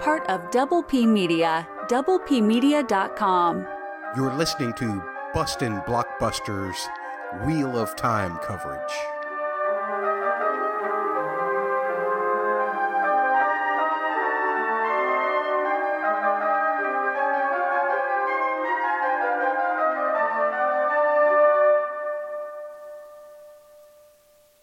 part 0.00 0.26
of 0.28 0.50
Double 0.50 0.82
P 0.82 1.06
Media, 1.06 1.68
doublepmedia.com. 1.88 3.66
You're 4.16 4.34
listening 4.34 4.72
to 4.74 5.02
Bustin' 5.34 5.80
Blockbusters 5.82 6.76
Wheel 7.44 7.78
of 7.78 7.94
Time 7.96 8.38
coverage. 8.38 8.80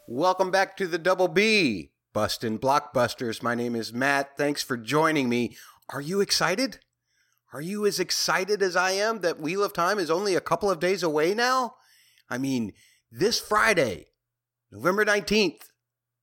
Welcome 0.10 0.50
back 0.50 0.76
to 0.78 0.88
the 0.88 0.98
Double 0.98 1.28
B, 1.28 1.92
Bustin' 2.18 2.58
Blockbusters. 2.58 3.44
My 3.44 3.54
name 3.54 3.76
is 3.76 3.94
Matt. 3.94 4.36
Thanks 4.38 4.64
for 4.64 4.76
joining 4.76 5.30
me. 5.30 5.56
Are 5.90 6.02
you 6.02 6.20
excited? 6.20 6.80
Are 7.54 7.62
you 7.62 7.86
as 7.86 8.00
excited 8.00 8.64
as 8.64 8.76
I 8.76 8.94
am 8.94 9.20
that 9.20 9.40
Wheel 9.40 9.64
of 9.64 9.72
Time 9.72 10.00
is 10.00 10.10
only 10.10 10.34
a 10.34 10.42
couple 10.42 10.72
of 10.72 10.80
days 10.80 11.04
away 11.04 11.36
now? 11.36 11.76
I 12.28 12.40
mean, 12.40 12.74
this 13.12 13.40
Friday, 13.40 14.08
November 14.72 15.06
19th, 15.06 15.70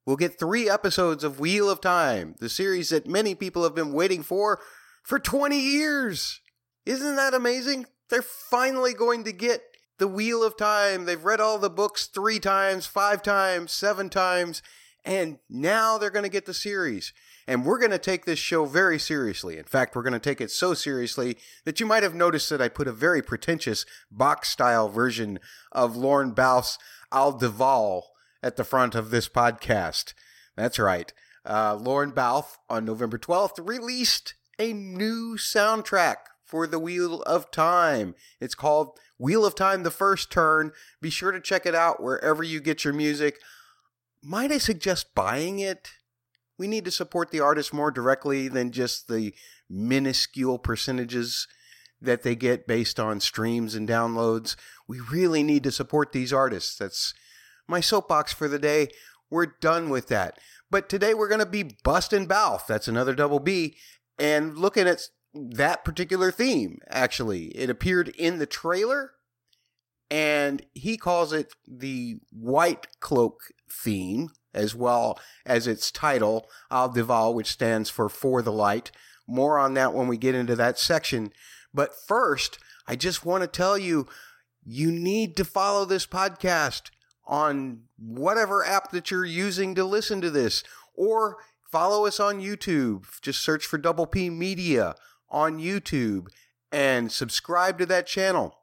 we'll 0.05 0.17
get 0.17 0.37
three 0.37 0.69
episodes 0.69 1.23
of 1.23 1.39
Wheel 1.39 1.71
of 1.71 1.81
Time, 1.81 2.35
the 2.41 2.49
series 2.49 2.89
that 2.89 3.07
many 3.07 3.37
people 3.37 3.63
have 3.63 3.77
been 3.77 3.93
waiting 3.93 4.25
for 4.25 4.59
for 5.05 5.21
20 5.21 5.57
years. 5.57 6.41
Isn't 6.85 7.15
that 7.15 7.35
amazing? 7.35 7.87
They're 8.11 8.21
finally 8.21 8.95
going 8.95 9.23
to 9.23 9.33
get 9.33 9.63
the 9.99 10.09
Wheel 10.09 10.43
of 10.43 10.57
Time. 10.57 11.05
They've 11.05 11.25
read 11.25 11.41
all 11.41 11.59
the 11.59 11.71
books 11.71 12.09
three 12.09 12.41
times, 12.41 12.85
five 12.85 13.23
times, 13.23 13.71
seven 13.71 14.11
times, 14.11 14.61
and 15.05 15.39
now 15.51 15.99
they're 15.99 16.11
going 16.11 16.25
to 16.25 16.29
get 16.31 16.47
the 16.47 16.55
series. 16.55 17.13
And 17.47 17.67
we're 17.67 17.79
going 17.79 17.91
to 17.91 17.99
take 17.99 18.25
this 18.25 18.39
show 18.39 18.65
very 18.65 18.99
seriously. 18.99 19.59
In 19.59 19.65
fact, 19.65 19.95
we're 19.95 20.03
going 20.03 20.15
to 20.15 20.19
take 20.19 20.41
it 20.41 20.51
so 20.51 20.73
seriously 20.73 21.37
that 21.65 21.79
you 21.79 21.85
might 21.85 22.03
have 22.03 22.15
noticed 22.15 22.49
that 22.51 22.63
I 22.63 22.69
put 22.69 22.89
a 22.89 22.93
very 22.93 23.21
pretentious 23.21 23.85
box 24.11 24.49
style 24.49 24.89
version 24.89 25.39
of 25.71 25.95
Lorne 25.95 26.31
Balfe's 26.33 26.79
Al 27.13 27.33
Dival 27.33 28.13
at 28.43 28.57
the 28.57 28.65
front 28.65 28.95
of 28.95 29.11
this 29.11 29.29
podcast. 29.29 30.15
That's 30.57 30.79
right. 30.79 31.13
Uh, 31.45 31.77
Lorne 31.79 32.13
Balfe 32.13 32.59
on 32.71 32.87
November 32.87 33.19
12th 33.19 33.69
released 33.69 34.35
a 34.59 34.73
new 34.73 35.37
soundtrack 35.37 36.17
for 36.45 36.67
the 36.67 36.79
Wheel 36.79 37.23
of 37.23 37.51
Time. 37.51 38.15
It's 38.41 38.55
called 38.55 38.99
Wheel 39.19 39.45
of 39.45 39.55
Time 39.55 39.83
The 39.83 39.91
First 39.91 40.31
Turn. 40.31 40.73
Be 41.03 41.11
sure 41.11 41.33
to 41.33 41.41
check 41.41 41.67
it 41.67 41.75
out 41.75 42.03
wherever 42.03 42.43
you 42.43 42.61
get 42.61 42.85
your 42.85 42.95
music. 42.95 43.39
Might 44.25 44.51
I 44.51 44.59
suggest 44.59 45.15
buying 45.15 45.59
it? 45.59 45.91
We 46.57 46.67
need 46.67 46.87
to 46.87 46.91
support 46.91 47.31
the 47.31 47.41
artist 47.41 47.75
more 47.75 47.91
directly 47.91 48.49
than 48.49 48.71
just 48.71 49.07
the 49.07 49.35
minuscule 49.69 50.59
percentages 50.59 51.47
that 52.01 52.23
they 52.23 52.35
get 52.35 52.67
based 52.67 52.99
on 52.99 53.21
streams 53.21 53.75
and 53.75 53.89
downloads. 53.89 54.57
We 54.89 55.01
really 55.01 55.43
need 55.43 55.63
to 55.65 55.73
support 55.73 56.13
these 56.13 56.33
artists. 56.33 56.79
That's 56.79 57.13
my 57.69 57.81
soapbox 57.81 58.33
for 58.33 58.49
the 58.49 58.59
day. 58.59 58.89
We're 59.31 59.55
done 59.61 59.91
with 59.91 60.09
that. 60.09 60.39
But 60.71 60.89
today 60.89 61.13
we're 61.13 61.29
going 61.29 61.41
to 61.41 61.47
be 61.47 61.77
busting 61.83 62.27
Balfe. 62.27 62.67
That's 62.67 62.89
another 62.89 63.15
double 63.15 63.41
B. 63.41 63.77
And 64.19 64.57
looking 64.57 64.87
at 64.87 65.03
that 65.35 65.85
particular 65.85 66.31
theme, 66.31 66.79
actually. 66.89 67.47
It 67.49 67.69
appeared 67.69 68.09
in 68.09 68.39
the 68.39 68.47
trailer, 68.47 69.13
and 70.15 70.63
he 70.75 70.97
calls 70.97 71.33
it 71.33 71.57
the 71.67 72.19
White 72.31 72.87
Cloak 73.01 73.51
theme, 73.69 74.31
as 74.55 74.73
well 74.73 75.19
as 75.45 75.67
its 75.67 75.91
title, 75.91 76.49
Al 76.71 76.89
Dival, 76.89 77.35
which 77.35 77.51
stands 77.51 77.91
for 77.91 78.09
For 78.09 78.41
the 78.41 78.53
Light. 78.53 78.93
More 79.27 79.59
on 79.59 79.75
that 79.75 79.93
when 79.93 80.07
we 80.07 80.17
get 80.17 80.37
into 80.37 80.55
that 80.55 80.79
section. 80.79 81.33
But 81.75 81.97
first, 81.97 82.61
I 82.87 82.95
just 82.95 83.27
want 83.27 83.43
to 83.43 83.49
tell 83.49 83.77
you 83.77 84.07
you 84.65 84.93
need 84.93 85.37
to 85.37 85.45
follow 85.45 85.85
this 85.85 86.07
podcast 86.07 86.91
on 87.27 87.81
whatever 87.99 88.65
app 88.65 88.93
that 88.93 89.11
you're 89.11 89.25
using 89.25 89.75
to 89.75 89.85
listen 89.85 90.21
to 90.21 90.31
this, 90.31 90.63
or 90.95 91.39
follow 91.73 92.07
us 92.07 92.21
on 92.21 92.41
YouTube. 92.41 93.07
Just 93.21 93.43
search 93.43 93.67
for 93.67 93.79
Double 93.79 94.07
P 94.07 94.31
Media 94.31 94.95
on 95.29 95.59
YouTube 95.59 96.29
and 96.71 97.11
subscribe 97.11 97.81
to 97.81 97.87
that 97.87 98.07
channel. 98.07 98.61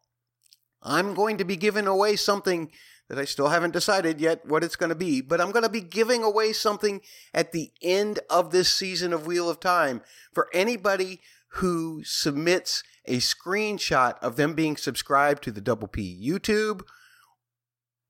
I'm 0.81 1.14
going 1.14 1.38
to 1.38 1.46
be 1.46 1.56
giving 1.56 1.88
away 1.88 2.16
something 2.16 2.72
that 3.08 3.19
I 3.19 3.25
still 3.25 3.50
haven't 3.50 3.74
decided 3.74 4.22
yet 4.22 4.46
what 4.46 4.64
it's 4.64 4.75
going 4.78 4.90
to 4.90 4.96
be, 4.96 5.22
but 5.22 5.42
I'm 5.42 5.52
going 5.52 5.64
to 5.64 5.69
be 5.69 5.81
giving 5.81 6.24
away 6.24 6.53
something 6.53 7.02
at 7.34 7.52
the 7.52 7.72
end 7.81 8.19
of 8.30 8.52
this 8.52 8.69
season 8.69 9.12
of 9.12 9.28
Wheel 9.28 9.50
of 9.50 9.59
Time 9.59 10.02
for 10.34 10.47
anybody 10.53 11.19
who 11.56 12.03
submits 12.06 12.84
a 13.06 13.18
screenshot 13.18 14.18
of 14.19 14.38
them 14.38 14.53
being 14.53 14.78
subscribed 14.78 15.44
to 15.44 15.52
the 15.52 15.59
Double 15.59 15.88
P 15.88 16.18
YouTube 16.25 16.81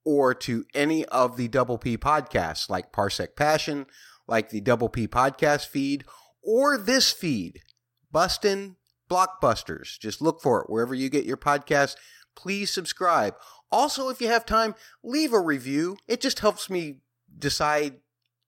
or 0.06 0.34
to 0.36 0.66
any 0.74 1.06
of 1.06 1.38
the 1.38 1.48
Double 1.48 1.78
P 1.78 1.98
podcasts 1.98 2.70
like 2.70 2.92
Parsec 2.92 3.36
Passion, 3.36 3.88
like 4.28 4.50
the 4.50 4.62
Double 4.62 4.90
P 4.90 5.08
podcast 5.08 5.68
feed, 5.68 6.04
or 6.44 6.78
this 6.78 7.12
feed. 7.12 7.62
Bustin' 8.12 8.76
Blockbusters. 9.10 10.00
Just 10.00 10.22
look 10.22 10.42
for 10.42 10.62
it 10.62 10.70
wherever 10.70 10.94
you 10.94 11.10
get 11.10 11.26
your 11.26 11.38
podcast. 11.38 11.96
Please 12.36 12.72
subscribe. 12.72 13.36
Also, 13.72 14.10
if 14.10 14.22
you 14.22 14.28
have 14.28 14.46
time, 14.46 14.76
leave 15.04 15.34
a 15.34 15.40
review. 15.40 15.98
It 16.08 16.22
just 16.22 16.40
helps 16.40 16.70
me 16.70 16.98
decide, 17.38 17.96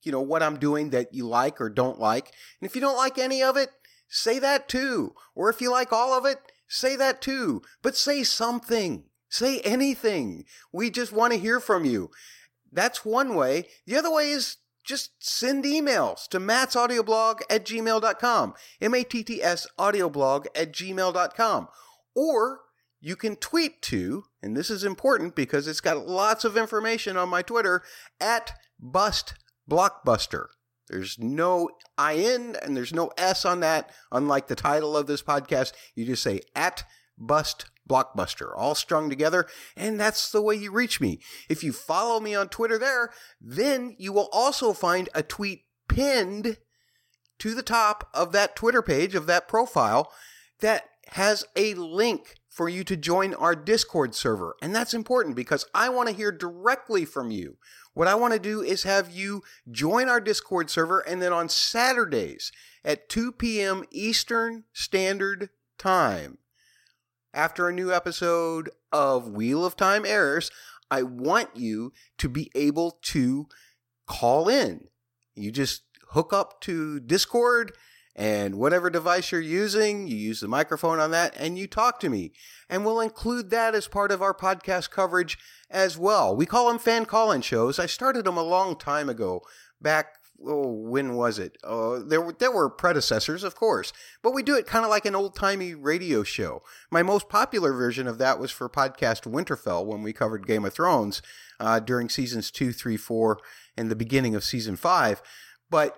you 0.03 0.11
know, 0.11 0.21
what 0.21 0.44
I'm 0.44 0.57
doing 0.57 0.89
that 0.89 1.13
you 1.13 1.27
like 1.27 1.61
or 1.61 1.69
don't 1.69 1.99
like. 1.99 2.33
And 2.59 2.69
if 2.69 2.75
you 2.75 2.81
don't 2.81 2.97
like 2.97 3.17
any 3.17 3.41
of 3.41 3.55
it, 3.57 3.69
say 4.07 4.39
that 4.39 4.67
too. 4.67 5.16
Or 5.35 5.49
if 5.49 5.61
you 5.61 5.72
like 5.72 5.93
all 5.93 6.17
of 6.17 6.25
it, 6.25 6.39
say 6.67 6.95
that 6.95 7.22
too. 7.22 7.61
But 7.81 7.95
say 7.95 8.23
something. 8.23 9.05
Say 9.29 9.61
anything. 9.61 10.45
We 10.72 10.89
just 10.91 11.11
want 11.11 11.33
to 11.33 11.39
hear 11.39 11.59
from 11.59 11.85
you. 11.85 12.11
That's 12.72 13.05
one 13.05 13.35
way. 13.35 13.67
The 13.88 13.95
other 13.95 14.11
way 14.11 14.29
is 14.29 14.57
just 14.83 15.11
send 15.19 15.63
emails 15.63 16.27
to 16.27 16.39
Matt's 16.39 16.75
audioblog 16.75 17.41
at 17.49 17.66
gmail.com. 17.66 18.53
M-A-T-T-S 18.81 19.67
audioblog 19.79 20.47
at 20.53 20.73
gmail.com. 20.73 21.67
Or 22.16 22.59
you 23.06 23.18
can 23.18 23.36
tweet 23.36 23.81
to, 23.81 24.24
and 24.41 24.56
this 24.56 24.69
is 24.69 24.86
important 24.86 25.36
because 25.36 25.68
it's 25.68 25.81
got 25.81 26.08
lots 26.08 26.46
of 26.46 26.56
information 26.56 27.18
on 27.18 27.28
my 27.28 27.41
Twitter, 27.41 27.84
at 28.22 28.53
Bust 28.80 29.34
Blockbuster. 29.69 30.46
There's 30.88 31.19
no 31.19 31.69
IN 32.00 32.56
and 32.56 32.78
there's 32.78 32.94
no 32.94 33.12
S 33.18 33.44
on 33.44 33.59
that, 33.59 33.91
unlike 34.09 34.47
the 34.47 34.56
title 34.56 34.96
of 34.96 35.08
this 35.08 35.22
podcast. 35.22 35.74
You 35.96 36.06
just 36.06 36.24
say 36.24 36.40
at 36.56 36.86
Bust 37.18 37.66
Blockbuster, 37.90 38.53
all 38.56 38.74
strung 38.74 39.09
together, 39.09 39.47
and 39.75 40.00
that's 40.00 40.31
the 40.31 40.41
way 40.41 40.56
you 40.56 40.72
reach 40.72 41.02
me. 41.02 41.20
If 41.50 41.62
you 41.62 41.74
follow 41.74 42.22
me 42.22 42.34
on 42.34 42.47
Twitter 42.47 42.78
there, 42.78 43.12
then 43.41 43.97
you 44.00 44.14
will 44.14 44.30
also 44.31 44.72
find 44.72 45.09
a 45.14 45.24
tweet 45.24 45.66
pinned 45.90 46.56
to 47.40 47.53
the 47.53 47.64
top 47.64 48.09
of 48.14 48.31
that 48.31 48.56
Twitter 48.56 48.81
page, 48.81 49.14
of 49.14 49.25
that 49.25 49.50
profile, 49.50 50.09
that 50.62 50.85
has 51.08 51.44
a 51.58 51.74
link 51.74 52.35
for 52.53 52.69
you 52.69 52.84
to 52.84 52.96
join 52.96 53.34
our 53.34 53.56
Discord 53.56 54.14
server. 54.14 54.56
And 54.62 54.75
that's 54.75 54.94
important 54.94 55.36
because 55.36 55.66
I 55.74 55.90
want 55.90 56.08
to 56.08 56.16
hear 56.16 56.31
directly 56.31 57.03
from 57.03 57.31
you. 57.31 57.58
What 57.96 58.08
I 58.08 58.14
want 58.14 58.34
to 58.34 58.40
do 58.40 58.62
is 58.62 58.84
have 58.84 59.09
you 59.09 59.41
join 59.72 60.08
our 60.08 60.22
Discord 60.22 60.69
server, 60.69 61.00
and 61.00 61.19
then 61.19 61.34
on 61.34 61.50
Saturdays 61.50 62.52
at 62.86 63.09
2 63.09 63.31
p.m. 63.31 63.84
Eastern 63.90 64.66
Standard 64.72 65.50
Time, 65.80 66.38
after 67.34 67.68
a 67.68 67.74
new 67.74 67.91
episode 67.91 68.70
of 68.91 69.28
Wheel 69.28 69.66
of 69.66 69.75
Time 69.75 70.06
airs, 70.06 70.52
I 70.91 71.02
want 71.02 71.50
you 71.56 71.91
to 72.20 72.30
be 72.30 72.52
able 72.53 73.00
to 73.02 73.47
call 74.06 74.47
in. 74.47 74.90
You 75.34 75.52
just 75.52 75.81
hook 76.09 76.32
up 76.32 76.61
to 76.61 76.99
Discord 76.99 77.76
and 78.15 78.55
whatever 78.55 78.89
device 78.89 79.31
you're 79.31 79.41
using, 79.41 80.07
you 80.07 80.15
use 80.15 80.39
the 80.39 80.47
microphone 80.47 80.99
on 80.99 81.11
that 81.11 81.33
and 81.37 81.57
you 81.57 81.67
talk 81.67 81.99
to 81.99 82.09
me. 82.09 82.31
And 82.69 82.85
we'll 82.85 83.01
include 83.01 83.49
that 83.49 83.73
as 83.75 83.87
part 83.87 84.11
of 84.11 84.21
our 84.21 84.33
podcast 84.33 84.91
coverage 84.91 85.37
as 85.69 85.97
well. 85.97 86.35
We 86.35 86.45
call 86.45 86.67
them 86.67 86.79
fan 86.79 87.05
call 87.05 87.31
in 87.31 87.41
shows. 87.41 87.79
I 87.79 87.87
started 87.87 88.25
them 88.25 88.37
a 88.37 88.43
long 88.43 88.77
time 88.77 89.09
ago, 89.09 89.41
back 89.81 90.17
oh, 90.45 90.71
when 90.71 91.15
was 91.15 91.39
it? 91.39 91.57
Uh, 91.63 91.99
there 92.05 92.21
were 92.21 92.33
there 92.33 92.51
were 92.51 92.69
predecessors, 92.69 93.43
of 93.43 93.55
course, 93.55 93.93
but 94.21 94.33
we 94.33 94.43
do 94.43 94.55
it 94.55 94.67
kind 94.67 94.85
of 94.85 94.91
like 94.91 95.05
an 95.05 95.15
old 95.15 95.35
timey 95.35 95.73
radio 95.73 96.23
show. 96.23 96.61
My 96.91 97.01
most 97.01 97.29
popular 97.29 97.73
version 97.73 98.07
of 98.07 98.17
that 98.19 98.39
was 98.39 98.51
for 98.51 98.69
podcast 98.69 99.23
Winterfell 99.31 99.85
when 99.85 100.03
we 100.03 100.13
covered 100.13 100.47
Game 100.47 100.65
of 100.65 100.73
Thrones 100.73 101.21
uh, 101.59 101.79
during 101.79 102.09
seasons 102.09 102.51
two, 102.51 102.71
three, 102.71 102.97
four, 102.97 103.39
and 103.75 103.89
the 103.89 103.95
beginning 103.95 104.35
of 104.35 104.43
season 104.43 104.75
five. 104.75 105.21
But 105.69 105.97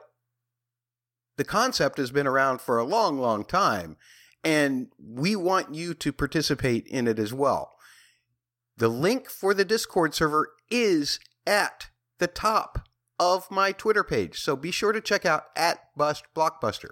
the 1.37 1.43
concept 1.43 1.97
has 1.97 2.11
been 2.11 2.27
around 2.27 2.61
for 2.61 2.77
a 2.77 2.85
long, 2.85 3.19
long 3.19 3.43
time, 3.43 3.97
and 4.43 4.87
we 4.97 5.35
want 5.35 5.73
you 5.73 5.93
to 5.93 6.13
participate 6.13 6.87
in 6.87 7.07
it 7.07 7.19
as 7.19 7.33
well. 7.33 7.75
The 8.77 8.89
link 8.89 9.29
for 9.29 9.53
the 9.53 9.65
Discord 9.65 10.13
server 10.13 10.49
is 10.69 11.19
at 11.47 11.87
the 12.19 12.27
top 12.27 12.87
of 13.19 13.49
my 13.49 13.71
Twitter 13.71 14.03
page. 14.03 14.39
So 14.39 14.55
be 14.55 14.71
sure 14.71 14.91
to 14.91 15.01
check 15.01 15.25
out 15.25 15.45
at 15.55 15.79
Bust 15.95 16.25
Blockbuster. 16.35 16.89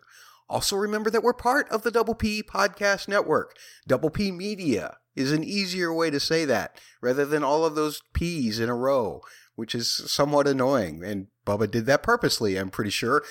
Also, 0.49 0.75
remember 0.75 1.09
that 1.09 1.23
we're 1.23 1.33
part 1.33 1.67
of 1.69 1.83
the 1.83 1.91
Double 1.91 2.15
P 2.15 2.43
Podcast 2.43 3.07
Network. 3.07 3.55
Double 3.87 4.09
P 4.09 4.31
Media 4.31 4.97
is 5.15 5.31
an 5.31 5.43
easier 5.43 5.93
way 5.93 6.09
to 6.09 6.19
say 6.19 6.45
that 6.45 6.79
rather 7.01 7.25
than 7.25 7.43
all 7.43 7.65
of 7.65 7.75
those 7.75 8.01
P's 8.13 8.59
in 8.59 8.69
a 8.69 8.75
row, 8.75 9.21
which 9.55 9.75
is 9.75 9.91
somewhat 9.91 10.47
annoying. 10.47 11.03
And 11.03 11.27
Bubba 11.45 11.69
did 11.69 11.85
that 11.87 12.03
purposely, 12.03 12.57
I'm 12.57 12.69
pretty 12.69 12.91
sure, 12.91 13.23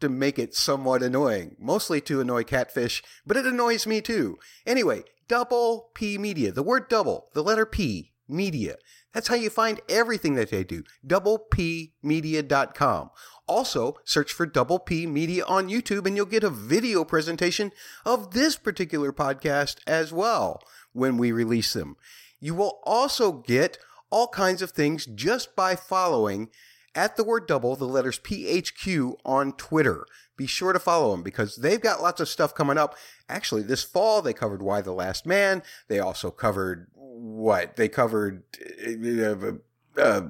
to 0.00 0.08
make 0.08 0.38
it 0.38 0.54
somewhat 0.54 1.02
annoying. 1.02 1.56
Mostly 1.58 2.00
to 2.02 2.20
annoy 2.20 2.44
Catfish, 2.44 3.02
but 3.26 3.36
it 3.36 3.46
annoys 3.46 3.86
me 3.86 4.00
too. 4.00 4.38
Anyway, 4.66 5.04
Double 5.28 5.90
P 5.94 6.18
Media, 6.18 6.52
the 6.52 6.62
word 6.62 6.88
double, 6.88 7.28
the 7.32 7.42
letter 7.42 7.66
P, 7.66 8.12
media. 8.28 8.76
That's 9.12 9.28
how 9.28 9.36
you 9.36 9.50
find 9.50 9.80
everything 9.88 10.34
that 10.34 10.50
they 10.50 10.64
do. 10.64 10.82
DoublePmedia.com. 11.06 13.10
Also, 13.46 13.96
search 14.04 14.32
for 14.32 14.46
Double 14.46 14.78
P 14.78 15.06
Media 15.06 15.44
on 15.44 15.68
YouTube 15.68 16.06
and 16.06 16.16
you'll 16.16 16.26
get 16.26 16.42
a 16.42 16.50
video 16.50 17.04
presentation 17.04 17.70
of 18.04 18.32
this 18.32 18.56
particular 18.56 19.12
podcast 19.12 19.76
as 19.86 20.12
well 20.12 20.60
when 20.92 21.16
we 21.16 21.30
release 21.30 21.72
them. 21.72 21.96
You 22.40 22.54
will 22.54 22.80
also 22.84 23.32
get 23.32 23.78
all 24.10 24.28
kinds 24.28 24.62
of 24.62 24.70
things 24.70 25.06
just 25.06 25.54
by 25.54 25.76
following 25.76 26.48
at 26.94 27.16
the 27.16 27.24
word 27.24 27.46
double, 27.46 27.76
the 27.76 27.86
letters 27.86 28.18
PHQ 28.18 29.16
on 29.24 29.52
Twitter. 29.52 30.06
Be 30.36 30.46
sure 30.46 30.72
to 30.72 30.78
follow 30.78 31.12
them 31.12 31.22
because 31.22 31.56
they've 31.56 31.80
got 31.80 32.02
lots 32.02 32.20
of 32.20 32.28
stuff 32.28 32.54
coming 32.54 32.78
up. 32.78 32.96
Actually, 33.28 33.62
this 33.62 33.84
fall 33.84 34.20
they 34.20 34.32
covered 34.32 34.62
Y: 34.62 34.80
The 34.80 34.92
Last 34.92 35.26
Man. 35.26 35.62
They 35.88 36.00
also 36.00 36.30
covered 36.30 36.88
what? 36.94 37.76
They 37.76 37.88
covered 37.88 38.42
uh, 38.86 39.52
uh, 40.00 40.22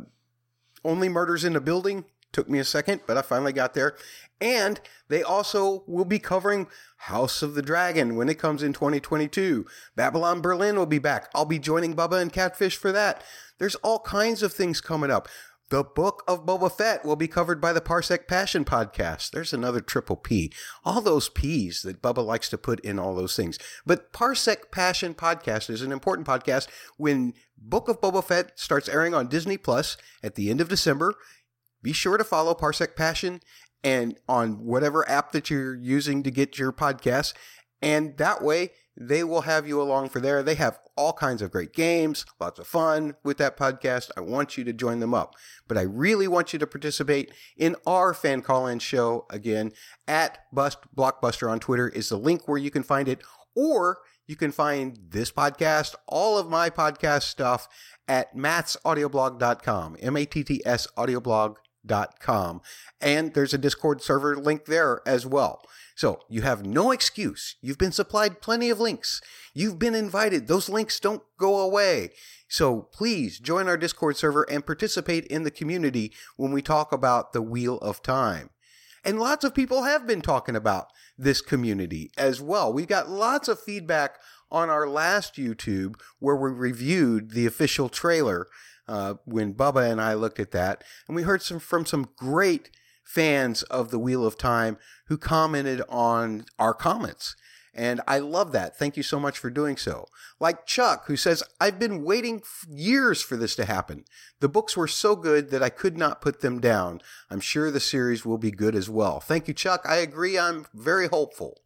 Only 0.84 1.08
Murders 1.08 1.44
in 1.44 1.56
a 1.56 1.61
Building. 1.61 2.05
Took 2.32 2.50
me 2.50 2.58
a 2.58 2.64
second, 2.64 3.02
but 3.06 3.16
I 3.16 3.22
finally 3.22 3.52
got 3.52 3.75
there. 3.75 3.96
And 4.40 4.81
they 5.08 5.22
also 5.22 5.84
will 5.87 6.05
be 6.05 6.19
covering 6.19 6.66
House 6.96 7.43
of 7.43 7.55
the 7.55 7.62
Dragon 7.62 8.16
when 8.16 8.28
it 8.28 8.38
comes 8.38 8.62
in 8.62 8.72
2022. 8.72 9.64
Babylon 9.94 10.40
Berlin 10.40 10.76
will 10.76 10.84
be 10.84 10.99
back. 10.99 11.31
I'll 11.34 11.44
be 11.44 11.61
joining 11.61 11.94
Bubba 11.94 12.20
and 12.20 12.32
Catfish 12.32 12.76
for 12.76 12.90
that. 12.90 13.22
There's 13.58 13.76
all 13.76 14.00
kinds 14.00 14.43
of 14.43 14.52
things 14.52 14.81
coming 14.81 15.11
up. 15.11 15.28
The 15.70 15.82
Book 15.82 16.22
of 16.28 16.44
Boba 16.44 16.70
Fett 16.70 17.05
will 17.05 17.16
be 17.16 17.26
covered 17.26 17.61
by 17.61 17.72
the 17.72 17.81
Parsec 17.81 18.28
Passion 18.28 18.66
podcast. 18.66 19.31
There's 19.31 19.55
another 19.55 19.81
triple 19.81 20.16
P. 20.16 20.52
All 20.84 21.00
those 21.00 21.31
P's 21.31 21.82
that 21.82 22.02
Bubba 22.02 22.25
likes 22.25 22.50
to 22.50 22.58
put 22.58 22.81
in 22.81 22.99
all 22.99 23.14
those 23.14 23.34
things. 23.34 23.58
But 23.87 24.12
Parsec 24.12 24.70
Passion 24.70 25.14
podcast 25.14 25.70
is 25.70 25.81
an 25.81 25.90
important 25.90 26.26
podcast 26.26 26.69
when 26.99 27.32
Book 27.56 27.88
of 27.88 28.00
Boba 28.00 28.22
Fett 28.22 28.58
starts 28.58 28.90
airing 28.90 29.14
on 29.14 29.28
Disney 29.28 29.56
Plus 29.56 29.96
at 30.22 30.34
the 30.34 30.50
end 30.50 30.61
of 30.61 30.69
December. 30.69 31.14
Be 31.82 31.94
sure 31.94 32.19
to 32.19 32.25
follow 32.25 32.55
Parsec 32.55 32.94
Passion 32.94 33.40
and 33.82 34.19
on 34.28 34.64
whatever 34.64 35.08
app 35.08 35.32
that 35.32 35.49
you're 35.49 35.75
using 35.75 36.22
to 36.22 36.31
get 36.31 36.58
your 36.58 36.72
podcast. 36.72 37.32
And 37.81 38.16
that 38.19 38.43
way, 38.43 38.70
they 38.96 39.25
will 39.25 39.43
have 39.43 39.67
you 39.67 39.81
along 39.81 40.11
for 40.11 40.20
there. 40.20 40.43
They 40.43 40.55
have 40.55 40.79
all 40.96 41.12
kinds 41.12 41.43
of 41.43 41.50
great 41.50 41.73
games, 41.73 42.25
lots 42.41 42.61
of 42.61 42.67
fun 42.67 43.14
with 43.25 43.38
that 43.38 43.56
podcast. 43.56 44.11
I 44.17 44.20
want 44.20 44.56
you 44.56 44.64
to 44.64 44.73
join 44.73 45.00
them 45.00 45.14
up. 45.14 45.35
But 45.67 45.79
I 45.79 45.82
really 45.82 46.29
want 46.29 46.52
you 46.52 46.58
to 46.61 46.67
participate 46.67 47.32
in 47.56 47.76
our 47.87 48.14
fan 48.14 48.43
call 48.43 48.67
in 48.67 48.79
show 48.79 49.26
again 49.31 49.73
at 50.06 50.38
Bust 50.52 50.79
Blockbuster 50.96 51.50
on 51.50 51.58
Twitter 51.58 51.88
is 51.88 52.08
the 52.08 52.19
link 52.19 52.46
where 52.46 52.58
you 52.58 52.70
can 52.70 52.82
find 52.82 53.08
it. 53.08 53.20
Or 53.56 53.99
you 54.26 54.37
can 54.37 54.52
find 54.52 54.99
this 55.11 55.31
podcast, 55.31 55.94
all 56.06 56.38
of 56.38 56.49
my 56.49 56.70
podcast 56.70 57.23
stuff 57.23 57.69
at 58.08 58.35
mattsaudioblog.com, 58.37 59.97
M-A-T-T-S 60.00 60.88
audioblog.com. 60.97 62.61
And 63.00 63.35
there's 63.35 63.55
a 63.55 63.58
Discord 63.58 64.02
server 64.02 64.37
link 64.37 64.67
there 64.67 65.00
as 65.06 65.26
well. 65.26 65.62
So 65.94 66.20
you 66.29 66.43
have 66.43 66.67
no 66.67 66.91
excuse. 66.91 67.56
You've 67.61 67.79
been 67.79 67.93
supplied 67.93 68.41
plenty 68.41 68.69
of 68.69 68.81
links. 68.81 69.20
You've 69.52 69.79
been 69.79 69.94
invited. 69.94 70.46
Those 70.46 70.69
links 70.69 70.99
don't 70.99 71.23
go 71.38 71.61
away. 71.61 72.11
So 72.49 72.82
please 72.93 73.38
join 73.38 73.69
our 73.69 73.76
Discord 73.76 74.17
server 74.17 74.43
and 74.50 74.67
participate 74.67 75.25
in 75.26 75.44
the 75.44 75.50
community 75.50 76.12
when 76.37 76.52
we 76.52 76.62
talk 76.62 76.93
about 76.93 77.32
the 77.32 77.43
Wheel 77.43 77.79
of 77.79 78.02
Time. 78.02 78.50
And 79.05 79.20
lots 79.20 79.44
of 79.44 79.55
people 79.55 79.82
have 79.82 80.06
been 80.06 80.23
talking 80.23 80.56
about 80.56 80.87
this 81.17 81.41
community 81.41 82.11
as 82.17 82.40
well. 82.40 82.73
We 82.73 82.87
got 82.87 83.11
lots 83.11 83.49
of 83.49 83.61
feedback 83.61 84.17
on 84.50 84.70
our 84.70 84.88
last 84.88 85.35
YouTube 85.35 85.97
where 86.19 86.37
we 86.37 86.50
reviewed 86.50 87.32
the 87.32 87.47
official 87.47 87.88
trailer 87.88 88.49
uh, 88.88 89.14
when 89.25 89.55
Bubba 89.55 89.90
and 89.90 90.00
I 90.00 90.14
looked 90.14 90.40
at 90.40 90.52
that. 90.52 90.82
And 91.06 91.14
we 91.14 91.23
heard 91.23 91.43
some 91.43 91.58
from 91.58 91.87
some 91.87 92.08
great 92.17 92.70
fans 93.05 93.62
of 93.65 93.91
the 93.91 93.99
Wheel 93.99 94.27
of 94.27 94.37
Time 94.37 94.79
who 95.06 95.19
commented 95.19 95.83
on 95.89 96.47
our 96.59 96.75
comments. 96.75 97.37
And 97.75 98.01
I 98.06 98.21
love 98.21 98.53
that. 98.53 98.79
Thank 98.79 98.97
you 98.97 99.03
so 99.03 99.19
much 99.19 99.37
for 99.37 99.51
doing 99.51 99.77
so. 99.77 100.06
Like 100.39 100.65
Chuck, 100.65 101.06
who 101.06 101.17
says, 101.17 101.43
I've 101.61 101.79
been 101.79 102.05
waiting 102.05 102.43
years 102.71 103.21
for 103.21 103.37
this 103.37 103.56
to 103.56 103.65
happen. 103.65 104.05
The 104.39 104.49
books 104.49 104.77
were 104.77 104.87
so 104.87 105.17
good 105.17 105.51
that 105.51 105.62
I 105.62 105.71
could 105.71 105.99
not 105.99 106.21
put 106.21 106.41
them 106.41 106.61
down. 106.61 107.01
I'm 107.31 107.41
sure 107.41 107.71
the 107.71 107.81
series 107.81 108.25
will 108.25 108.39
be 108.39 108.53
good 108.53 108.77
as 108.77 108.89
well. 108.89 109.19
Thank 109.19 109.49
you, 109.49 109.55
Chuck. 109.55 109.83
I 109.85 109.97
agree. 109.97 110.39
I'm 110.39 110.67
very 110.73 111.09
hopeful. 111.09 111.61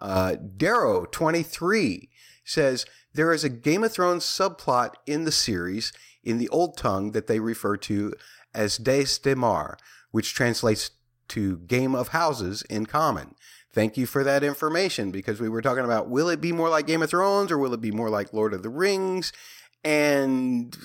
Uh, 0.00 0.36
Darrow23 0.56 2.08
says, 2.42 2.86
There 3.12 3.32
is 3.32 3.44
a 3.44 3.50
Game 3.50 3.84
of 3.84 3.92
Thrones 3.92 4.24
subplot 4.24 4.94
in 5.06 5.24
the 5.24 5.32
series 5.32 5.92
in 6.24 6.38
the 6.38 6.48
Old 6.48 6.78
Tongue 6.78 7.12
that 7.12 7.26
they 7.26 7.38
refer 7.38 7.76
to 7.76 8.14
as 8.54 8.78
Daes 8.78 9.18
Dae'mar, 9.18 9.76
which 10.10 10.34
translates 10.34 10.90
to 11.28 11.58
Game 11.58 11.94
of 11.94 12.08
Houses 12.08 12.62
in 12.62 12.86
common. 12.86 13.34
Thank 13.72 13.96
you 13.96 14.06
for 14.06 14.24
that 14.24 14.42
information 14.42 15.10
because 15.10 15.40
we 15.40 15.48
were 15.48 15.62
talking 15.62 15.84
about 15.84 16.08
will 16.08 16.28
it 16.28 16.40
be 16.40 16.52
more 16.52 16.68
like 16.68 16.86
Game 16.86 17.02
of 17.02 17.10
Thrones 17.10 17.52
or 17.52 17.58
will 17.58 17.72
it 17.72 17.80
be 17.80 17.92
more 17.92 18.10
like 18.10 18.32
Lord 18.32 18.52
of 18.52 18.62
the 18.62 18.68
Rings? 18.68 19.32
And 19.84 20.76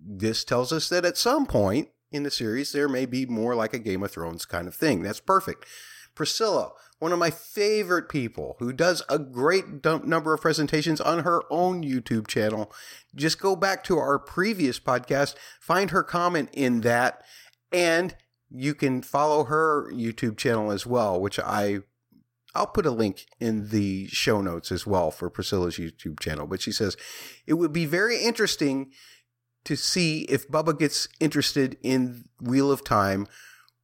this 0.00 0.44
tells 0.44 0.72
us 0.72 0.88
that 0.88 1.04
at 1.04 1.16
some 1.16 1.46
point 1.46 1.88
in 2.12 2.22
the 2.22 2.30
series, 2.30 2.72
there 2.72 2.88
may 2.88 3.06
be 3.06 3.26
more 3.26 3.54
like 3.54 3.74
a 3.74 3.78
Game 3.78 4.02
of 4.02 4.12
Thrones 4.12 4.46
kind 4.46 4.68
of 4.68 4.74
thing. 4.74 5.02
That's 5.02 5.20
perfect. 5.20 5.66
Priscilla, 6.14 6.72
one 6.98 7.12
of 7.12 7.18
my 7.18 7.30
favorite 7.30 8.08
people 8.08 8.56
who 8.58 8.72
does 8.72 9.02
a 9.08 9.18
great 9.18 9.84
number 9.84 10.34
of 10.34 10.40
presentations 10.40 11.00
on 11.00 11.24
her 11.24 11.42
own 11.50 11.82
YouTube 11.82 12.26
channel. 12.26 12.72
Just 13.14 13.40
go 13.40 13.54
back 13.54 13.84
to 13.84 13.98
our 13.98 14.18
previous 14.18 14.80
podcast, 14.80 15.34
find 15.60 15.90
her 15.90 16.02
comment 16.02 16.48
in 16.52 16.80
that, 16.80 17.22
and 17.72 18.16
you 18.50 18.74
can 18.74 19.02
follow 19.02 19.44
her 19.44 19.90
YouTube 19.92 20.36
channel 20.36 20.70
as 20.70 20.86
well, 20.86 21.20
which 21.20 21.38
I 21.38 21.80
I'll 22.54 22.66
put 22.66 22.86
a 22.86 22.90
link 22.90 23.26
in 23.38 23.68
the 23.68 24.08
show 24.08 24.40
notes 24.40 24.72
as 24.72 24.86
well 24.86 25.10
for 25.10 25.28
Priscilla's 25.30 25.76
YouTube 25.76 26.18
channel. 26.18 26.46
But 26.46 26.62
she 26.62 26.72
says 26.72 26.96
it 27.46 27.54
would 27.54 27.72
be 27.72 27.84
very 27.84 28.22
interesting 28.22 28.90
to 29.64 29.76
see 29.76 30.22
if 30.22 30.48
Bubba 30.48 30.78
gets 30.78 31.08
interested 31.20 31.76
in 31.82 32.24
Wheel 32.40 32.72
of 32.72 32.84
Time 32.84 33.26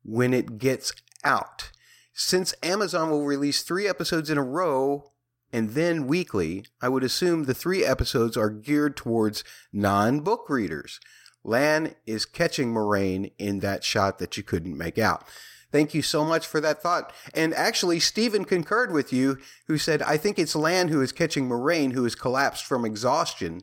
when 0.02 0.32
it 0.32 0.58
gets 0.58 0.92
out. 1.24 1.70
Since 2.14 2.54
Amazon 2.62 3.10
will 3.10 3.24
release 3.24 3.62
three 3.62 3.86
episodes 3.86 4.30
in 4.30 4.38
a 4.38 4.42
row 4.42 5.12
and 5.52 5.70
then 5.70 6.08
weekly, 6.08 6.64
I 6.80 6.88
would 6.88 7.04
assume 7.04 7.44
the 7.44 7.54
three 7.54 7.84
episodes 7.84 8.36
are 8.36 8.50
geared 8.50 8.96
towards 8.96 9.44
non 9.72 10.20
book 10.20 10.48
readers. 10.48 10.98
Lan 11.44 11.94
is 12.06 12.24
catching 12.24 12.72
Moiraine 12.72 13.32
in 13.38 13.60
that 13.60 13.84
shot 13.84 14.18
that 14.18 14.36
you 14.36 14.42
couldn't 14.42 14.76
make 14.76 14.98
out. 14.98 15.24
Thank 15.70 15.92
you 15.92 16.02
so 16.02 16.24
much 16.24 16.46
for 16.46 16.60
that 16.60 16.82
thought. 16.82 17.12
And 17.34 17.52
actually, 17.52 17.98
Stephen 17.98 18.44
concurred 18.44 18.92
with 18.92 19.12
you, 19.12 19.38
who 19.66 19.76
said, 19.76 20.02
I 20.02 20.16
think 20.16 20.38
it's 20.38 20.54
Lan 20.54 20.88
who 20.88 21.02
is 21.02 21.10
catching 21.10 21.48
Moiraine, 21.48 21.92
who 21.92 22.04
has 22.04 22.14
collapsed 22.14 22.64
from 22.64 22.84
exhaustion 22.84 23.62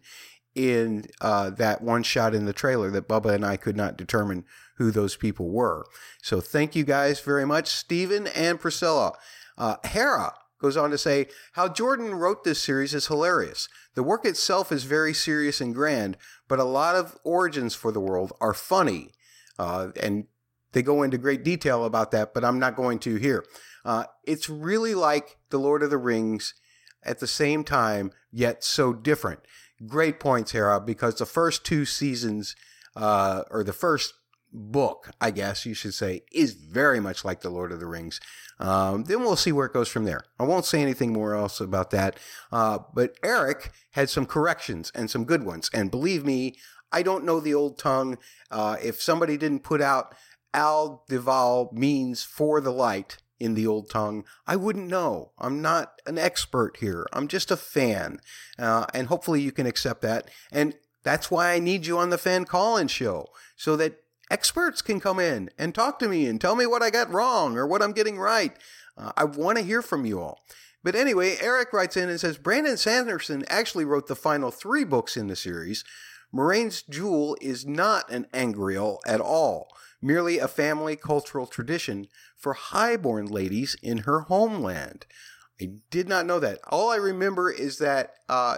in 0.53 1.05
uh, 1.21 1.51
that 1.51 1.81
one 1.81 2.03
shot 2.03 2.35
in 2.35 2.45
the 2.45 2.53
trailer 2.53 2.91
that 2.91 3.07
Bubba 3.07 3.33
and 3.33 3.45
I 3.45 3.55
could 3.55 3.77
not 3.77 3.97
determine 3.97 4.43
who 4.75 4.91
those 4.91 5.15
people 5.15 5.49
were. 5.49 5.85
So 6.21 6.41
thank 6.41 6.75
you 6.75 6.83
guys 6.83 7.21
very 7.21 7.45
much, 7.45 7.67
Stephen 7.67 8.27
and 8.27 8.59
Priscilla. 8.59 9.13
Uh, 9.57 9.77
Hera 9.85 10.33
goes 10.61 10.77
on 10.77 10.91
to 10.91 10.97
say, 10.97 11.27
How 11.53 11.67
Jordan 11.67 12.15
wrote 12.15 12.43
this 12.43 12.61
series 12.61 12.93
is 12.93 13.07
hilarious. 13.07 13.67
The 13.95 14.03
work 14.03 14.25
itself 14.25 14.71
is 14.71 14.83
very 14.83 15.13
serious 15.13 15.59
and 15.59 15.75
grand, 15.75 16.17
but 16.47 16.59
a 16.59 16.63
lot 16.63 16.95
of 16.95 17.17
origins 17.23 17.75
for 17.75 17.91
the 17.91 17.99
world 17.99 18.31
are 18.39 18.53
funny. 18.53 19.11
Uh, 19.59 19.89
and 19.99 20.25
they 20.71 20.81
go 20.81 21.03
into 21.03 21.17
great 21.17 21.43
detail 21.43 21.83
about 21.83 22.11
that, 22.11 22.33
but 22.33 22.45
I'm 22.45 22.59
not 22.59 22.75
going 22.75 22.99
to 22.99 23.15
here. 23.15 23.45
Uh, 23.83 24.05
it's 24.23 24.49
really 24.49 24.95
like 24.95 25.37
The 25.49 25.59
Lord 25.59 25.83
of 25.83 25.89
the 25.89 25.97
Rings 25.97 26.53
at 27.03 27.19
the 27.19 27.27
same 27.27 27.63
time, 27.63 28.11
yet 28.31 28.63
so 28.63 28.93
different. 28.93 29.39
Great 29.85 30.19
points, 30.19 30.51
Hera, 30.51 30.79
because 30.79 31.15
the 31.15 31.25
first 31.25 31.65
two 31.65 31.85
seasons, 31.85 32.55
uh, 32.95 33.43
or 33.49 33.63
the 33.63 33.73
first 33.73 34.13
book, 34.53 35.11
I 35.19 35.31
guess 35.31 35.65
you 35.65 35.73
should 35.73 35.93
say, 35.93 36.21
is 36.31 36.53
very 36.53 36.99
much 36.99 37.25
like 37.25 37.41
The 37.41 37.49
Lord 37.49 37.71
of 37.71 37.79
the 37.79 37.87
Rings. 37.87 38.19
Um, 38.61 39.03
then 39.03 39.21
we'll 39.21 39.35
see 39.35 39.51
where 39.51 39.65
it 39.65 39.73
goes 39.73 39.89
from 39.89 40.05
there. 40.05 40.23
I 40.39 40.43
won't 40.43 40.65
say 40.65 40.81
anything 40.81 41.11
more 41.11 41.35
else 41.35 41.59
about 41.59 41.91
that. 41.91 42.17
Uh, 42.51 42.79
but 42.93 43.15
Eric 43.23 43.71
had 43.91 44.09
some 44.09 44.25
corrections 44.25 44.91
and 44.93 45.09
some 45.09 45.25
good 45.25 45.43
ones. 45.43 45.69
And 45.73 45.91
believe 45.91 46.23
me, 46.23 46.55
I 46.91 47.03
don't 47.03 47.25
know 47.25 47.39
the 47.39 47.53
old 47.53 47.77
tongue. 47.77 48.17
Uh, 48.49 48.77
if 48.81 49.01
somebody 49.01 49.37
didn't 49.37 49.63
put 49.63 49.81
out 49.81 50.13
Al 50.53 51.03
Dival 51.09 51.71
means 51.73 52.23
for 52.23 52.61
the 52.61 52.71
light 52.71 53.17
in 53.39 53.55
the 53.55 53.65
old 53.65 53.89
tongue, 53.89 54.25
I 54.45 54.55
wouldn't 54.55 54.87
know. 54.87 55.31
I'm 55.39 55.61
not 55.61 55.99
an 56.05 56.17
expert 56.17 56.77
here. 56.77 57.07
I'm 57.11 57.27
just 57.27 57.49
a 57.49 57.57
fan. 57.57 58.19
Uh, 58.59 58.85
and 58.93 59.07
hopefully 59.07 59.41
you 59.41 59.51
can 59.51 59.65
accept 59.65 60.01
that. 60.01 60.29
And 60.51 60.75
that's 61.03 61.31
why 61.31 61.51
I 61.53 61.59
need 61.59 61.87
you 61.87 61.97
on 61.97 62.11
the 62.11 62.17
fan 62.17 62.45
call 62.45 62.77
in 62.77 62.87
show 62.87 63.29
so 63.55 63.75
that 63.77 64.00
experts 64.31 64.81
can 64.81 64.99
come 64.99 65.19
in 65.19 65.49
and 65.57 65.75
talk 65.75 65.99
to 65.99 66.07
me 66.07 66.25
and 66.25 66.39
tell 66.39 66.55
me 66.55 66.65
what 66.65 66.81
I 66.81 66.89
got 66.89 67.11
wrong 67.11 67.57
or 67.57 67.67
what 67.67 67.81
I'm 67.81 67.91
getting 67.91 68.17
right. 68.17 68.55
Uh, 68.97 69.11
I 69.17 69.25
want 69.25 69.57
to 69.57 69.63
hear 69.63 69.81
from 69.81 70.05
you 70.05 70.21
all. 70.21 70.39
But 70.83 70.95
anyway, 70.95 71.37
Eric 71.39 71.73
writes 71.73 71.97
in 71.97 72.09
and 72.09 72.19
says 72.19 72.37
Brandon 72.37 72.77
Sanderson 72.77 73.43
actually 73.49 73.85
wrote 73.85 74.07
the 74.07 74.15
final 74.15 74.49
three 74.49 74.83
books 74.83 75.15
in 75.15 75.27
the 75.27 75.35
series. 75.35 75.83
Moiraine's 76.33 76.81
Jewel 76.81 77.37
is 77.41 77.65
not 77.65 78.09
an 78.09 78.25
angreal 78.33 78.99
at 79.05 79.19
all, 79.19 79.67
merely 80.01 80.39
a 80.39 80.47
family 80.47 80.95
cultural 80.95 81.45
tradition 81.45 82.07
for 82.37 82.53
highborn 82.53 83.27
ladies 83.27 83.75
in 83.83 83.99
her 83.99 84.21
homeland. 84.21 85.05
I 85.61 85.73
did 85.91 86.07
not 86.07 86.25
know 86.25 86.39
that. 86.39 86.59
All 86.69 86.89
I 86.89 86.95
remember 86.95 87.51
is 87.51 87.77
that 87.77 88.13
uh, 88.29 88.57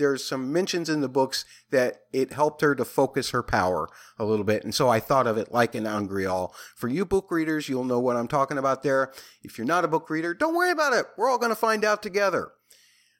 there's 0.00 0.24
some 0.24 0.52
mentions 0.52 0.88
in 0.88 1.02
the 1.02 1.08
books 1.08 1.44
that 1.70 2.00
it 2.12 2.32
helped 2.32 2.62
her 2.62 2.74
to 2.74 2.84
focus 2.84 3.30
her 3.30 3.42
power 3.42 3.88
a 4.18 4.24
little 4.24 4.44
bit. 4.44 4.64
And 4.64 4.74
so 4.74 4.88
I 4.88 4.98
thought 4.98 5.26
of 5.26 5.36
it 5.36 5.52
like 5.52 5.74
an 5.74 5.86
Angreal. 5.86 6.54
For 6.74 6.88
you 6.88 7.04
book 7.04 7.30
readers, 7.30 7.68
you'll 7.68 7.84
know 7.84 8.00
what 8.00 8.16
I'm 8.16 8.26
talking 8.26 8.58
about 8.58 8.82
there. 8.82 9.12
If 9.42 9.58
you're 9.58 9.66
not 9.66 9.84
a 9.84 9.88
book 9.88 10.08
reader, 10.08 10.32
don't 10.32 10.54
worry 10.54 10.70
about 10.70 10.94
it. 10.94 11.06
We're 11.16 11.28
all 11.28 11.38
going 11.38 11.50
to 11.50 11.56
find 11.56 11.84
out 11.84 12.02
together. 12.02 12.52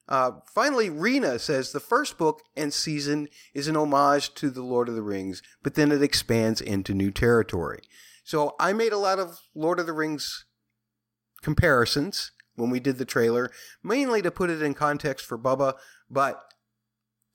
Uh, 0.09 0.33
finally, 0.53 0.91
Rena 0.91 1.39
says 1.39 1.71
the 1.71 1.79
first 1.79 2.19
book 2.19 2.41
and 2.57 2.73
season 2.73 3.29
is 3.55 3.69
an 3.69 3.77
homage 3.77 4.35
to 4.35 4.51
The 4.51 4.63
Lord 4.63 4.89
of 4.89 4.97
the 4.97 5.03
Rings, 5.03 5.41
but 5.63 5.75
then 5.75 5.93
it 5.93 6.03
expands 6.03 6.61
into 6.61 6.95
new 6.95 7.13
territory. 7.13 7.81
So 8.25 8.57
I 8.59 8.73
made 8.73 8.93
a 8.93 8.99
lot 8.99 9.19
of 9.19 9.39
Lord 9.55 9.79
of 9.79 9.87
the 9.87 9.93
Rings 9.93 10.47
comparisons 11.43 12.33
when 12.57 12.71
we 12.71 12.81
did 12.81 12.99
the 12.99 13.05
trailer, 13.05 13.51
mainly 13.83 14.23
to 14.23 14.31
put 14.31 14.51
it 14.51 14.63
in 14.63 14.75
context 14.75 15.27
for 15.27 15.39
Bubba, 15.39 15.75
but 16.11 16.43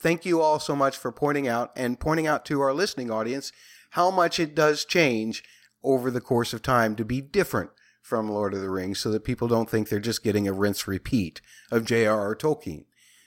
thank 0.06 0.24
you 0.24 0.40
all 0.40 0.60
so 0.60 0.76
much 0.76 0.96
for 0.96 1.12
pointing 1.12 1.48
out 1.48 1.72
and 1.76 2.00
pointing 2.00 2.28
out 2.28 2.46
to 2.46 2.62
our 2.62 2.76
listening 2.76 3.10
audience 3.10 3.52
how 3.92 4.12
much 4.12 4.40
it 4.40 4.54
does 4.54 4.86
change 4.86 5.44
over 5.84 6.12
the 6.12 6.22
course 6.22 6.54
of 6.54 6.62
time 6.62 6.96
to 6.96 7.04
be 7.04 7.20
different 7.22 7.72
from 8.04 8.30
Lord 8.30 8.54
of 8.54 8.62
the 8.62 8.70
Rings 8.70 9.00
so 9.00 9.10
that 9.10 9.24
people 9.24 9.48
don't 9.48 9.68
think 9.68 9.90
they're 9.90 10.00
just 10.00 10.24
getting 10.24 10.48
a 10.48 10.54
rinse 10.54 10.88
repeat 10.88 11.42
of 11.72 11.86
J.R.R. 11.86 12.36
Tolkien. 12.36 12.86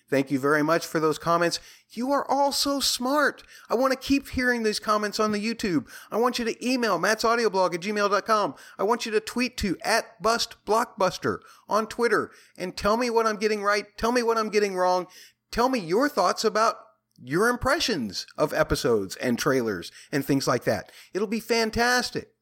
Thank 0.08 0.30
you 0.30 0.38
very 0.38 0.62
much 0.62 0.86
for 0.86 1.00
those 1.00 1.18
comments. 1.18 1.58
You 1.90 2.12
are 2.12 2.24
all 2.30 2.52
so 2.52 2.78
smart. 2.78 3.42
I 3.68 3.74
want 3.74 3.92
to 3.92 3.98
keep 3.98 4.28
hearing 4.28 4.62
these 4.62 4.78
comments 4.78 5.18
on 5.18 5.32
the 5.32 5.44
YouTube. 5.44 5.88
I 6.12 6.16
want 6.16 6.38
you 6.38 6.44
to 6.44 6.66
email 6.66 7.00
mattsaudioblog 7.00 7.74
at 7.74 7.80
gmail.com. 7.80 8.54
I 8.78 8.84
want 8.84 9.04
you 9.04 9.10
to 9.12 9.20
tweet 9.20 9.56
to 9.58 9.76
at 9.82 10.22
bustblockbuster 10.22 11.40
on 11.68 11.88
Twitter 11.88 12.30
and 12.56 12.76
tell 12.76 12.96
me 12.96 13.10
what 13.10 13.26
I'm 13.26 13.36
getting 13.36 13.64
right. 13.64 13.84
Tell 13.98 14.12
me 14.12 14.22
what 14.22 14.38
I'm 14.38 14.48
getting 14.48 14.76
wrong. 14.76 15.08
Tell 15.50 15.68
me 15.68 15.78
your 15.78 16.08
thoughts 16.08 16.44
about 16.44 16.76
your 17.22 17.48
impressions 17.48 18.26
of 18.36 18.52
episodes 18.52 19.16
and 19.16 19.38
trailers 19.38 19.90
and 20.12 20.24
things 20.24 20.46
like 20.46 20.64
that. 20.64 20.92
It'll 21.12 21.26
be 21.26 21.40
fantastic. 21.40 22.32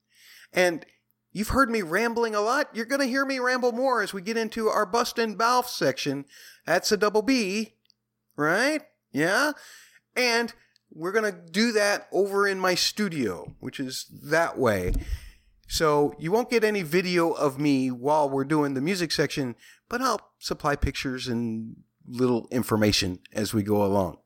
And 0.52 0.84
you've 1.32 1.48
heard 1.48 1.70
me 1.70 1.82
rambling 1.82 2.34
a 2.34 2.40
lot. 2.40 2.68
You're 2.74 2.86
going 2.86 3.00
to 3.00 3.06
hear 3.06 3.24
me 3.24 3.38
ramble 3.38 3.72
more 3.72 4.02
as 4.02 4.12
we 4.12 4.22
get 4.22 4.36
into 4.36 4.68
our 4.68 4.86
Bust 4.86 5.18
and 5.18 5.38
Balfe 5.38 5.68
section. 5.68 6.24
That's 6.66 6.92
a 6.92 6.96
double 6.96 7.22
B, 7.22 7.74
right? 8.36 8.82
Yeah. 9.12 9.52
And 10.14 10.52
we're 10.90 11.12
going 11.12 11.30
to 11.30 11.38
do 11.38 11.72
that 11.72 12.08
over 12.12 12.46
in 12.46 12.58
my 12.58 12.74
studio, 12.74 13.54
which 13.60 13.80
is 13.80 14.06
that 14.22 14.58
way. 14.58 14.92
So 15.68 16.14
you 16.18 16.30
won't 16.30 16.50
get 16.50 16.64
any 16.64 16.82
video 16.82 17.32
of 17.32 17.58
me 17.58 17.90
while 17.90 18.30
we're 18.30 18.44
doing 18.44 18.74
the 18.74 18.80
music 18.80 19.10
section, 19.10 19.56
but 19.88 20.00
I'll 20.00 20.32
supply 20.38 20.76
pictures 20.76 21.28
and 21.28 21.76
little 22.08 22.48
information 22.50 23.20
as 23.32 23.52
we 23.52 23.62
go 23.62 23.84
along. 23.84 24.18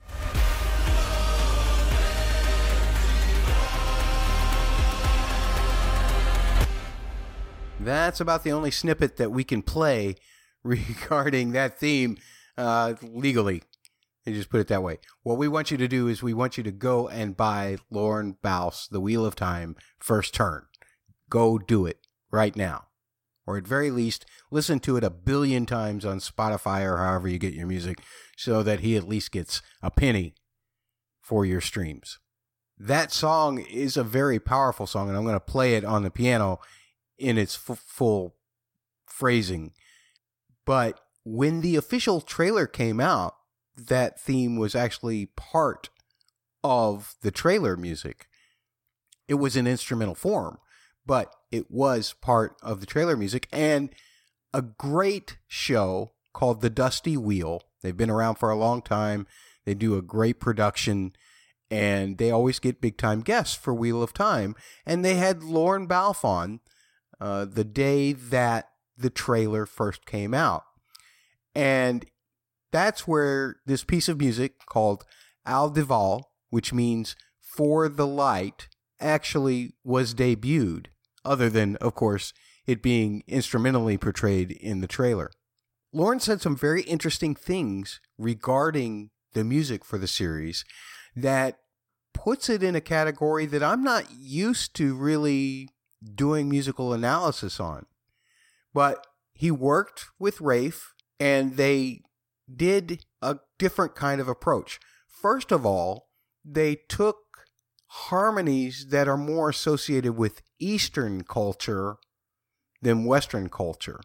That's 7.81 8.21
about 8.21 8.45
the 8.45 8.53
only 8.53 8.71
snippet 8.71 9.17
that 9.17 9.31
we 9.31 9.43
can 9.43 9.63
play 9.63 10.17
regarding 10.63 11.53
that 11.53 11.79
theme 11.79 12.19
uh, 12.59 12.95
legally. 13.03 13.63
And 14.27 14.35
just 14.35 14.51
put 14.51 14.61
it 14.61 14.69
that 14.69 14.83
way. 14.83 14.99
What 15.23 15.39
we 15.39 15.49
want 15.49 15.71
you 15.71 15.79
to 15.79 15.89
do 15.89 16.07
is 16.07 16.23
we 16.23 16.35
want 16.35 16.59
you 16.59 16.63
to 16.65 16.71
go 16.71 17.09
and 17.09 17.35
buy 17.35 17.79
Lorne 17.91 18.37
Balfe's 18.43 18.87
The 18.87 19.01
Wheel 19.01 19.25
of 19.25 19.35
Time 19.35 19.77
first 19.99 20.35
turn. 20.35 20.67
Go 21.31 21.57
do 21.57 21.87
it 21.87 22.07
right 22.31 22.55
now 22.55 22.89
or 23.50 23.57
at 23.57 23.66
very 23.66 23.90
least 23.90 24.25
listen 24.52 24.78
to 24.80 24.97
it 24.97 25.02
a 25.02 25.11
billion 25.11 25.66
times 25.66 26.04
on 26.04 26.21
Spotify 26.21 26.85
or 26.85 26.99
however 26.99 27.28
you 27.28 27.38
get 27.38 27.52
your 27.52 27.66
music 27.66 27.99
so 28.37 28.62
that 28.62 28.80
he 28.80 28.97
at 28.97 29.09
least 29.09 29.33
gets 29.33 29.61
a 29.83 29.90
penny 29.90 30.35
for 31.21 31.45
your 31.45 31.61
streams. 31.61 32.19
That 32.78 33.12
song 33.12 33.59
is 33.59 33.97
a 33.97 34.04
very 34.04 34.38
powerful 34.38 34.87
song, 34.87 35.09
and 35.09 35.16
I'm 35.16 35.25
going 35.25 35.35
to 35.35 35.40
play 35.40 35.75
it 35.75 35.85
on 35.85 36.04
the 36.04 36.11
piano 36.11 36.61
in 37.19 37.37
its 37.37 37.59
f- 37.69 37.83
full 37.87 38.37
phrasing. 39.07 39.73
But 40.64 41.00
when 41.25 41.61
the 41.61 41.76
official 41.76 42.21
trailer 42.21 42.66
came 42.66 43.00
out, 43.00 43.35
that 43.76 44.21
theme 44.21 44.57
was 44.57 44.75
actually 44.75 45.26
part 45.26 45.90
of 46.62 47.16
the 47.23 47.30
trailer 47.30 47.76
music. 47.76 48.28
It 49.28 49.35
was 49.35 49.57
in 49.57 49.66
instrumental 49.66 50.14
form 50.14 50.59
but 51.07 51.35
it 51.50 51.71
was 51.71 52.14
part 52.21 52.57
of 52.62 52.80
the 52.80 52.87
trailer 52.87 53.16
music 53.16 53.49
and 53.52 53.90
a 54.52 54.62
great 54.62 55.38
show 55.47 56.12
called 56.33 56.61
The 56.61 56.71
Dusty 56.71 57.16
Wheel. 57.16 57.62
They've 57.83 57.97
been 57.97 58.11
around 58.11 58.37
for 58.37 58.50
a 58.50 58.57
long 58.57 58.83
time. 58.83 59.26
They 59.64 59.75
do 59.75 59.97
a 59.97 60.02
great 60.02 60.40
production 60.40 61.12
and 61.71 62.19
they 62.19 62.30
always 62.30 62.59
get 62.59 62.80
big 62.80 62.97
time 62.97 63.21
guests 63.21 63.54
for 63.54 63.73
Wheel 63.73 64.02
of 64.02 64.12
Time. 64.12 64.57
And 64.85 65.04
they 65.04 65.14
had 65.14 65.42
Lorne 65.42 65.87
Balfe 65.87 66.25
on 66.25 66.61
uh, 67.21 67.45
the 67.45 67.64
day 67.64 68.12
that 68.12 68.71
the 68.97 69.11
trailer 69.11 69.66
first 69.66 70.04
came 70.04 70.35
out. 70.35 70.64
And 71.54 72.04
that's 72.73 73.07
where 73.07 73.57
this 73.66 73.85
piece 73.85 74.09
of 74.09 74.19
music 74.19 74.66
called 74.66 75.04
Al 75.47 75.71
Dival, 75.71 76.30
which 76.50 76.73
means 76.73 77.16
for 77.40 77.88
the 77.88 78.07
light, 78.07 78.69
actually 79.00 79.73
was 79.83 80.14
debuted, 80.14 80.87
other 81.25 81.49
than, 81.50 81.77
of 81.77 81.95
course, 81.95 82.33
it 82.67 82.83
being 82.83 83.23
instrumentally 83.27 83.97
portrayed 83.99 84.53
in 84.53 84.81
the 84.81 84.87
trailer. 84.87 85.31
Lorne 85.93 86.21
said 86.21 86.41
some 86.41 86.57
very 86.57 86.83
interesting 86.83 87.35
things 87.35 88.00
regarding 88.17 89.11
the 89.33 89.45
music 89.45 89.85
for 89.85 89.99
the 89.99 90.07
series 90.07 90.65
that 91.17 91.59
puts 92.15 92.49
it 92.49 92.62
in 92.62 92.75
a 92.77 92.81
category 92.81 93.47
that 93.47 93.62
I'm 93.62 93.83
not 93.83 94.05
used 94.12 94.75
to 94.77 94.95
really 94.95 95.69
doing 96.15 96.49
musical 96.49 96.93
analysis 96.93 97.59
on. 97.59 97.87
But 98.73 99.07
he 99.35 99.50
worked 99.50 100.07
with 100.19 100.41
Rafe 100.41 100.95
and 101.19 101.57
they 101.57 102.03
did 102.55 103.05
a 103.23 103.39
different 103.59 103.95
kind 103.95 104.21
of 104.21 104.29
approach. 104.29 104.81
First 105.09 105.53
of 105.53 105.67
all, 105.67 106.09
they 106.45 106.77
took 106.89 107.19
harmonies 107.92 108.87
that 108.90 109.09
are 109.09 109.16
more 109.16 109.49
associated 109.49 110.16
with 110.16 110.42
Eastern 110.61 111.25
culture 111.25 111.97
than 112.80 113.04
Western 113.04 113.49
culture 113.49 114.00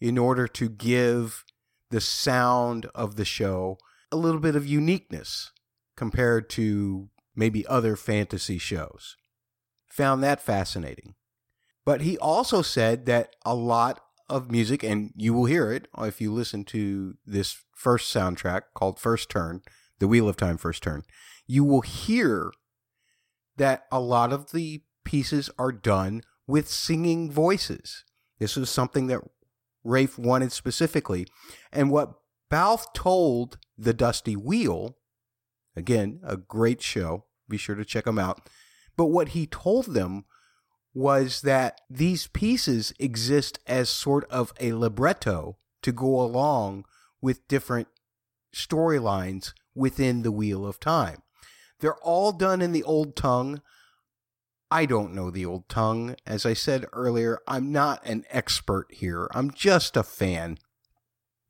in 0.00 0.18
order 0.18 0.48
to 0.48 0.68
give 0.68 1.44
the 1.90 2.00
sound 2.00 2.86
of 2.96 3.14
the 3.14 3.24
show 3.24 3.78
a 4.10 4.16
little 4.16 4.40
bit 4.40 4.56
of 4.56 4.66
uniqueness 4.66 5.52
compared 5.96 6.50
to 6.50 7.10
maybe 7.36 7.64
other 7.68 7.94
fantasy 7.94 8.58
shows. 8.58 9.16
Found 9.90 10.20
that 10.24 10.42
fascinating. 10.42 11.14
But 11.84 12.00
he 12.00 12.18
also 12.18 12.60
said 12.60 13.06
that 13.06 13.36
a 13.44 13.54
lot 13.54 14.00
of 14.28 14.50
music, 14.50 14.82
and 14.82 15.12
you 15.14 15.32
will 15.32 15.44
hear 15.44 15.70
it 15.70 15.86
if 15.96 16.20
you 16.20 16.32
listen 16.32 16.64
to 16.64 17.14
this 17.24 17.62
first 17.76 18.12
soundtrack 18.12 18.62
called 18.74 18.98
First 18.98 19.30
Turn, 19.30 19.62
The 20.00 20.08
Wheel 20.08 20.28
of 20.28 20.36
Time 20.36 20.56
First 20.56 20.82
Turn, 20.82 21.04
you 21.46 21.62
will 21.62 21.82
hear 21.82 22.50
that 23.56 23.86
a 23.90 24.00
lot 24.00 24.32
of 24.32 24.52
the 24.52 24.82
pieces 25.04 25.50
are 25.58 25.72
done 25.72 26.22
with 26.46 26.68
singing 26.68 27.30
voices. 27.30 28.04
This 28.38 28.56
was 28.56 28.70
something 28.70 29.06
that 29.08 29.20
Rafe 29.84 30.18
wanted 30.18 30.52
specifically. 30.52 31.26
And 31.72 31.90
what 31.90 32.14
Balfe 32.50 32.92
told 32.94 33.58
the 33.78 33.94
Dusty 33.94 34.36
Wheel, 34.36 34.96
again, 35.76 36.20
a 36.24 36.36
great 36.36 36.82
show, 36.82 37.24
be 37.48 37.56
sure 37.56 37.74
to 37.74 37.84
check 37.84 38.04
them 38.04 38.18
out. 38.18 38.48
But 38.96 39.06
what 39.06 39.28
he 39.28 39.46
told 39.46 39.94
them 39.94 40.24
was 40.94 41.40
that 41.42 41.80
these 41.88 42.26
pieces 42.26 42.92
exist 42.98 43.58
as 43.66 43.88
sort 43.88 44.30
of 44.30 44.52
a 44.60 44.72
libretto 44.74 45.56
to 45.82 45.92
go 45.92 46.20
along 46.20 46.84
with 47.20 47.48
different 47.48 47.88
storylines 48.54 49.52
within 49.74 50.22
the 50.22 50.32
Wheel 50.32 50.66
of 50.66 50.78
Time. 50.78 51.21
They're 51.82 51.96
all 51.96 52.30
done 52.30 52.62
in 52.62 52.70
the 52.70 52.84
old 52.84 53.16
tongue. 53.16 53.60
I 54.70 54.86
don't 54.86 55.12
know 55.12 55.30
the 55.30 55.44
old 55.44 55.68
tongue. 55.68 56.14
As 56.24 56.46
I 56.46 56.54
said 56.54 56.86
earlier, 56.92 57.40
I'm 57.46 57.72
not 57.72 58.06
an 58.06 58.24
expert 58.30 58.86
here. 58.90 59.28
I'm 59.34 59.50
just 59.50 59.96
a 59.96 60.04
fan. 60.04 60.58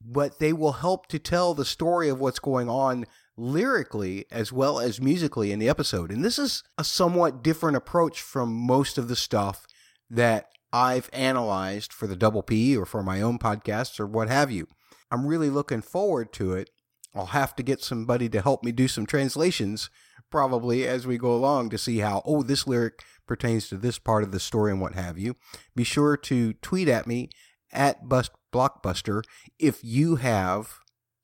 But 0.04 0.40
they 0.40 0.54
will 0.54 0.72
help 0.72 1.06
to 1.08 1.18
tell 1.18 1.52
the 1.52 1.66
story 1.66 2.08
of 2.08 2.18
what's 2.18 2.38
going 2.38 2.68
on 2.70 3.04
lyrically 3.36 4.24
as 4.30 4.52
well 4.52 4.80
as 4.80 5.02
musically 5.02 5.52
in 5.52 5.58
the 5.58 5.68
episode. 5.68 6.10
And 6.10 6.24
this 6.24 6.38
is 6.38 6.64
a 6.78 6.82
somewhat 6.82 7.44
different 7.44 7.76
approach 7.76 8.22
from 8.22 8.52
most 8.52 8.96
of 8.96 9.08
the 9.08 9.16
stuff 9.16 9.66
that 10.08 10.46
I've 10.72 11.10
analyzed 11.12 11.92
for 11.92 12.06
the 12.06 12.16
Double 12.16 12.42
P 12.42 12.74
or 12.74 12.86
for 12.86 13.02
my 13.02 13.20
own 13.20 13.38
podcasts 13.38 14.00
or 14.00 14.06
what 14.06 14.28
have 14.28 14.50
you. 14.50 14.66
I'm 15.10 15.26
really 15.26 15.50
looking 15.50 15.82
forward 15.82 16.32
to 16.34 16.54
it. 16.54 16.70
I'll 17.14 17.26
have 17.26 17.54
to 17.56 17.62
get 17.62 17.82
somebody 17.82 18.30
to 18.30 18.40
help 18.40 18.64
me 18.64 18.72
do 18.72 18.88
some 18.88 19.04
translations 19.04 19.90
probably 20.32 20.86
as 20.86 21.06
we 21.06 21.18
go 21.18 21.32
along 21.32 21.70
to 21.70 21.78
see 21.78 21.98
how, 21.98 22.22
oh, 22.24 22.42
this 22.42 22.66
lyric 22.66 23.04
pertains 23.26 23.68
to 23.68 23.76
this 23.76 23.98
part 23.98 24.24
of 24.24 24.32
the 24.32 24.40
story 24.40 24.72
and 24.72 24.80
what 24.80 24.94
have 24.94 25.18
you. 25.18 25.36
Be 25.76 25.84
sure 25.84 26.16
to 26.16 26.54
tweet 26.54 26.88
at 26.88 27.06
me 27.06 27.30
at 27.70 28.08
Bust 28.08 28.32
Blockbuster 28.52 29.22
if 29.58 29.78
you 29.84 30.16
have 30.16 30.80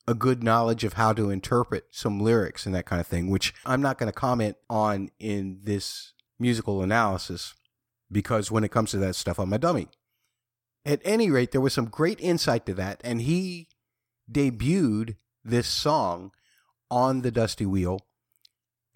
a 0.07 0.13
good 0.13 0.41
knowledge 0.43 0.83
of 0.83 0.93
how 0.93 1.13
to 1.13 1.29
interpret 1.29 1.85
some 1.91 2.19
lyrics 2.19 2.65
and 2.65 2.73
that 2.73 2.85
kind 2.85 2.99
of 2.99 3.05
thing, 3.05 3.29
which 3.29 3.53
I'm 3.65 3.81
not 3.81 3.97
going 3.97 4.11
to 4.11 4.17
comment 4.17 4.55
on 4.69 5.11
in 5.19 5.59
this 5.63 6.13
musical 6.39 6.81
analysis 6.81 7.53
because 8.11 8.49
when 8.49 8.63
it 8.63 8.71
comes 8.71 8.91
to 8.91 8.97
that 8.97 9.15
stuff, 9.15 9.37
I'm 9.37 9.53
a 9.53 9.59
dummy. 9.59 9.87
At 10.85 11.01
any 11.03 11.29
rate, 11.29 11.51
there 11.51 11.61
was 11.61 11.73
some 11.73 11.85
great 11.85 12.19
insight 12.19 12.65
to 12.65 12.73
that, 12.75 13.01
and 13.03 13.21
he 13.21 13.67
debuted 14.31 15.17
this 15.43 15.67
song 15.67 16.31
on 16.89 17.21
the 17.21 17.31
Dusty 17.31 17.65
Wheel, 17.65 17.99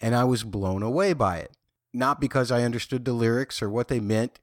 and 0.04 0.14
I 0.14 0.24
was 0.24 0.44
blown 0.44 0.82
away 0.82 1.14
by 1.14 1.38
it. 1.38 1.56
Not 1.94 2.20
because 2.20 2.50
I 2.50 2.62
understood 2.62 3.06
the 3.06 3.14
lyrics 3.14 3.62
or 3.62 3.70
what 3.70 3.88
they 3.88 4.00
meant, 4.00 4.38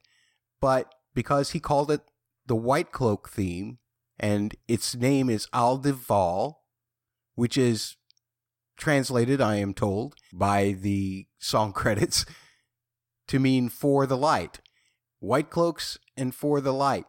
but 0.60 0.92
because 1.14 1.50
he 1.52 1.60
called 1.60 1.88
it 1.88 2.00
the 2.46 2.56
White 2.56 2.90
Cloak 2.90 3.28
theme, 3.28 3.78
and 4.18 4.56
its 4.66 4.96
name 4.96 5.30
is 5.30 5.46
Aldival, 5.54 6.56
which 7.36 7.56
is 7.56 7.94
translated, 8.76 9.40
I 9.40 9.54
am 9.56 9.72
told, 9.72 10.16
by 10.32 10.72
the 10.72 11.28
song 11.38 11.72
credits 11.82 12.26
to 13.28 13.38
mean 13.38 13.68
for 13.68 14.04
the 14.04 14.16
light. 14.16 14.58
White 15.20 15.48
cloaks 15.48 15.96
and 16.16 16.34
for 16.34 16.60
the 16.60 16.74
light. 16.74 17.06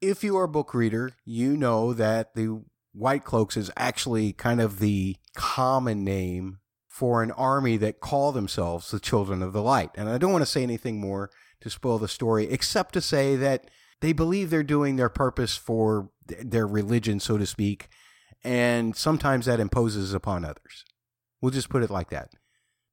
If 0.00 0.24
you 0.24 0.36
are 0.38 0.44
a 0.44 0.48
book 0.48 0.74
reader, 0.74 1.12
you 1.24 1.56
know 1.56 1.92
that 1.92 2.34
the 2.34 2.64
White 2.92 3.22
Cloaks 3.22 3.56
is 3.56 3.70
actually 3.76 4.32
kind 4.32 4.60
of 4.60 4.80
the 4.80 5.18
common 5.36 6.02
name 6.02 6.58
for 6.96 7.22
an 7.22 7.30
army 7.32 7.76
that 7.76 8.00
call 8.00 8.32
themselves 8.32 8.90
the 8.90 8.98
Children 8.98 9.42
of 9.42 9.52
the 9.52 9.60
Light. 9.60 9.90
And 9.96 10.08
I 10.08 10.16
don't 10.16 10.32
want 10.32 10.40
to 10.40 10.50
say 10.50 10.62
anything 10.62 10.98
more 10.98 11.28
to 11.60 11.68
spoil 11.68 11.98
the 11.98 12.08
story, 12.08 12.50
except 12.50 12.94
to 12.94 13.02
say 13.02 13.36
that 13.36 13.68
they 14.00 14.14
believe 14.14 14.48
they're 14.48 14.62
doing 14.62 14.96
their 14.96 15.10
purpose 15.10 15.58
for 15.58 16.08
their 16.26 16.66
religion, 16.66 17.20
so 17.20 17.36
to 17.36 17.44
speak, 17.44 17.88
and 18.42 18.96
sometimes 18.96 19.44
that 19.44 19.60
imposes 19.60 20.14
upon 20.14 20.46
others. 20.46 20.86
We'll 21.42 21.52
just 21.52 21.68
put 21.68 21.82
it 21.82 21.90
like 21.90 22.08
that. 22.08 22.30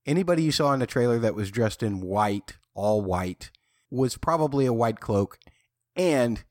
Anybody 0.06 0.44
you 0.44 0.52
saw 0.52 0.74
in 0.74 0.82
the 0.82 0.86
trailer 0.86 1.18
that 1.20 1.34
was 1.34 1.50
dressed 1.50 1.82
in 1.82 2.02
white, 2.02 2.58
all 2.74 3.02
white, 3.02 3.52
was 3.90 4.18
probably 4.18 4.66
a 4.66 4.74
white 4.74 5.00
cloak. 5.00 5.40
And 5.96 6.44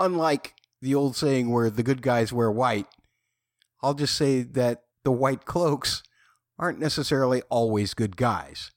unlike 0.00 0.54
the 0.80 0.94
old 0.94 1.14
saying 1.14 1.52
where 1.52 1.68
the 1.68 1.82
good 1.82 2.00
guys 2.00 2.32
wear 2.32 2.50
white, 2.50 2.86
I'll 3.82 3.92
just 3.92 4.14
say 4.14 4.40
that 4.40 4.84
the 5.04 5.12
white 5.12 5.44
cloaks 5.44 6.02
aren't 6.58 6.80
necessarily 6.80 7.42
always 7.48 7.94
good 7.94 8.16
guys. 8.16 8.70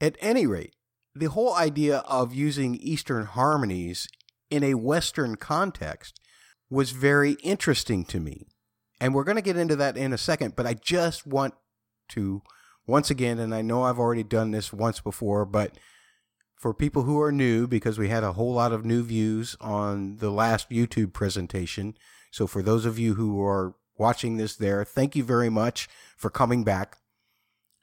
At 0.00 0.16
any 0.20 0.46
rate, 0.46 0.74
the 1.14 1.30
whole 1.30 1.54
idea 1.54 1.98
of 1.98 2.34
using 2.34 2.76
Eastern 2.76 3.26
harmonies 3.26 4.08
in 4.50 4.62
a 4.62 4.74
Western 4.74 5.36
context 5.36 6.20
was 6.70 6.90
very 6.90 7.32
interesting 7.42 8.04
to 8.04 8.20
me. 8.20 8.46
And 9.00 9.14
we're 9.14 9.24
going 9.24 9.36
to 9.36 9.42
get 9.42 9.56
into 9.56 9.76
that 9.76 9.96
in 9.96 10.12
a 10.12 10.18
second, 10.18 10.56
but 10.56 10.66
I 10.66 10.74
just 10.74 11.26
want 11.26 11.54
to, 12.10 12.42
once 12.86 13.10
again, 13.10 13.38
and 13.38 13.54
I 13.54 13.62
know 13.62 13.82
I've 13.82 13.98
already 13.98 14.22
done 14.22 14.50
this 14.50 14.72
once 14.72 15.00
before, 15.00 15.44
but 15.44 15.76
for 16.56 16.74
people 16.74 17.04
who 17.04 17.20
are 17.20 17.30
new, 17.30 17.68
because 17.68 17.98
we 17.98 18.08
had 18.08 18.24
a 18.24 18.32
whole 18.32 18.52
lot 18.52 18.72
of 18.72 18.84
new 18.84 19.02
views 19.02 19.56
on 19.60 20.16
the 20.16 20.30
last 20.30 20.70
YouTube 20.70 21.12
presentation. 21.12 21.94
So 22.32 22.46
for 22.46 22.62
those 22.62 22.84
of 22.84 22.98
you 22.98 23.14
who 23.14 23.40
are 23.42 23.76
watching 23.98 24.36
this 24.36 24.56
there, 24.56 24.84
thank 24.84 25.16
you 25.16 25.24
very 25.24 25.50
much 25.50 25.88
for 26.16 26.30
coming 26.30 26.64
back. 26.64 26.96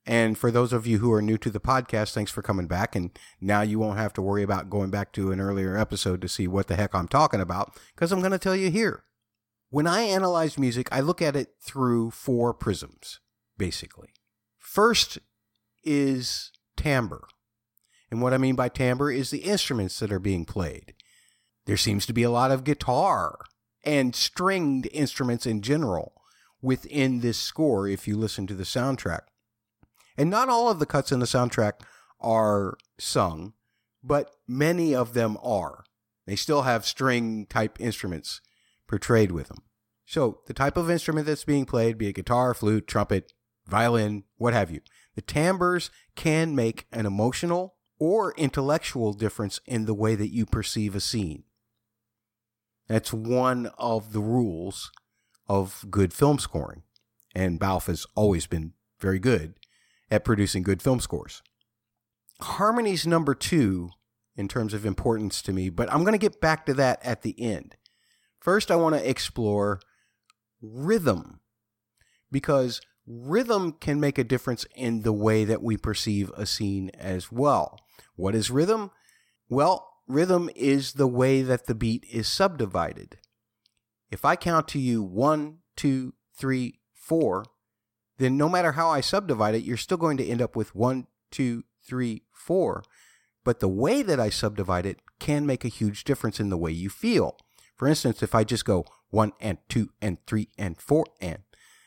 And 0.05 0.37
for 0.37 0.51
those 0.51 0.71
of 0.71 0.85
you 0.85 0.99
who 0.99 1.11
are 1.11 1.21
new 1.21 1.37
to 1.39 1.49
the 1.49 1.59
podcast, 1.59 2.13
thanks 2.13 2.31
for 2.31 2.43
coming 2.43 2.67
back. 2.67 2.95
And 2.95 3.17
now 3.41 3.61
you 3.61 3.79
won't 3.79 3.97
have 3.97 4.13
to 4.13 4.21
worry 4.21 4.43
about 4.43 4.69
going 4.69 4.91
back 4.91 5.11
to 5.13 5.31
an 5.31 5.39
earlier 5.39 5.75
episode 5.75 6.21
to 6.21 6.27
see 6.27 6.47
what 6.47 6.67
the 6.67 6.75
heck 6.75 6.93
I'm 6.93 7.07
talking 7.07 7.41
about, 7.41 7.75
because 7.95 8.11
I'm 8.11 8.19
going 8.19 8.31
to 8.31 8.37
tell 8.37 8.55
you 8.55 8.69
here. 8.69 9.03
When 9.69 9.87
I 9.87 10.01
analyze 10.01 10.59
music, 10.59 10.87
I 10.91 10.99
look 10.99 11.21
at 11.21 11.35
it 11.35 11.55
through 11.59 12.11
four 12.11 12.53
prisms, 12.53 13.19
basically. 13.57 14.09
First 14.57 15.17
is 15.83 16.51
timbre. 16.77 17.27
And 18.11 18.21
what 18.21 18.33
I 18.33 18.37
mean 18.37 18.55
by 18.55 18.69
timbre 18.69 19.11
is 19.11 19.31
the 19.31 19.39
instruments 19.39 19.99
that 19.99 20.11
are 20.11 20.19
being 20.19 20.45
played. 20.45 20.93
There 21.65 21.77
seems 21.77 22.05
to 22.05 22.13
be 22.13 22.21
a 22.21 22.29
lot 22.29 22.51
of 22.51 22.63
guitar 22.63 23.39
and 23.85 24.15
stringed 24.15 24.87
instruments 24.91 25.45
in 25.45 25.61
general 25.61 26.13
within 26.61 27.21
this 27.21 27.37
score 27.37 27.87
if 27.87 28.07
you 28.07 28.17
listen 28.17 28.47
to 28.47 28.55
the 28.55 28.63
soundtrack. 28.63 29.21
And 30.17 30.29
not 30.29 30.49
all 30.49 30.69
of 30.69 30.79
the 30.79 30.85
cuts 30.85 31.11
in 31.11 31.19
the 31.19 31.25
soundtrack 31.25 31.73
are 32.19 32.77
sung, 32.97 33.53
but 34.03 34.31
many 34.47 34.95
of 34.95 35.13
them 35.13 35.37
are. 35.43 35.83
They 36.25 36.35
still 36.35 36.63
have 36.63 36.85
string 36.85 37.45
type 37.45 37.79
instruments 37.79 38.41
portrayed 38.87 39.31
with 39.31 39.49
them. 39.49 39.59
So, 40.05 40.41
the 40.45 40.53
type 40.53 40.77
of 40.77 40.89
instrument 40.89 41.25
that's 41.25 41.43
being 41.43 41.65
played, 41.65 41.97
be 41.97 42.07
it 42.07 42.13
guitar, 42.13 42.53
flute, 42.53 42.87
trumpet, 42.87 43.33
violin, 43.67 44.23
what 44.37 44.53
have 44.53 44.69
you, 44.69 44.81
the 45.15 45.21
timbres 45.21 45.89
can 46.15 46.55
make 46.55 46.85
an 46.91 47.05
emotional 47.05 47.75
or 47.99 48.33
intellectual 48.37 49.13
difference 49.13 49.59
in 49.65 49.85
the 49.85 49.93
way 49.93 50.15
that 50.15 50.31
you 50.31 50.45
perceive 50.45 50.95
a 50.95 50.99
scene. 50.99 51.43
That's 52.87 53.13
one 53.13 53.67
of 53.77 54.13
the 54.13 54.21
rules 54.21 54.91
of 55.47 55.85
good 55.89 56.13
film 56.13 56.39
scoring. 56.39 56.83
And 57.33 57.59
Balfe 57.59 57.87
has 57.87 58.05
always 58.15 58.47
been 58.47 58.73
very 58.99 59.19
good 59.19 59.55
at 60.09 60.23
producing 60.23 60.63
good 60.63 60.81
film 60.81 60.99
scores. 60.99 61.41
Harmony's 62.41 63.07
number 63.07 63.33
two 63.33 63.89
in 64.35 64.47
terms 64.47 64.73
of 64.73 64.85
importance 64.85 65.41
to 65.41 65.53
me, 65.53 65.69
but 65.69 65.91
I'm 65.91 66.01
going 66.01 66.13
to 66.13 66.17
get 66.17 66.41
back 66.41 66.65
to 66.65 66.73
that 66.75 66.99
at 67.03 67.21
the 67.21 67.39
end. 67.41 67.75
First, 68.39 68.69
I 68.69 68.75
want 68.75 68.95
to 68.95 69.09
explore 69.09 69.79
rhythm 70.61 71.39
because 72.31 72.81
rhythm 73.07 73.73
can 73.73 73.99
make 73.99 74.17
a 74.17 74.23
difference 74.23 74.65
in 74.75 75.01
the 75.01 75.13
way 75.13 75.45
that 75.45 75.63
we 75.63 75.77
perceive 75.77 76.31
a 76.35 76.45
scene 76.45 76.91
as 76.97 77.31
well. 77.31 77.79
What 78.15 78.35
is 78.35 78.51
rhythm? 78.51 78.91
Well, 79.49 79.94
rhythm 80.07 80.49
is 80.55 80.93
the 80.93 81.07
way 81.07 81.41
that 81.41 81.65
the 81.65 81.75
beat 81.75 82.05
is 82.11 82.27
subdivided. 82.27 83.17
If 84.11 84.23
I 84.23 84.35
count 84.35 84.67
to 84.69 84.79
you 84.79 85.01
one, 85.03 85.59
two, 85.75 86.13
three, 86.37 86.79
four, 86.93 87.45
then 88.17 88.37
no 88.37 88.47
matter 88.47 88.73
how 88.73 88.89
I 88.89 89.01
subdivide 89.01 89.55
it, 89.55 89.63
you're 89.63 89.77
still 89.77 89.97
going 89.97 90.17
to 90.17 90.25
end 90.25 90.41
up 90.41 90.55
with 90.55 90.75
one, 90.75 91.07
two, 91.31 91.63
three, 91.85 92.23
four. 92.31 92.83
But 93.43 93.59
the 93.59 93.67
way 93.67 94.01
that 94.01 94.19
I 94.19 94.29
subdivide 94.29 94.85
it 94.85 94.99
can 95.19 95.45
make 95.45 95.65
a 95.65 95.69
huge 95.69 96.03
difference 96.03 96.39
in 96.39 96.49
the 96.49 96.57
way 96.57 96.71
you 96.71 96.89
feel. 96.89 97.37
For 97.75 97.87
instance, 97.87 98.23
if 98.23 98.33
I 98.33 98.43
just 98.43 98.65
go 98.65 98.85
one 99.09 99.33
and 99.39 99.57
two 99.69 99.89
and 100.01 100.17
three 100.25 100.49
and 100.57 100.79
four 100.79 101.05
and, 101.19 101.39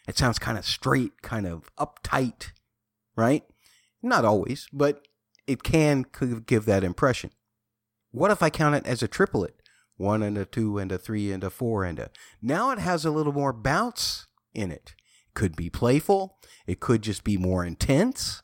it 0.06 0.16
sounds 0.16 0.38
kind 0.38 0.56
of 0.58 0.64
straight, 0.64 1.22
kind 1.22 1.46
of 1.46 1.70
uptight, 1.76 2.52
right? 3.16 3.44
Not 4.02 4.24
always, 4.24 4.68
but 4.72 5.06
it 5.46 5.62
can 5.62 6.04
give 6.46 6.64
that 6.66 6.84
impression. 6.84 7.30
What 8.10 8.30
if 8.30 8.42
I 8.42 8.50
count 8.50 8.74
it 8.74 8.86
as 8.86 9.02
a 9.02 9.08
triplet? 9.08 9.54
One 9.96 10.22
and 10.22 10.38
a 10.38 10.44
two 10.44 10.78
and 10.78 10.92
a 10.92 10.98
three 10.98 11.32
and 11.32 11.42
a 11.42 11.50
four 11.50 11.84
and 11.84 11.98
a. 11.98 12.10
Now 12.40 12.70
it 12.70 12.78
has 12.78 13.04
a 13.04 13.10
little 13.10 13.32
more 13.32 13.52
bounce 13.52 14.26
in 14.54 14.70
it. 14.70 14.94
It 15.26 15.34
could 15.34 15.56
be 15.56 15.70
playful. 15.70 16.38
It 16.66 16.80
could 16.80 17.02
just 17.02 17.24
be 17.24 17.36
more 17.36 17.64
intense. 17.64 18.42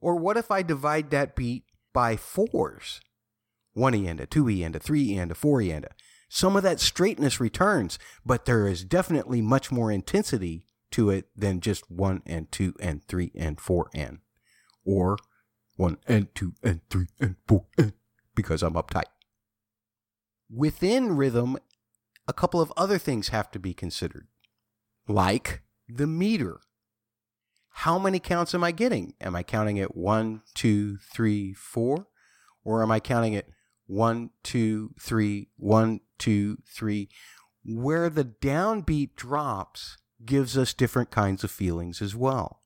Or 0.00 0.16
what 0.16 0.36
if 0.36 0.50
I 0.50 0.62
divide 0.62 1.10
that 1.10 1.36
beat 1.36 1.64
by 1.92 2.16
fours? 2.16 3.00
One 3.74 3.94
E 3.94 4.06
and 4.06 4.20
a 4.20 4.26
two 4.26 4.48
E 4.48 4.62
and 4.62 4.74
a 4.74 4.78
three 4.78 5.10
E 5.10 5.18
and 5.18 5.30
a 5.30 5.34
four 5.34 5.60
E 5.60 5.70
and 5.70 5.84
a. 5.84 5.90
Some 6.28 6.56
of 6.56 6.62
that 6.64 6.80
straightness 6.80 7.40
returns, 7.40 7.98
but 8.24 8.46
there 8.46 8.66
is 8.66 8.84
definitely 8.84 9.40
much 9.40 9.70
more 9.70 9.92
intensity 9.92 10.66
to 10.92 11.10
it 11.10 11.26
than 11.36 11.60
just 11.60 11.90
one 11.90 12.22
and 12.26 12.50
two 12.50 12.74
and 12.80 13.04
three 13.06 13.32
and 13.34 13.60
four 13.60 13.90
and. 13.94 14.18
Or 14.84 15.18
one 15.76 15.98
and 16.06 16.34
two 16.34 16.54
and 16.62 16.80
three 16.88 17.08
and 17.20 17.36
four 17.46 17.66
and 17.76 17.92
because 18.36 18.62
I'm 18.62 18.74
uptight. 18.74 19.10
Within 20.48 21.16
rhythm, 21.16 21.58
a 22.28 22.32
couple 22.32 22.60
of 22.60 22.72
other 22.76 22.98
things 22.98 23.28
have 23.28 23.50
to 23.50 23.58
be 23.58 23.74
considered, 23.74 24.28
like 25.08 25.62
the 25.88 26.06
meter. 26.06 26.60
How 27.80 27.98
many 27.98 28.20
counts 28.20 28.54
am 28.54 28.62
I 28.62 28.70
getting? 28.70 29.14
Am 29.20 29.34
I 29.34 29.42
counting 29.42 29.76
it 29.76 29.96
one, 29.96 30.42
two, 30.54 30.98
three, 31.12 31.52
four? 31.52 32.06
Or 32.64 32.82
am 32.82 32.90
I 32.90 33.00
counting 33.00 33.34
it 33.34 33.50
one, 33.86 34.30
two, 34.42 34.94
three, 34.98 35.50
one, 35.56 36.00
two, 36.18 36.58
three? 36.66 37.08
Where 37.64 38.08
the 38.08 38.24
downbeat 38.24 39.16
drops 39.16 39.98
gives 40.24 40.56
us 40.56 40.72
different 40.72 41.10
kinds 41.10 41.44
of 41.44 41.50
feelings 41.50 42.00
as 42.00 42.16
well. 42.16 42.62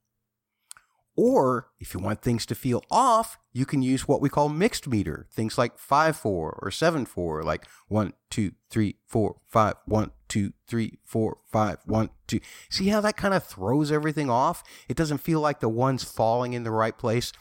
Or 1.17 1.71
if 1.81 1.93
you 1.93 2.01
want 2.01 2.23
things 2.23 2.47
to 2.47 2.55
feel 2.55 2.85
off, 2.91 3.39
you 3.53 3.67
can 3.67 3.83
use 3.83 4.07
what 4.07 4.21
we 4.21 4.29
call 4.29 4.49
mixed 4.49 4.87
meter, 4.87 5.27
things 5.33 5.59
like 5.59 5.79
5 5.79 6.17
4 6.17 6.59
or 6.63 6.71
7 6.71 7.05
4, 7.05 7.43
like 7.43 7.67
1, 7.89 8.13
2, 8.31 8.53
3, 8.71 8.97
4, 9.07 9.37
5, 9.49 9.75
1, 9.87 10.11
2, 10.29 10.53
3, 10.69 10.99
4, 11.05 11.39
5, 11.47 11.77
1, 11.85 12.11
2. 12.29 12.41
See 12.69 12.89
how 12.89 13.01
that 13.01 13.17
kind 13.17 13.35
of 13.35 13.45
throws 13.45 13.91
everything 13.91 14.31
off? 14.31 14.63
It 14.89 14.97
doesn't 14.97 15.19
feel 15.19 15.41
like 15.41 15.61
the 15.61 15.69
one's 15.69 16.05
falling 16.05 16.53
in 16.53 16.63
the 16.63 16.71
right 16.71 16.97
place. 16.97 17.33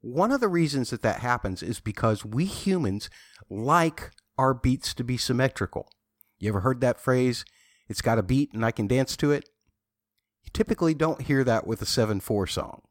One 0.00 0.30
of 0.30 0.40
the 0.40 0.48
reasons 0.48 0.90
that 0.90 1.02
that 1.02 1.20
happens 1.20 1.62
is 1.62 1.80
because 1.80 2.24
we 2.24 2.44
humans 2.44 3.10
like 3.50 4.12
our 4.36 4.54
beats 4.54 4.94
to 4.94 5.02
be 5.02 5.16
symmetrical. 5.16 5.88
You 6.38 6.50
ever 6.50 6.60
heard 6.60 6.80
that 6.82 7.00
phrase? 7.00 7.44
It's 7.88 8.02
got 8.02 8.18
a 8.18 8.22
beat 8.22 8.52
and 8.52 8.64
I 8.64 8.70
can 8.70 8.86
dance 8.86 9.16
to 9.16 9.32
it? 9.32 9.48
You 10.44 10.50
typically 10.52 10.94
don't 10.94 11.22
hear 11.22 11.42
that 11.42 11.66
with 11.66 11.82
a 11.82 11.86
7 11.86 12.20
4 12.20 12.46
song. 12.46 12.82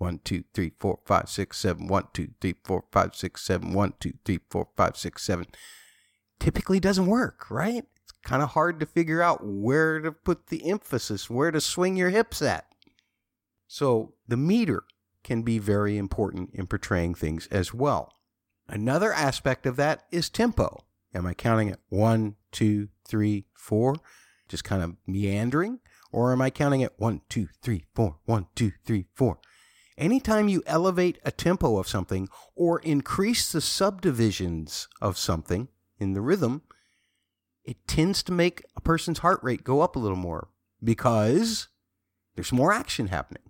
One, 0.00 0.18
two, 0.24 0.44
three, 0.54 0.72
four, 0.80 0.98
five, 1.04 1.28
six, 1.28 1.58
seven. 1.58 1.86
One, 1.86 2.04
two, 2.14 2.30
three, 2.40 2.54
four, 2.64 2.84
five, 2.90 3.14
six, 3.14 3.42
seven. 3.42 3.74
One, 3.74 3.92
two, 4.00 4.14
three, 4.24 4.40
four, 4.48 4.68
five, 4.74 4.96
six, 4.96 5.22
seven. 5.22 5.44
Typically 6.38 6.80
doesn't 6.80 7.04
work, 7.04 7.50
right? 7.50 7.84
It's 8.02 8.12
kind 8.24 8.42
of 8.42 8.48
hard 8.48 8.80
to 8.80 8.86
figure 8.86 9.20
out 9.20 9.40
where 9.44 10.00
to 10.00 10.10
put 10.10 10.46
the 10.46 10.70
emphasis, 10.70 11.28
where 11.28 11.50
to 11.50 11.60
swing 11.60 11.96
your 11.96 12.08
hips 12.08 12.40
at. 12.40 12.64
So 13.66 14.14
the 14.26 14.38
meter 14.38 14.84
can 15.22 15.42
be 15.42 15.58
very 15.58 15.98
important 15.98 16.48
in 16.54 16.66
portraying 16.66 17.14
things 17.14 17.46
as 17.48 17.74
well. 17.74 18.14
Another 18.66 19.12
aspect 19.12 19.66
of 19.66 19.76
that 19.76 20.06
is 20.10 20.30
tempo. 20.30 20.82
Am 21.14 21.26
I 21.26 21.34
counting 21.34 21.68
it 21.68 21.80
one, 21.90 22.36
two, 22.52 22.88
three, 23.06 23.44
four? 23.52 23.96
Just 24.48 24.64
kind 24.64 24.82
of 24.82 24.96
meandering? 25.06 25.80
Or 26.10 26.32
am 26.32 26.40
I 26.40 26.48
counting 26.48 26.80
it 26.80 26.94
one, 26.96 27.20
two, 27.28 27.48
three, 27.60 27.84
four, 27.94 28.16
one, 28.24 28.46
two, 28.54 28.72
three, 28.86 29.04
four? 29.14 29.40
Anytime 30.00 30.48
you 30.48 30.62
elevate 30.64 31.18
a 31.26 31.30
tempo 31.30 31.76
of 31.76 31.86
something 31.86 32.30
or 32.56 32.78
increase 32.78 33.52
the 33.52 33.60
subdivisions 33.60 34.88
of 35.02 35.18
something 35.18 35.68
in 35.98 36.14
the 36.14 36.22
rhythm, 36.22 36.62
it 37.64 37.86
tends 37.86 38.22
to 38.22 38.32
make 38.32 38.64
a 38.74 38.80
person's 38.80 39.18
heart 39.18 39.40
rate 39.42 39.62
go 39.62 39.82
up 39.82 39.96
a 39.96 39.98
little 39.98 40.16
more 40.16 40.48
because 40.82 41.68
there's 42.34 42.50
more 42.50 42.72
action 42.72 43.08
happening. 43.08 43.42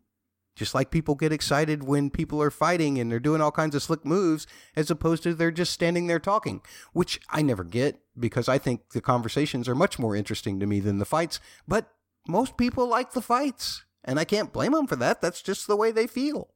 Just 0.56 0.74
like 0.74 0.90
people 0.90 1.14
get 1.14 1.32
excited 1.32 1.84
when 1.84 2.10
people 2.10 2.42
are 2.42 2.50
fighting 2.50 2.98
and 2.98 3.12
they're 3.12 3.20
doing 3.20 3.40
all 3.40 3.52
kinds 3.52 3.76
of 3.76 3.82
slick 3.84 4.04
moves, 4.04 4.48
as 4.74 4.90
opposed 4.90 5.22
to 5.22 5.34
they're 5.34 5.52
just 5.52 5.72
standing 5.72 6.08
there 6.08 6.18
talking, 6.18 6.62
which 6.92 7.20
I 7.30 7.42
never 7.42 7.62
get 7.62 8.00
because 8.18 8.48
I 8.48 8.58
think 8.58 8.90
the 8.90 9.00
conversations 9.00 9.68
are 9.68 9.76
much 9.76 10.00
more 10.00 10.16
interesting 10.16 10.58
to 10.58 10.66
me 10.66 10.80
than 10.80 10.98
the 10.98 11.04
fights. 11.04 11.38
But 11.68 11.92
most 12.26 12.56
people 12.56 12.88
like 12.88 13.12
the 13.12 13.22
fights. 13.22 13.84
And 14.04 14.18
I 14.18 14.24
can't 14.24 14.52
blame 14.52 14.72
them 14.72 14.86
for 14.86 14.96
that. 14.96 15.20
That's 15.20 15.42
just 15.42 15.66
the 15.66 15.76
way 15.76 15.92
they 15.92 16.06
feel. 16.06 16.48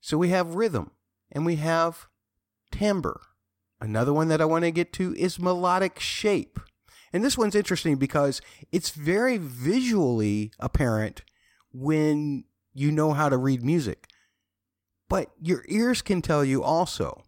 So 0.00 0.18
we 0.18 0.28
have 0.28 0.54
rhythm 0.54 0.90
and 1.32 1.46
we 1.46 1.56
have 1.56 2.06
timbre. 2.70 3.20
Another 3.80 4.12
one 4.12 4.28
that 4.28 4.40
I 4.40 4.44
want 4.44 4.64
to 4.64 4.70
get 4.70 4.92
to 4.94 5.14
is 5.16 5.38
melodic 5.38 5.98
shape. 5.98 6.60
And 7.12 7.24
this 7.24 7.38
one's 7.38 7.54
interesting 7.54 7.96
because 7.96 8.40
it's 8.72 8.90
very 8.90 9.38
visually 9.38 10.52
apparent 10.58 11.22
when 11.72 12.44
you 12.72 12.90
know 12.90 13.12
how 13.12 13.28
to 13.28 13.36
read 13.36 13.62
music. 13.62 14.08
But 15.08 15.30
your 15.40 15.64
ears 15.68 16.02
can 16.02 16.22
tell 16.22 16.44
you 16.44 16.62
also. 16.62 17.24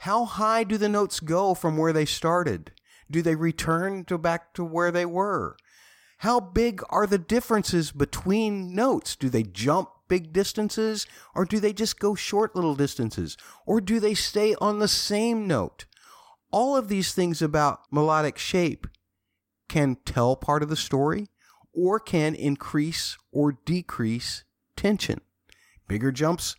How 0.00 0.24
high 0.24 0.64
do 0.64 0.76
the 0.76 0.88
notes 0.88 1.20
go 1.20 1.54
from 1.54 1.76
where 1.76 1.92
they 1.92 2.04
started? 2.04 2.72
Do 3.10 3.22
they 3.22 3.34
return 3.34 4.04
to 4.06 4.18
back 4.18 4.52
to 4.54 4.64
where 4.64 4.90
they 4.90 5.06
were? 5.06 5.56
How 6.18 6.40
big 6.40 6.82
are 6.88 7.06
the 7.06 7.18
differences 7.18 7.92
between 7.92 8.74
notes? 8.74 9.16
Do 9.16 9.28
they 9.28 9.42
jump 9.42 9.90
big 10.08 10.32
distances 10.32 11.06
or 11.34 11.44
do 11.44 11.60
they 11.60 11.72
just 11.72 11.98
go 11.98 12.14
short 12.14 12.54
little 12.54 12.74
distances? 12.74 13.36
Or 13.66 13.80
do 13.80 14.00
they 14.00 14.14
stay 14.14 14.54
on 14.56 14.78
the 14.78 14.88
same 14.88 15.46
note? 15.46 15.84
All 16.50 16.76
of 16.76 16.88
these 16.88 17.12
things 17.12 17.42
about 17.42 17.80
melodic 17.90 18.38
shape 18.38 18.86
can 19.68 19.96
tell 20.04 20.36
part 20.36 20.62
of 20.62 20.68
the 20.68 20.76
story 20.76 21.28
or 21.72 22.00
can 22.00 22.34
increase 22.34 23.18
or 23.30 23.58
decrease 23.64 24.44
tension. 24.76 25.20
Bigger 25.86 26.12
jumps 26.12 26.56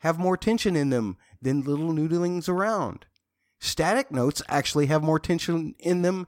have 0.00 0.18
more 0.18 0.36
tension 0.36 0.76
in 0.76 0.90
them 0.90 1.16
than 1.42 1.62
little 1.62 1.92
noodlings 1.92 2.48
around. 2.48 3.04
Static 3.58 4.10
notes 4.10 4.42
actually 4.48 4.86
have 4.86 5.02
more 5.02 5.18
tension 5.18 5.74
in 5.78 6.02
them 6.02 6.26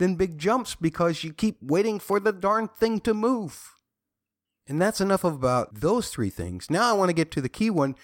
than 0.00 0.16
big 0.16 0.38
jumps 0.38 0.74
because 0.74 1.22
you 1.22 1.32
keep 1.32 1.58
waiting 1.62 2.00
for 2.00 2.18
the 2.18 2.32
darn 2.32 2.66
thing 2.66 2.98
to 3.00 3.14
move. 3.14 3.74
And 4.66 4.80
that's 4.80 5.00
enough 5.00 5.22
about 5.22 5.80
those 5.80 6.08
three 6.08 6.30
things. 6.30 6.70
Now 6.70 6.90
I 6.90 6.94
want 6.94 7.10
to 7.10 7.14
get 7.14 7.30
to 7.32 7.40
the 7.40 7.48
key 7.48 7.70
one, 7.70 7.94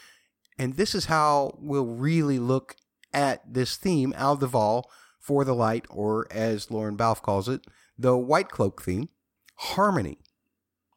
and 0.59 0.75
this 0.75 0.95
is 0.95 1.07
how 1.07 1.57
we'll 1.59 1.87
really 1.87 2.39
look 2.39 2.77
at 3.15 3.43
this 3.51 3.77
theme, 3.77 4.13
Al 4.17 4.37
Dival, 4.37 4.85
for 5.19 5.45
the 5.45 5.55
light, 5.55 5.87
or 5.89 6.29
as 6.31 6.71
Lorne 6.71 6.97
Balfe 6.97 7.23
calls 7.23 7.49
it, 7.49 7.67
the 7.99 8.17
white 8.17 8.51
cloak 8.51 8.83
theme, 8.83 9.09
harmony. 9.55 10.19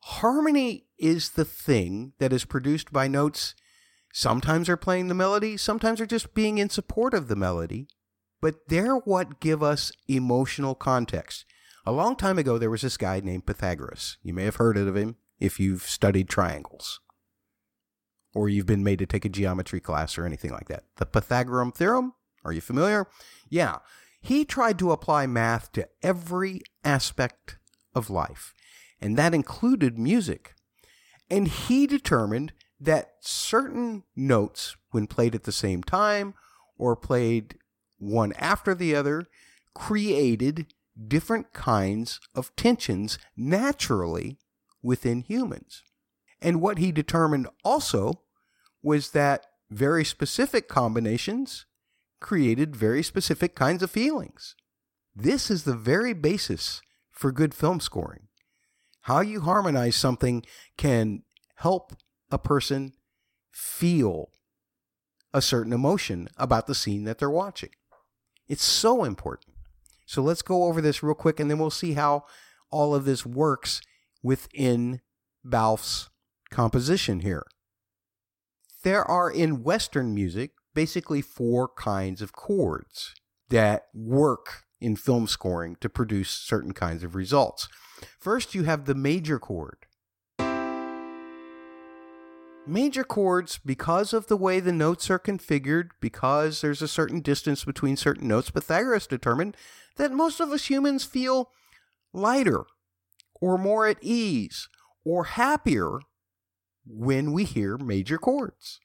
Harmony 0.02 0.86
is 0.98 1.32
the 1.32 1.46
thing 1.46 2.12
that 2.20 2.34
is 2.34 2.44
produced 2.44 2.92
by 2.92 3.08
notes. 3.08 3.56
Sometimes 4.12 4.68
are 4.68 4.78
playing 4.78 5.08
the 5.08 5.14
melody, 5.14 5.56
sometimes 5.56 6.02
are 6.02 6.06
just 6.06 6.34
being 6.34 6.58
in 6.58 6.70
support 6.70 7.14
of 7.14 7.30
the 7.30 7.36
melody, 7.38 7.88
but 8.42 8.68
they're 8.68 8.96
what 8.96 9.40
give 9.40 9.62
us 9.62 9.92
emotional 10.08 10.76
context. 10.76 11.46
A 11.86 11.92
long 11.92 12.16
time 12.16 12.38
ago, 12.38 12.58
there 12.58 12.70
was 12.70 12.82
this 12.82 12.98
guy 12.98 13.20
named 13.20 13.46
Pythagoras. 13.46 14.18
You 14.22 14.34
may 14.34 14.46
have 14.46 14.58
heard 14.58 14.78
of 14.78 14.96
him 14.96 15.16
if 15.40 15.60
you've 15.60 15.84
studied 15.84 16.30
triangles 16.30 17.00
or 18.34 18.50
you've 18.50 18.66
been 18.66 18.84
made 18.84 19.00
to 19.00 19.06
take 19.06 19.26
a 19.26 19.30
geometry 19.30 19.80
class 19.80 20.18
or 20.18 20.26
anything 20.26 20.52
like 20.52 20.68
that. 20.68 20.84
The 20.98 21.06
Pythagorean 21.06 21.72
theorem, 21.72 22.14
are 22.44 22.54
you 22.54 22.62
familiar? 22.62 23.08
Yeah. 23.50 23.78
He 24.22 24.46
tried 24.46 24.78
to 24.80 24.92
apply 24.92 25.28
math 25.28 25.72
to 25.74 25.88
every 26.04 26.62
aspect 26.84 27.58
of 27.96 28.10
life, 28.10 28.54
and 29.02 29.18
that 29.18 29.34
included 29.34 29.98
music. 29.98 30.56
And 31.30 31.48
he 31.48 31.88
determined 31.88 32.54
that 32.80 33.14
certain 33.22 34.04
notes, 34.16 34.76
when 34.92 35.08
played 35.08 35.36
at 35.36 35.44
the 35.44 35.52
same 35.52 35.84
time 35.84 36.34
or 36.78 36.96
played 36.96 37.58
one 38.00 38.34
after 38.34 38.74
the 38.74 38.96
other, 38.96 39.28
created 39.76 40.74
different 41.08 41.54
kinds 41.54 42.20
of 42.34 42.56
tensions 42.56 43.18
naturally 43.38 44.38
within 44.82 45.22
humans. 45.22 45.84
And 46.42 46.62
what 46.62 46.78
he 46.78 46.92
determined 46.92 47.48
also 47.64 48.22
was 48.82 49.12
that 49.12 49.46
very 49.70 50.04
specific 50.04 50.68
combinations 50.68 51.66
created 52.20 52.76
very 52.76 53.04
specific 53.04 53.56
kinds 53.56 53.84
of 53.84 53.92
feelings. 53.92 54.56
This 55.16 55.52
is 55.52 55.64
the 55.64 55.76
very 55.76 56.14
basis 56.14 56.82
for 57.12 57.32
good 57.32 57.54
film 57.54 57.80
scoring. 57.80 58.28
How 59.02 59.22
you 59.22 59.42
harmonize 59.42 59.96
something 59.96 60.44
can 60.78 61.24
help 61.56 61.94
a 62.32 62.38
person 62.38 62.94
feel 63.52 64.30
a 65.34 65.42
certain 65.42 65.74
emotion 65.74 66.28
about 66.38 66.68
the 66.68 66.76
scene 66.76 67.04
that 67.04 67.20
they're 67.20 67.30
watching. 67.30 67.70
It's 68.50 68.64
so 68.64 69.04
important. 69.04 69.54
So 70.06 70.24
let's 70.24 70.42
go 70.42 70.66
over 70.66 70.82
this 70.82 71.04
real 71.04 71.14
quick 71.14 71.40
and 71.40 71.50
then 71.50 71.60
we'll 71.60 71.70
see 71.70 71.94
how 71.94 72.26
all 72.72 72.96
of 72.96 73.06
this 73.06 73.26
works 73.26 73.80
within 74.24 75.02
Balfe's 75.44 76.10
composition 76.50 77.20
here. 77.20 77.46
There 78.84 79.06
are 79.06 79.30
in 79.30 79.64
Western 79.64 80.14
music 80.16 80.52
basically 80.74 81.22
four 81.22 81.68
kinds 81.68 82.22
of 82.22 82.34
chords 82.34 83.14
that 83.50 83.84
work 83.94 84.64
in 84.82 84.96
film 84.96 85.28
scoring 85.28 85.76
to 85.82 85.90
produce 85.90 86.30
certain 86.30 86.74
kinds 86.74 87.04
of 87.04 87.16
results. 87.16 87.68
First, 88.20 88.56
you 88.56 88.64
have 88.64 88.86
the 88.86 88.96
major 88.96 89.40
chord. 89.40 89.86
Major 92.70 93.04
chords, 93.04 93.60
because 93.66 94.14
of 94.14 94.28
the 94.28 94.38
way 94.38 94.60
the 94.60 94.72
notes 94.72 95.10
are 95.10 95.18
configured, 95.18 95.90
because 96.00 96.62
there's 96.62 96.84
a 96.84 96.88
certain 96.88 97.20
distance 97.20 97.64
between 97.66 97.98
certain 97.98 98.28
notes, 98.28 98.52
Pythagoras 98.52 99.08
determined 99.08 99.58
that 99.96 100.12
most 100.12 100.40
of 100.40 100.52
us 100.52 100.70
humans 100.70 101.04
feel 101.04 101.50
lighter 102.14 102.66
or 103.42 103.58
more 103.58 103.88
at 103.88 103.98
ease 104.04 104.70
or 105.04 105.24
happier 105.24 105.98
when 106.86 107.32
we 107.32 107.44
hear 107.44 107.76
major 107.80 108.20
chords. 108.20 108.80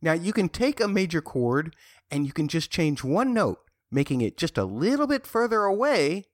Now, 0.00 0.14
you 0.14 0.32
can 0.32 0.48
take 0.48 0.80
a 0.80 0.88
major 0.88 1.20
chord 1.20 1.76
and 2.10 2.24
you 2.24 2.32
can 2.32 2.48
just 2.48 2.70
change 2.70 3.04
one 3.04 3.34
note, 3.34 3.58
making 3.90 4.22
it 4.22 4.38
just 4.38 4.56
a 4.56 4.64
little 4.64 5.06
bit 5.06 5.26
further 5.26 5.64
away, 5.64 6.24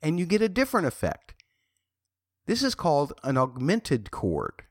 and 0.00 0.20
you 0.20 0.26
get 0.26 0.40
a 0.40 0.48
different 0.48 0.86
effect. 0.86 1.34
This 2.46 2.62
is 2.62 2.76
called 2.76 3.12
an 3.24 3.36
augmented 3.36 4.12
chord 4.12 4.65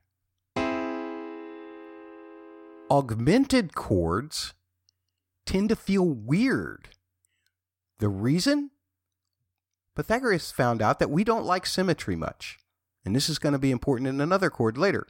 augmented 2.90 3.74
chords 3.74 4.54
tend 5.44 5.68
to 5.68 5.76
feel 5.76 6.06
weird. 6.06 6.90
The 7.98 8.08
reason? 8.08 8.70
Pythagoras 9.94 10.50
found 10.50 10.82
out 10.82 10.98
that 10.98 11.10
we 11.10 11.24
don't 11.24 11.46
like 11.46 11.66
symmetry 11.66 12.16
much. 12.16 12.58
And 13.04 13.14
this 13.14 13.28
is 13.28 13.38
going 13.38 13.52
to 13.52 13.58
be 13.58 13.70
important 13.70 14.08
in 14.08 14.20
another 14.20 14.50
chord 14.50 14.76
later. 14.76 15.06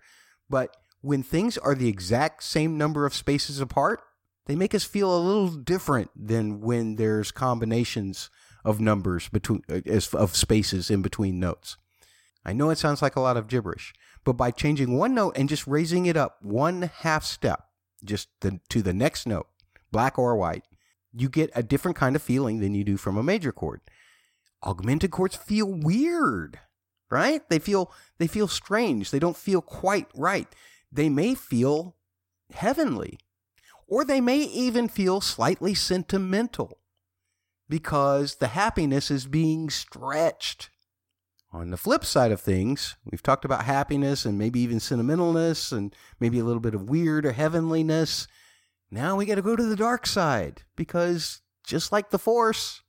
But 0.49 0.77
when 1.01 1.23
things 1.23 1.59
are 1.59 1.75
the 1.75 1.89
exact 1.89 2.43
same 2.43 2.79
number 2.79 3.07
of 3.07 3.15
spaces 3.15 3.61
apart, 3.61 4.01
they 4.47 4.55
make 4.55 4.75
us 4.75 4.85
feel 4.85 5.15
a 5.15 5.19
little 5.19 5.49
different 5.49 6.11
than 6.15 6.61
when 6.61 6.97
there's 6.97 7.33
combinations 7.33 8.31
of 8.65 8.81
numbers 8.81 9.29
between 9.29 9.63
uh, 9.69 9.81
of 10.15 10.37
spaces 10.37 10.91
in 10.91 11.03
between 11.03 11.41
notes. 11.41 11.77
I 12.45 12.53
know 12.53 12.71
it 12.71 12.79
sounds 12.79 13.03
like 13.03 13.17
a 13.17 13.21
lot 13.21 13.37
of 13.37 13.49
gibberish, 13.49 13.93
but 14.25 14.35
by 14.35 14.51
changing 14.51 14.97
one 14.97 15.15
note 15.15 15.37
and 15.37 15.49
just 15.49 15.67
raising 15.67 16.07
it 16.07 16.17
up 16.17 16.39
one 16.43 16.91
half 17.01 17.25
step, 17.25 17.66
just 18.05 18.29
the, 18.41 18.61
to 18.69 18.83
the 18.83 18.93
next 18.93 19.27
note, 19.27 19.49
black 19.91 20.19
or 20.19 20.37
white, 20.37 20.65
you 21.13 21.29
get 21.29 21.51
a 21.55 21.63
different 21.63 21.97
kind 21.97 22.15
of 22.15 22.23
feeling 22.23 22.61
than 22.61 22.75
you 22.75 22.85
do 22.85 22.97
from 22.97 23.17
a 23.17 23.23
major 23.23 23.53
chord. 23.53 23.81
Augmented 24.63 25.11
chords 25.11 25.37
feel 25.37 25.67
weird, 25.67 26.59
right? 27.11 27.49
They 27.49 27.59
feel 27.59 27.93
they 28.19 28.27
feel 28.27 28.49
strange. 28.49 29.11
They 29.11 29.19
don't 29.19 29.37
feel 29.37 29.61
quite 29.61 30.09
right. 30.15 30.49
They 30.91 31.09
may 31.09 31.35
feel 31.35 31.97
heavenly, 32.53 33.19
or 33.87 34.05
they 34.05 34.21
may 34.21 34.39
even 34.39 34.89
feel 34.89 35.21
slightly 35.21 35.75
sentimental 35.75 36.79
because 37.69 38.37
the 38.37 38.49
happiness 38.49 39.11
is 39.11 39.27
being 39.27 39.71
stretched. 39.71 40.71
On 41.57 41.71
the 41.71 41.79
flip 41.79 42.05
side 42.05 42.33
of 42.33 42.41
things, 42.43 42.97
we've 43.11 43.23
talked 43.23 43.47
about 43.47 43.65
happiness 43.65 44.27
and 44.27 44.37
maybe 44.37 44.61
even 44.61 44.77
sentimentalness 44.77 45.73
and 45.73 45.97
maybe 46.21 46.39
a 46.39 46.45
little 46.45 46.61
bit 46.61 46.75
of 46.75 46.91
weird 46.91 47.25
or 47.25 47.33
heavenliness. 47.33 48.29
Now 48.91 49.17
we 49.17 49.25
got 49.25 49.37
to 49.37 49.43
go 49.43 49.57
to 49.57 49.63
the 49.63 49.75
dark 49.75 50.07
side 50.07 50.65
because 50.77 51.41
just 51.65 51.93
like 51.93 52.11
the 52.11 52.19
Force, 52.19 52.83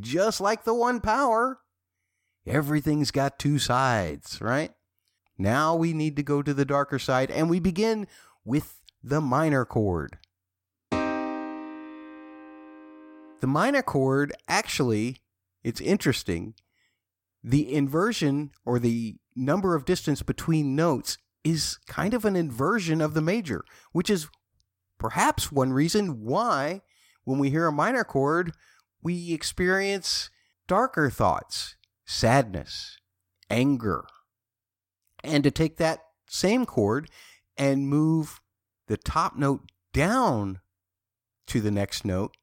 just 0.00 0.40
like 0.40 0.64
the 0.64 0.74
one 0.74 1.00
power, 1.00 1.60
everything's 2.44 3.12
got 3.12 3.38
two 3.38 3.60
sides, 3.60 4.40
right? 4.40 4.72
Now 5.38 5.76
we 5.76 5.92
need 5.92 6.16
to 6.16 6.24
go 6.24 6.42
to 6.42 6.52
the 6.52 6.64
darker 6.64 6.98
side 6.98 7.30
and 7.30 7.48
we 7.48 7.60
begin 7.60 8.08
with 8.44 8.80
the 9.00 9.20
minor 9.20 9.64
chord. 9.64 10.18
The 10.90 10.98
minor 13.46 13.82
chord 13.82 14.32
actually, 14.48 15.18
it's 15.62 15.80
interesting. 15.80 16.54
The 17.42 17.72
inversion 17.72 18.50
or 18.64 18.78
the 18.78 19.16
number 19.34 19.74
of 19.74 19.84
distance 19.84 20.22
between 20.22 20.74
notes 20.74 21.18
is 21.44 21.78
kind 21.86 22.14
of 22.14 22.24
an 22.24 22.36
inversion 22.36 23.00
of 23.00 23.14
the 23.14 23.22
major, 23.22 23.64
which 23.92 24.10
is 24.10 24.28
perhaps 24.98 25.52
one 25.52 25.72
reason 25.72 26.24
why 26.24 26.82
when 27.24 27.38
we 27.38 27.50
hear 27.50 27.66
a 27.66 27.72
minor 27.72 28.04
chord, 28.04 28.52
we 29.02 29.32
experience 29.32 30.30
darker 30.66 31.10
thoughts, 31.10 31.76
sadness, 32.06 32.98
anger. 33.50 34.06
And 35.22 35.44
to 35.44 35.50
take 35.50 35.76
that 35.76 36.00
same 36.28 36.66
chord 36.66 37.10
and 37.56 37.88
move 37.88 38.40
the 38.86 38.96
top 38.96 39.36
note 39.36 39.70
down 39.92 40.60
to 41.48 41.60
the 41.60 41.70
next 41.70 42.04
note, 42.04 42.36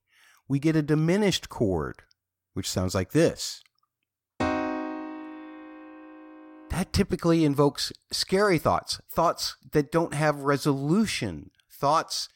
we 0.47 0.60
get 0.60 0.75
a 0.75 0.81
diminished 0.81 1.49
chord, 1.49 2.03
which 2.53 2.69
sounds 2.69 2.93
like 2.93 3.12
this. 3.12 3.63
That 6.69 6.91
typically 6.91 7.45
invokes 7.45 7.91
scary 8.12 8.58
thoughts, 8.58 8.99
thoughts 9.10 9.56
that 9.71 9.91
don't 9.91 10.13
have 10.13 10.39
resolution, 10.41 11.51
thoughts 11.71 12.30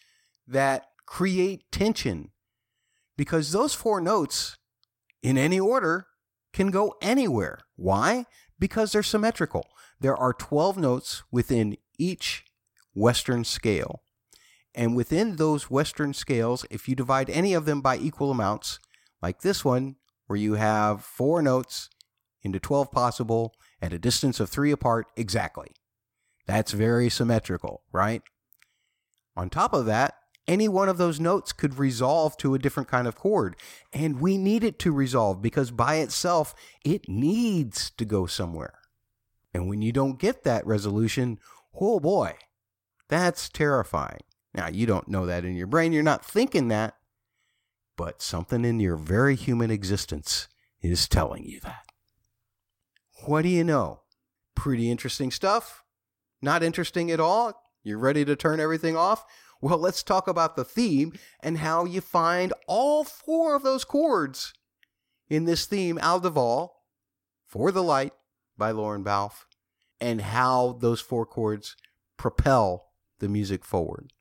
that 0.47 0.85
create 1.05 1.71
tension. 1.71 2.31
Because 3.17 3.51
those 3.51 3.73
four 3.73 3.99
notes, 3.99 4.57
in 5.21 5.37
any 5.37 5.59
order, 5.59 6.07
can 6.53 6.71
go 6.71 6.95
anywhere. 7.01 7.59
Why? 7.75 8.25
Because 8.57 8.91
they're 8.91 9.03
symmetrical. 9.03 9.67
There 9.99 10.15
are 10.15 10.33
12 10.33 10.77
notes 10.77 11.23
within 11.31 11.77
each 11.97 12.45
Western 12.93 13.43
scale. 13.43 14.01
And 14.73 14.95
within 14.95 15.35
those 15.35 15.69
Western 15.69 16.13
scales, 16.13 16.65
if 16.69 16.87
you 16.87 16.95
divide 16.95 17.29
any 17.29 17.53
of 17.53 17.65
them 17.65 17.81
by 17.81 17.97
equal 17.97 18.31
amounts, 18.31 18.79
like 19.21 19.41
this 19.41 19.65
one, 19.65 19.95
where 20.27 20.37
you 20.37 20.53
have 20.53 21.03
four 21.03 21.41
notes 21.41 21.89
into 22.43 22.59
12 22.59 22.91
possible 22.91 23.53
at 23.81 23.93
a 23.93 23.99
distance 23.99 24.39
of 24.39 24.49
three 24.49 24.71
apart 24.71 25.07
exactly. 25.15 25.71
That's 26.45 26.71
very 26.71 27.09
symmetrical, 27.09 27.83
right? 27.91 28.21
On 29.35 29.49
top 29.49 29.73
of 29.73 29.85
that, 29.85 30.15
any 30.47 30.67
one 30.67 30.89
of 30.89 30.97
those 30.97 31.19
notes 31.19 31.53
could 31.53 31.77
resolve 31.77 32.35
to 32.37 32.55
a 32.55 32.59
different 32.59 32.89
kind 32.89 33.07
of 33.07 33.15
chord. 33.15 33.55
And 33.93 34.19
we 34.19 34.37
need 34.37 34.63
it 34.63 34.79
to 34.79 34.91
resolve 34.91 35.41
because 35.41 35.69
by 35.69 35.97
itself, 35.97 36.55
it 36.83 37.07
needs 37.07 37.91
to 37.91 38.03
go 38.05 38.25
somewhere. 38.25 38.79
And 39.53 39.69
when 39.69 39.81
you 39.81 39.91
don't 39.91 40.19
get 40.19 40.43
that 40.43 40.65
resolution, 40.65 41.39
oh 41.79 41.99
boy, 41.99 42.35
that's 43.07 43.47
terrifying. 43.47 44.21
Now, 44.53 44.67
you 44.67 44.87
don't 44.87 45.07
know 45.07 45.27
that 45.27 45.45
in 45.45 45.55
your 45.55 45.67
brain, 45.67 45.93
you're 45.93 46.01
not 46.01 46.25
thinking 46.25 46.69
that, 46.69 46.95
but 47.95 48.21
something 48.21 48.65
in 48.65 48.79
your 48.79 48.95
very 48.95 49.35
human 49.35 49.69
existence 49.69 50.47
is 50.81 51.07
telling 51.07 51.45
you 51.45 51.59
that. 51.59 51.88
What 53.25 53.41
do 53.41 53.49
you 53.49 53.63
know? 53.63 54.01
Pretty 54.55 54.89
interesting 54.89 55.32
stuff? 55.32 55.84
Not 56.41 56.63
interesting 56.63 57.12
at 57.12 57.19
all? 57.19 57.53
You're 57.84 57.97
ready 57.97 58.23
to 58.25 58.36
turn 58.36 58.60
everything 58.60 58.95
off? 58.95 59.25
Well, 59.62 59.77
let's 59.77 60.03
talk 60.03 60.27
about 60.27 60.55
the 60.55 60.63
theme 60.63 61.13
and 61.41 61.58
how 61.58 61.86
you 61.86 61.99
find 62.01 62.53
all 62.67 63.03
four 63.03 63.55
of 63.55 63.63
those 63.63 63.84
chords 63.84 64.53
in 65.29 65.45
this 65.45 65.65
theme, 65.65 65.97
Al 65.97 66.19
Dival, 66.19 66.75
For 67.45 67.71
the 67.71 67.84
Light 67.84 68.13
by 68.58 68.71
Lorne 68.71 69.03
Balfe, 69.03 69.45
and 69.99 70.21
how 70.21 70.77
those 70.79 71.01
four 71.01 71.25
chords 71.25 71.75
propel 72.17 72.91
the 73.19 73.27
music 73.27 73.65
forward. 73.65 74.13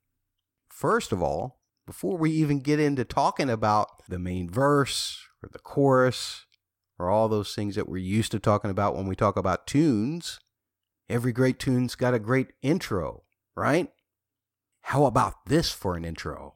First 0.69 1.11
of 1.11 1.21
all, 1.23 1.61
before 1.85 2.17
we 2.17 2.31
even 2.31 2.59
get 2.59 2.79
into 2.79 3.05
talking 3.05 3.49
about 3.49 4.05
the 4.07 4.19
main 4.19 4.49
verse 4.49 5.19
or 5.41 5.49
the 5.51 5.59
chorus 5.59 6.45
or 6.99 7.09
all 7.09 7.29
those 7.29 7.55
things 7.55 7.75
that 7.75 7.87
we're 7.87 7.97
used 7.97 8.31
to 8.33 8.39
talking 8.39 8.69
about 8.69 8.95
when 8.95 9.07
we 9.07 9.15
talk 9.15 9.37
about 9.37 9.65
tunes, 9.65 10.39
every 11.09 11.31
great 11.31 11.57
tune's 11.57 11.95
got 11.95 12.13
a 12.13 12.19
great 12.19 12.51
intro, 12.61 13.23
right? 13.55 13.89
How 14.81 15.05
about 15.05 15.45
this 15.45 15.71
for 15.71 15.95
an 15.95 16.03
intro? 16.03 16.55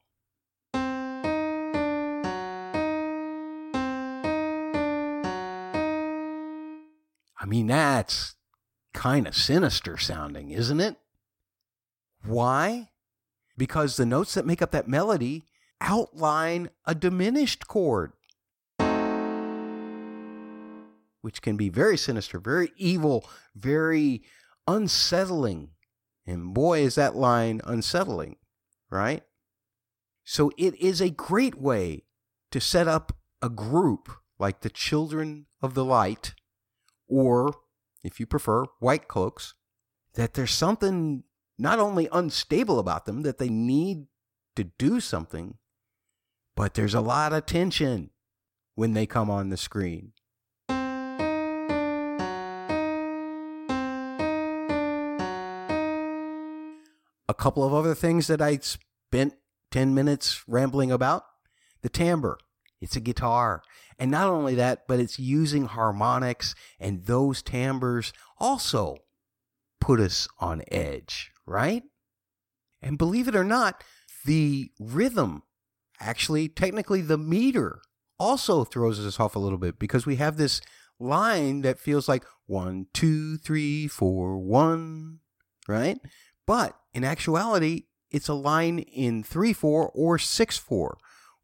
I 7.43 7.45
mean, 7.45 7.67
that's 7.67 8.35
kind 8.93 9.27
of 9.27 9.35
sinister 9.35 9.97
sounding, 9.97 10.51
isn't 10.51 10.79
it? 10.79 10.97
Why? 12.25 12.89
Because 13.57 13.97
the 13.97 14.05
notes 14.05 14.33
that 14.33 14.45
make 14.45 14.61
up 14.61 14.71
that 14.71 14.87
melody 14.87 15.43
outline 15.81 16.69
a 16.85 16.95
diminished 16.95 17.67
chord, 17.67 18.13
which 21.23 21.41
can 21.41 21.55
be 21.55 21.69
very 21.69 21.95
sinister, 21.95 22.37
very 22.37 22.73
evil, 22.75 23.25
very 23.55 24.21
unsettling. 24.67 25.69
And 26.27 26.53
boy, 26.53 26.81
is 26.81 26.95
that 26.95 27.15
line 27.15 27.61
unsettling, 27.63 28.35
right? 28.91 29.23
So 30.25 30.51
it 30.57 30.75
is 30.75 30.99
a 30.99 31.09
great 31.09 31.55
way 31.55 32.03
to 32.51 32.59
set 32.59 32.89
up 32.89 33.15
a 33.41 33.49
group 33.49 34.09
like 34.37 34.59
the 34.59 34.69
Children 34.69 35.45
of 35.61 35.75
the 35.75 35.85
Light, 35.85 36.33
or 37.07 37.53
if 38.03 38.19
you 38.19 38.25
prefer, 38.25 38.65
White 38.79 39.07
Cloaks, 39.07 39.53
that 40.15 40.33
there's 40.33 40.51
something 40.51 41.23
not 41.57 41.79
only 41.79 42.09
unstable 42.11 42.79
about 42.79 43.05
them, 43.05 43.21
that 43.21 43.37
they 43.37 43.49
need 43.49 44.07
to 44.57 44.65
do 44.65 44.99
something, 44.99 45.57
but 46.53 46.73
there's 46.73 46.93
a 46.93 46.99
lot 47.01 47.31
of 47.31 47.45
tension 47.45 48.09
when 48.75 48.91
they 48.93 49.05
come 49.05 49.29
on 49.29 49.49
the 49.49 49.57
screen. 49.57 50.11
A 57.27 57.33
couple 57.33 57.63
of 57.63 57.73
other 57.73 57.95
things 57.95 58.27
that 58.27 58.41
I 58.41 58.57
spent 58.57 59.35
10 59.71 59.93
minutes 59.93 60.43
rambling 60.47 60.91
about 60.91 61.23
the 61.81 61.89
timbre. 61.89 62.37
It's 62.81 62.95
a 62.95 63.01
guitar. 63.01 63.63
And 63.97 64.11
not 64.11 64.27
only 64.27 64.55
that, 64.55 64.87
but 64.87 64.99
it's 64.99 65.19
using 65.19 65.65
harmonics, 65.65 66.53
and 66.79 67.05
those 67.05 67.41
timbres 67.41 68.11
also 68.39 68.97
put 69.79 69.99
us 69.99 70.27
on 70.39 70.63
edge, 70.71 71.31
right? 71.45 71.83
And 72.81 72.97
believe 72.97 73.27
it 73.27 73.35
or 73.35 73.43
not, 73.43 73.83
the 74.25 74.71
rhythm, 74.79 75.43
actually, 75.99 76.49
technically, 76.49 77.01
the 77.01 77.17
meter 77.17 77.81
also 78.19 78.63
throws 78.63 79.05
us 79.05 79.19
off 79.19 79.35
a 79.35 79.39
little 79.39 79.57
bit 79.57 79.79
because 79.79 80.05
we 80.05 80.17
have 80.17 80.37
this 80.37 80.61
line 80.99 81.61
that 81.61 81.79
feels 81.79 82.07
like 82.07 82.23
one, 82.45 82.87
two, 82.93 83.37
three, 83.37 83.87
four, 83.87 84.37
one, 84.37 85.19
right? 85.67 85.99
But 86.45 86.77
in 86.93 87.03
actuality, 87.03 87.83
it's 88.11 88.27
a 88.27 88.33
line 88.33 88.79
in 88.79 89.23
3 89.23 89.53
4 89.53 89.91
or 89.93 90.17
6 90.17 90.57
4, 90.57 90.97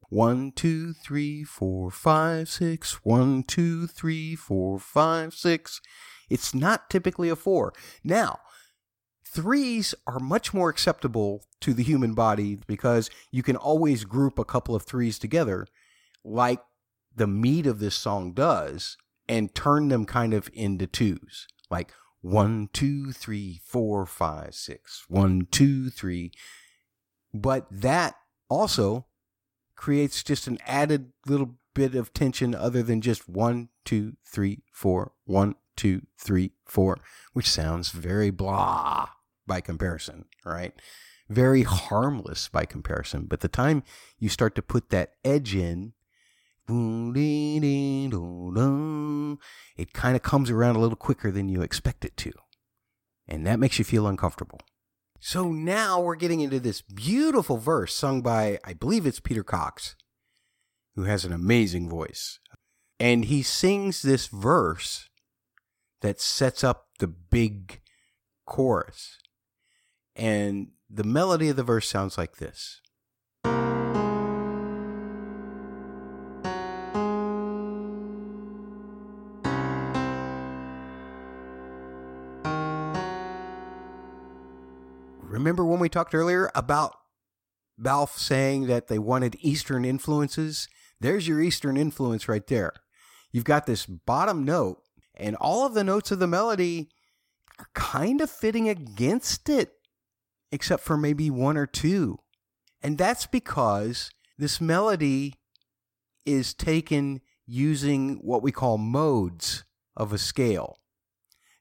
One, 0.10 0.52
two, 0.52 0.94
three, 0.94 1.44
four, 1.44 1.92
five, 1.92 2.50
six. 2.50 3.06
One, 3.06 3.44
two, 3.44 3.86
three, 3.86 4.36
four, 4.36 4.80
five, 4.80 5.34
six. 5.36 5.82
It's 6.30 6.54
not 6.54 6.90
typically 6.90 7.30
a 7.30 7.36
four. 7.36 7.74
Now, 8.04 8.40
threes 9.26 9.94
are 10.08 10.20
much 10.20 10.54
more 10.54 10.70
acceptable 10.70 11.44
to 11.62 11.74
the 11.74 11.84
human 11.84 12.14
body 12.14 12.58
because 12.68 13.10
you 13.32 13.44
can 13.44 13.56
always 13.56 14.04
group 14.04 14.40
a 14.40 14.46
couple 14.46 14.76
of 14.76 14.84
threes 14.84 15.20
together, 15.20 15.68
like 16.24 16.62
the 17.16 17.28
meat 17.28 17.68
of 17.68 17.80
this 17.80 17.96
song 17.96 18.34
does, 18.34 18.98
and 19.28 19.54
turn 19.54 19.90
them 19.90 20.06
kind 20.06 20.34
of 20.34 20.50
into 20.54 20.88
twos. 20.88 21.48
Like 21.70 21.94
one, 22.22 22.70
two, 22.74 23.12
three, 23.12 23.62
four, 23.64 24.06
five, 24.06 24.56
six. 24.56 25.06
One, 25.08 25.48
two, 25.52 25.90
three. 25.90 26.32
But 27.34 27.68
that 27.72 28.16
also 28.50 29.06
creates 29.76 30.24
just 30.24 30.48
an 30.48 30.58
added 30.66 31.12
little 31.26 31.56
bit 31.74 31.96
of 31.96 32.14
tension 32.14 32.54
other 32.54 32.84
than 32.84 33.02
just 33.02 33.30
one, 33.30 33.70
two, 33.86 34.18
three, 34.26 34.64
four, 34.72 35.14
one, 35.26 35.56
two, 35.76 36.02
three, 36.18 36.52
four, 36.66 36.98
which 37.34 37.50
sounds 37.50 37.92
very 37.92 38.32
blah 38.32 39.08
by 39.48 39.62
comparison, 39.62 40.26
right? 40.44 40.74
Very 41.30 41.64
harmless 41.64 42.50
by 42.50 42.66
comparison. 42.66 43.28
But 43.28 43.40
the 43.40 43.48
time 43.48 43.84
you 44.18 44.28
start 44.30 44.56
to 44.56 44.62
put 44.62 44.90
that 44.90 45.14
edge 45.24 45.56
in, 45.56 45.94
it 49.78 49.94
kind 49.94 50.16
of 50.16 50.24
comes 50.24 50.50
around 50.50 50.76
a 50.76 50.80
little 50.80 50.96
quicker 50.96 51.32
than 51.32 51.50
you 51.50 51.62
expect 51.62 52.06
it 52.06 52.16
to. 52.18 52.32
And 53.28 53.46
that 53.46 53.60
makes 53.60 53.80
you 53.80 53.86
feel 53.86 54.08
uncomfortable. 54.08 54.60
So 55.20 55.52
now 55.52 56.00
we're 56.00 56.16
getting 56.16 56.40
into 56.40 56.60
this 56.60 56.82
beautiful 56.82 57.58
verse 57.58 57.94
sung 57.94 58.22
by, 58.22 58.60
I 58.64 58.74
believe 58.74 59.06
it's 59.06 59.20
Peter 59.20 59.44
Cox, 59.44 59.96
who 60.96 61.04
has 61.04 61.26
an 61.26 61.34
amazing 61.34 61.90
voice. 61.90 62.40
And 63.00 63.26
he 63.26 63.44
sings 63.44 64.02
this 64.02 64.28
verse 64.28 65.10
that 66.02 66.22
sets 66.22 66.64
up 66.64 66.88
the 67.00 67.08
big 67.08 67.82
chorus. 68.46 69.18
And 70.16 70.70
the 70.90 71.04
melody 71.04 71.50
of 71.50 71.56
the 71.56 71.64
verse 71.64 71.88
sounds 71.88 72.18
like 72.18 72.38
this. 72.38 72.82
When 85.80 85.84
we 85.84 85.90
talked 85.90 86.14
earlier 86.14 86.52
about 86.56 86.94
Balfe 87.78 88.18
saying 88.18 88.68
that 88.68 88.90
they 88.90 89.00
wanted 89.00 89.38
Eastern 89.40 89.86
influences? 89.86 90.68
There's 91.00 91.26
your 91.26 91.40
Eastern 91.40 91.78
influence 91.78 92.28
right 92.28 92.46
there. 92.48 92.74
You've 93.32 93.46
got 93.46 93.66
this 93.66 93.86
bottom 93.86 94.44
note, 94.44 94.82
and 95.16 95.38
all 95.38 95.66
of 95.66 95.76
the 95.76 95.86
notes 95.86 96.12
of 96.12 96.20
the 96.20 96.28
melody 96.28 96.90
are 97.60 97.70
kind 97.76 98.20
of 98.20 98.30
fitting 98.30 98.68
against 98.68 99.48
it, 99.48 99.72
except 100.52 100.84
for 100.84 100.98
maybe 100.98 101.30
one 101.30 101.56
or 101.56 101.66
two. 101.66 102.20
And 102.82 102.98
that's 102.98 103.26
because 103.26 104.12
this 104.38 104.60
melody 104.60 105.36
is 106.26 106.54
taken 106.54 107.22
using 107.46 108.16
what 108.16 108.44
we 108.44 108.52
call 108.52 108.78
modes 108.78 109.64
of 109.96 110.12
a 110.12 110.18
scale. 110.18 110.76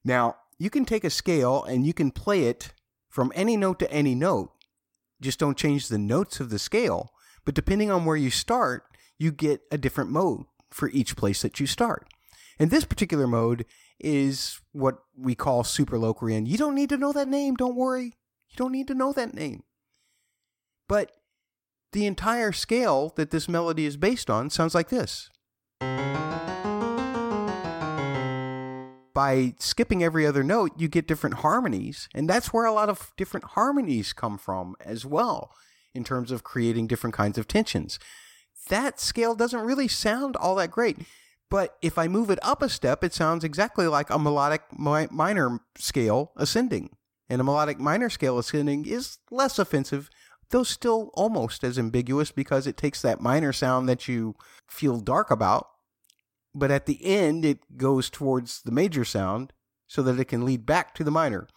Now, 0.04 0.38
you 0.59 0.70
can 0.70 0.85
take 0.85 1.04
a 1.04 1.09
scale 1.09 1.62
and 1.62 1.87
you 1.87 1.94
can 1.94 2.11
play 2.11 2.46
it 2.46 2.72
from 3.09 3.33
any 3.35 3.57
note 3.57 3.79
to 3.81 3.90
any 3.92 4.14
note. 4.14 4.53
Just 5.21 5.38
don't 5.38 5.57
change 5.57 5.88
the 5.88 5.99
notes 5.99 6.40
of 6.40 6.51
the 6.51 6.59
scale. 6.59 7.11
But 7.44 7.55
depending 7.55 7.90
on 7.90 8.05
where 8.05 8.16
you 8.16 8.31
start, 8.31 8.85
you 9.18 9.33
get 9.33 9.62
a 9.71 9.79
different 9.79 10.11
mode 10.11 10.44
for 10.71 10.90
each 10.90 11.16
place 11.16 11.42
that 11.42 11.59
you 11.59 11.66
start. 11.66 12.07
And 12.59 12.71
this 12.71 12.85
particular 12.85 13.27
mode 13.27 13.64
is 13.99 14.61
what 14.73 14.99
we 15.16 15.35
call 15.35 15.64
super 15.64 15.99
Locrian. 15.99 16.47
You 16.47 16.59
don't 16.59 16.75
need 16.75 16.88
to 16.90 16.97
know 16.97 17.12
that 17.12 17.29
name, 17.29 17.55
don't 17.55 17.77
worry. 17.77 18.14
You 18.51 18.57
don't 18.57 18.73
need 18.73 18.88
to 18.88 18.94
know 18.94 19.12
that 19.12 19.35
name. 19.35 19.62
But 20.88 21.12
the 21.92 22.07
entire 22.07 22.53
scale 22.53 23.12
that 23.16 23.31
this 23.31 23.49
melody 23.49 23.87
is 23.87 23.97
based 23.97 24.31
on 24.31 24.51
sounds 24.51 24.75
like 24.75 24.88
this. 24.88 25.31
By 29.18 29.52
skipping 29.59 30.04
every 30.04 30.24
other 30.24 30.44
note, 30.44 30.70
you 30.76 30.87
get 30.87 31.09
different 31.09 31.38
harmonies. 31.38 32.09
And 32.14 32.31
that's 32.31 32.52
where 32.52 32.66
a 32.66 32.72
lot 32.72 32.88
of 32.88 33.12
different 33.16 33.46
harmonies 33.46 34.12
come 34.12 34.38
from 34.38 34.76
as 34.78 35.04
well, 35.04 35.50
in 35.92 36.04
terms 36.04 36.31
of 36.31 36.44
creating 36.44 36.87
different 36.87 37.16
kinds 37.16 37.37
of 37.37 37.48
tensions. 37.48 37.98
That 38.68 39.00
scale 39.00 39.35
doesn't 39.35 39.66
really 39.66 39.88
sound 39.88 40.37
all 40.37 40.54
that 40.54 40.70
great. 40.70 40.98
But 41.50 41.76
if 41.83 41.98
I 41.98 42.07
move 42.07 42.31
it 42.31 42.38
up 42.42 42.62
a 42.62 42.68
step, 42.68 43.02
it 43.02 43.12
sounds 43.12 43.42
exactly 43.42 43.88
like 43.88 44.09
a 44.09 44.20
melodic 44.20 44.62
mi- 44.78 45.09
minor 45.11 45.59
scale 45.76 46.31
ascending. 46.37 46.90
And 47.28 47.40
a 47.40 47.44
melodic 47.44 47.81
minor 47.81 48.11
scale 48.11 48.38
ascending 48.38 48.87
is 48.87 49.18
less 49.33 49.59
offensive, 49.59 50.11
though 50.50 50.62
still 50.62 51.11
almost 51.14 51.64
as 51.64 51.76
ambiguous 51.76 52.31
because 52.31 52.68
it 52.68 52.76
takes 52.76 53.02
that 53.02 53.20
minor 53.20 53.52
sound 53.52 53.88
that 53.88 54.07
you 54.07 54.37
feel 54.68 55.00
dark 55.00 55.33
about 55.33 55.66
but 56.54 56.70
at 56.70 56.87
the 56.87 57.04
end 57.04 57.44
it 57.44 57.76
goes 57.76 58.11
towards 58.11 58.62
the 58.62 58.72
major 58.72 59.04
sound 59.04 59.52
so 59.87 60.02
that 60.02 60.20
it 60.20 60.26
can 60.26 60.44
lead 60.44 60.66
back 60.66 60.94
to 60.94 61.04
the 61.04 61.11
minor. 61.11 61.48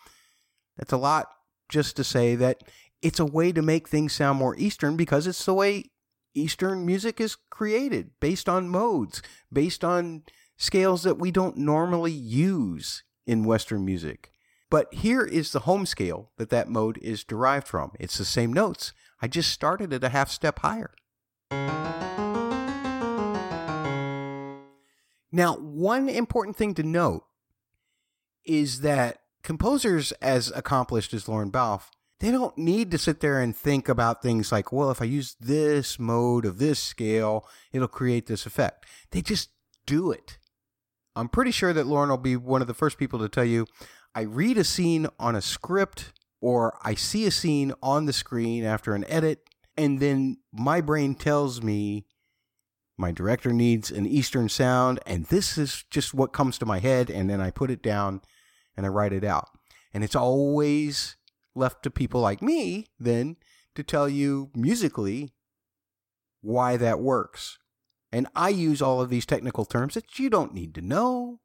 That's 0.77 0.93
a 0.93 0.97
lot 0.97 1.27
just 1.69 1.95
to 1.97 2.03
say 2.03 2.35
that 2.35 2.63
it's 3.01 3.19
a 3.19 3.25
way 3.25 3.51
to 3.51 3.61
make 3.61 3.87
things 3.87 4.13
sound 4.13 4.39
more 4.39 4.55
Eastern 4.57 4.95
because 4.95 5.27
it's 5.27 5.45
the 5.45 5.53
way 5.53 5.85
Eastern 6.33 6.85
music 6.85 7.19
is 7.19 7.35
created, 7.49 8.11
based 8.19 8.47
on 8.47 8.69
modes, 8.69 9.21
based 9.51 9.83
on 9.83 10.23
scales 10.57 11.03
that 11.03 11.17
we 11.17 11.31
don't 11.31 11.57
normally 11.57 12.11
use 12.11 13.03
in 13.25 13.43
Western 13.43 13.83
music. 13.83 14.31
But 14.69 14.93
here 14.93 15.25
is 15.25 15.51
the 15.51 15.61
home 15.61 15.85
scale 15.85 16.31
that 16.37 16.49
that 16.49 16.69
mode 16.69 16.97
is 16.99 17.25
derived 17.25 17.67
from. 17.67 17.91
It's 17.99 18.17
the 18.17 18.25
same 18.25 18.53
notes. 18.53 18.93
I 19.21 19.27
just 19.27 19.51
started 19.51 19.91
it 19.91 20.03
a 20.03 20.09
half 20.09 20.29
step 20.29 20.59
higher. 20.59 20.93
Now, 25.31 25.55
one 25.55 26.09
important 26.09 26.57
thing 26.57 26.73
to 26.75 26.83
note 26.83 27.23
is 28.45 28.81
that 28.81 29.21
composers 29.43 30.11
as 30.13 30.51
accomplished 30.55 31.13
as 31.13 31.27
Lorne 31.27 31.51
Balfe, 31.51 31.89
they 32.19 32.31
don't 32.31 32.57
need 32.57 32.91
to 32.91 32.97
sit 32.97 33.19
there 33.19 33.39
and 33.39 33.55
think 33.55 33.89
about 33.89 34.21
things 34.21 34.51
like, 34.51 34.71
well, 34.71 34.91
if 34.91 35.01
I 35.01 35.05
use 35.05 35.35
this 35.39 35.97
mode 35.97 36.45
of 36.45 36.59
this 36.59 36.79
scale, 36.79 37.47
it'll 37.71 37.87
create 37.87 38.27
this 38.27 38.45
effect. 38.45 38.85
They 39.11 39.21
just 39.21 39.49
do 39.85 40.11
it. 40.11 40.37
I'm 41.15 41.29
pretty 41.29 41.51
sure 41.51 41.73
that 41.73 41.87
Lorne 41.87 42.09
will 42.09 42.17
be 42.17 42.35
one 42.35 42.61
of 42.61 42.67
the 42.67 42.73
first 42.73 42.97
people 42.97 43.19
to 43.19 43.29
tell 43.29 43.45
you, 43.45 43.65
I 44.13 44.21
read 44.21 44.57
a 44.57 44.63
scene 44.63 45.07
on 45.19 45.35
a 45.35 45.41
script 45.41 46.13
or 46.41 46.77
I 46.83 46.95
see 46.95 47.25
a 47.25 47.31
scene 47.31 47.73
on 47.81 48.05
the 48.05 48.13
screen 48.13 48.63
after 48.63 48.93
an 48.93 49.05
edit, 49.07 49.47
and 49.77 49.99
then 49.99 50.37
my 50.51 50.81
brain 50.81 51.15
tells 51.15 51.61
me 51.61 52.05
my 53.01 53.11
director 53.11 53.51
needs 53.51 53.91
an 53.91 54.05
Eastern 54.05 54.47
sound, 54.47 54.99
and 55.05 55.25
this 55.25 55.57
is 55.57 55.83
just 55.89 56.13
what 56.13 56.31
comes 56.31 56.57
to 56.59 56.65
my 56.65 56.79
head, 56.79 57.09
and 57.09 57.29
then 57.29 57.41
I 57.41 57.49
put 57.49 57.71
it 57.71 57.81
down 57.81 58.21
and 58.77 58.85
I 58.85 58.89
write 58.89 59.11
it 59.11 59.23
out. 59.23 59.49
And 59.93 60.03
it's 60.03 60.15
always 60.15 61.17
left 61.55 61.83
to 61.83 61.91
people 61.91 62.21
like 62.21 62.41
me 62.41 62.87
then 62.99 63.35
to 63.75 63.83
tell 63.83 64.07
you 64.07 64.51
musically 64.55 65.33
why 66.41 66.77
that 66.77 66.99
works. 66.99 67.57
And 68.11 68.27
I 68.35 68.49
use 68.49 68.81
all 68.81 69.01
of 69.01 69.09
these 69.09 69.25
technical 69.25 69.65
terms 69.65 69.95
that 69.95 70.19
you 70.19 70.29
don't 70.29 70.53
need 70.53 70.75
to 70.75 70.81
know, 70.81 71.39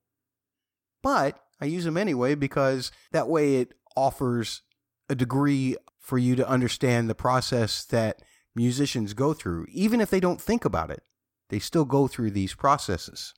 but 1.02 1.42
I 1.60 1.64
use 1.64 1.84
them 1.84 1.96
anyway 1.96 2.34
because 2.34 2.92
that 3.12 3.28
way 3.28 3.56
it 3.56 3.72
offers 3.96 4.62
a 5.08 5.14
degree 5.14 5.76
for 5.98 6.18
you 6.18 6.36
to 6.36 6.48
understand 6.48 7.08
the 7.08 7.14
process 7.14 7.84
that 7.86 8.20
musicians 8.54 9.14
go 9.14 9.32
through, 9.32 9.66
even 9.70 10.00
if 10.00 10.10
they 10.10 10.20
don't 10.20 10.40
think 10.40 10.64
about 10.64 10.90
it 10.90 11.02
they 11.48 11.58
still 11.58 11.84
go 11.84 12.08
through 12.08 12.30
these 12.30 12.54
processes. 12.54 13.34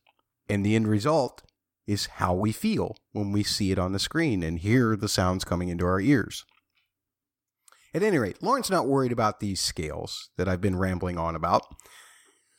And 0.49 0.65
the 0.65 0.75
end 0.75 0.89
result 0.89 1.43
is 1.87 2.07
how 2.07 2.35
we 2.35 2.53
feel 2.53 2.97
when 3.13 3.33
we 3.33 3.43
see 3.43 3.73
it 3.73 3.79
on 3.79 3.93
the 3.93 3.99
screen 3.99 4.43
and 4.43 4.59
hear 4.59 4.97
the 4.97 5.09
sounds 5.09 5.45
coming 5.45 5.69
into 5.69 5.87
our 5.87 6.01
ears. 6.01 6.45
At 7.95 8.03
any 8.03 8.19
rate, 8.19 8.43
Lorne's 8.43 8.71
not 8.71 8.87
worried 8.87 9.13
about 9.13 9.41
these 9.41 9.61
scales 9.61 10.29
that 10.37 10.49
I've 10.49 10.61
been 10.61 10.79
rambling 10.79 11.19
on 11.19 11.35
about. 11.35 11.63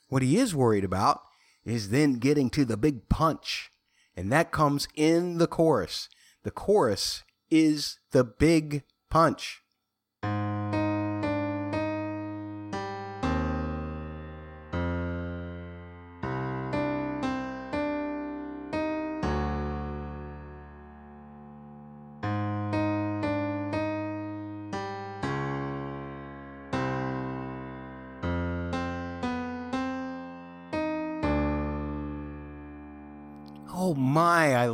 What 0.08 0.24
he 0.24 0.38
is 0.38 0.56
worried 0.56 0.84
about 0.84 1.22
is 1.64 1.90
then 1.90 2.14
getting 2.14 2.50
to 2.52 2.66
the 2.66 2.78
big 2.78 3.08
punch, 3.10 3.70
and 4.16 4.32
that 4.32 4.52
comes 4.52 4.88
in 4.96 5.38
the 5.38 5.48
chorus. 5.48 6.10
The 6.44 6.52
chorus 6.52 7.24
is 7.52 8.00
the 8.12 8.24
big 8.24 8.84
punch. 9.12 9.62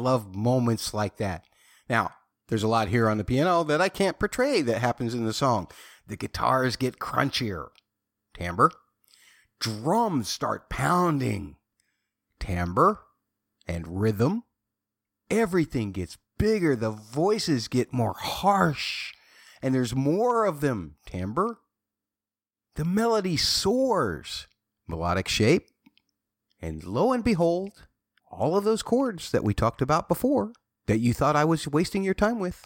Love 0.06 0.36
moments 0.36 0.94
like 0.94 1.18
that. 1.18 1.46
Now, 1.90 2.12
there's 2.48 2.64
a 2.64 2.68
lot 2.68 2.90
here 2.90 3.10
on 3.10 3.18
the 3.18 3.24
piano 3.24 3.64
that 3.64 3.82
I 3.82 3.90
can't 3.90 4.20
portray 4.20 4.62
that 4.62 4.80
happens 4.80 5.16
in 5.16 5.26
the 5.26 5.34
song. 5.34 5.68
The 6.08 6.16
guitars 6.16 6.76
get 6.76 7.00
crunchier. 7.00 7.70
Timbre. 8.36 8.72
Drums 9.60 10.30
start 10.30 10.70
pounding. 10.70 11.56
Timbre 12.40 13.00
and 13.68 14.00
rhythm. 14.00 14.44
Everything 15.32 15.92
gets 15.92 16.20
bigger. 16.38 16.76
The 16.76 16.92
voices 16.92 17.68
get 17.68 17.92
more 17.92 18.14
harsh. 18.16 19.14
And 19.64 19.74
there's 19.74 19.96
more 19.96 20.46
of 20.46 20.62
them. 20.62 20.98
Timbre. 21.08 21.58
The 22.76 22.86
melody 22.86 23.38
soars. 23.38 24.46
Melodic 24.88 25.28
shape. 25.28 25.70
And 26.62 26.84
lo 26.84 27.12
and 27.12 27.24
behold, 27.24 27.88
all 28.32 28.58
of 28.58 28.64
those 28.64 28.84
chords 28.84 29.32
that 29.32 29.44
we 29.44 29.54
talked 29.54 29.82
about 29.82 30.08
before 30.08 30.54
that 30.88 31.00
you 31.00 31.14
thought 31.14 31.36
I 31.36 31.46
was 31.46 31.68
wasting 31.68 32.04
your 32.04 32.14
time 32.14 32.40
with. 32.40 32.64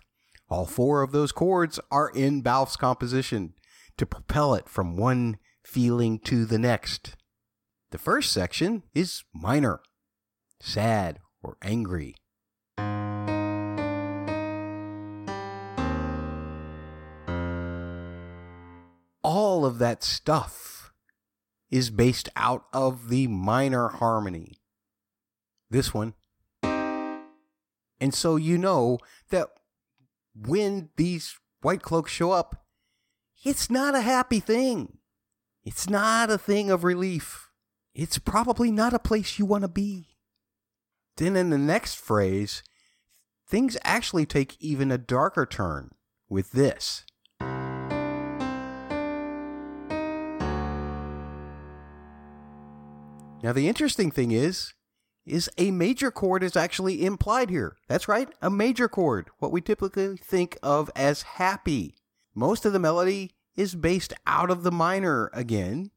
All 0.50 0.66
four 0.66 1.04
of 1.04 1.12
those 1.12 1.32
chords 1.32 1.80
are 1.92 2.10
in 2.10 2.42
Balfe's 2.42 2.76
composition 2.76 3.54
to 3.98 4.06
propel 4.06 4.56
it 4.56 4.68
from 4.68 4.98
one 4.98 5.38
feeling 5.64 6.20
to 6.20 6.46
the 6.46 6.58
next. 6.58 7.16
The 7.92 7.98
first 7.98 8.32
section 8.32 8.84
is 8.94 9.24
minor, 9.34 9.82
sad, 10.60 11.20
or 11.44 11.58
angry. 11.62 12.16
All 19.22 19.66
of 19.66 19.80
that 19.80 20.04
stuff 20.04 20.92
is 21.70 21.90
based 21.90 22.30
out 22.36 22.64
of 22.74 23.10
the 23.10 23.28
minor 23.28 23.90
harmony. 23.90 24.59
This 25.70 25.94
one 25.94 26.14
and 28.00 28.14
so 28.14 28.36
you 28.38 28.58
know 28.58 29.00
that 29.30 29.50
when 30.36 30.90
these 30.96 31.38
white 31.62 31.82
cloaks 31.82 32.12
show 32.12 32.32
up, 32.32 32.66
it's 33.44 33.70
not 33.70 33.96
a 33.96 34.02
happy 34.02 34.40
thing. 34.40 34.98
It's 35.64 35.90
not 35.90 36.30
a 36.30 36.38
thing 36.38 36.72
of 36.72 36.84
relief. 36.84 37.50
It's 37.94 38.18
probably 38.18 38.72
not 38.72 38.94
a 38.94 39.00
place 39.00 39.38
you 39.38 39.46
want 39.46 39.64
to 39.64 39.68
be. 39.68 40.16
Then 41.18 41.36
in 41.36 41.50
the 41.50 41.58
next 41.58 41.96
phrase, 41.96 42.64
things 43.46 43.78
actually 43.84 44.26
take 44.26 44.56
even 44.62 44.92
a 44.92 44.98
darker 44.98 45.46
turn 45.46 45.92
with 46.30 46.52
this. 46.52 47.06
Now, 53.42 53.54
the 53.54 53.70
interesting 53.70 54.12
thing 54.12 54.32
is, 54.32 54.74
is 55.30 55.50
a 55.58 55.72
major 55.72 56.12
chord 56.12 56.44
is 56.44 56.56
actually 56.56 57.06
implied 57.06 57.50
here. 57.50 57.76
That's 57.88 58.08
right, 58.08 58.30
a 58.42 58.50
major 58.50 58.90
chord, 58.90 59.30
what 59.40 59.52
we 59.52 59.62
typically 59.62 60.18
think 60.18 60.58
of 60.64 60.90
as 60.96 61.22
happy. 61.22 61.96
Most 62.34 62.66
of 62.66 62.74
the 62.74 62.80
melody 62.80 63.32
is 63.56 63.76
based 63.76 64.14
out 64.26 64.50
of 64.50 64.64
the 64.64 64.72
minor 64.72 65.30
again. 65.34 65.92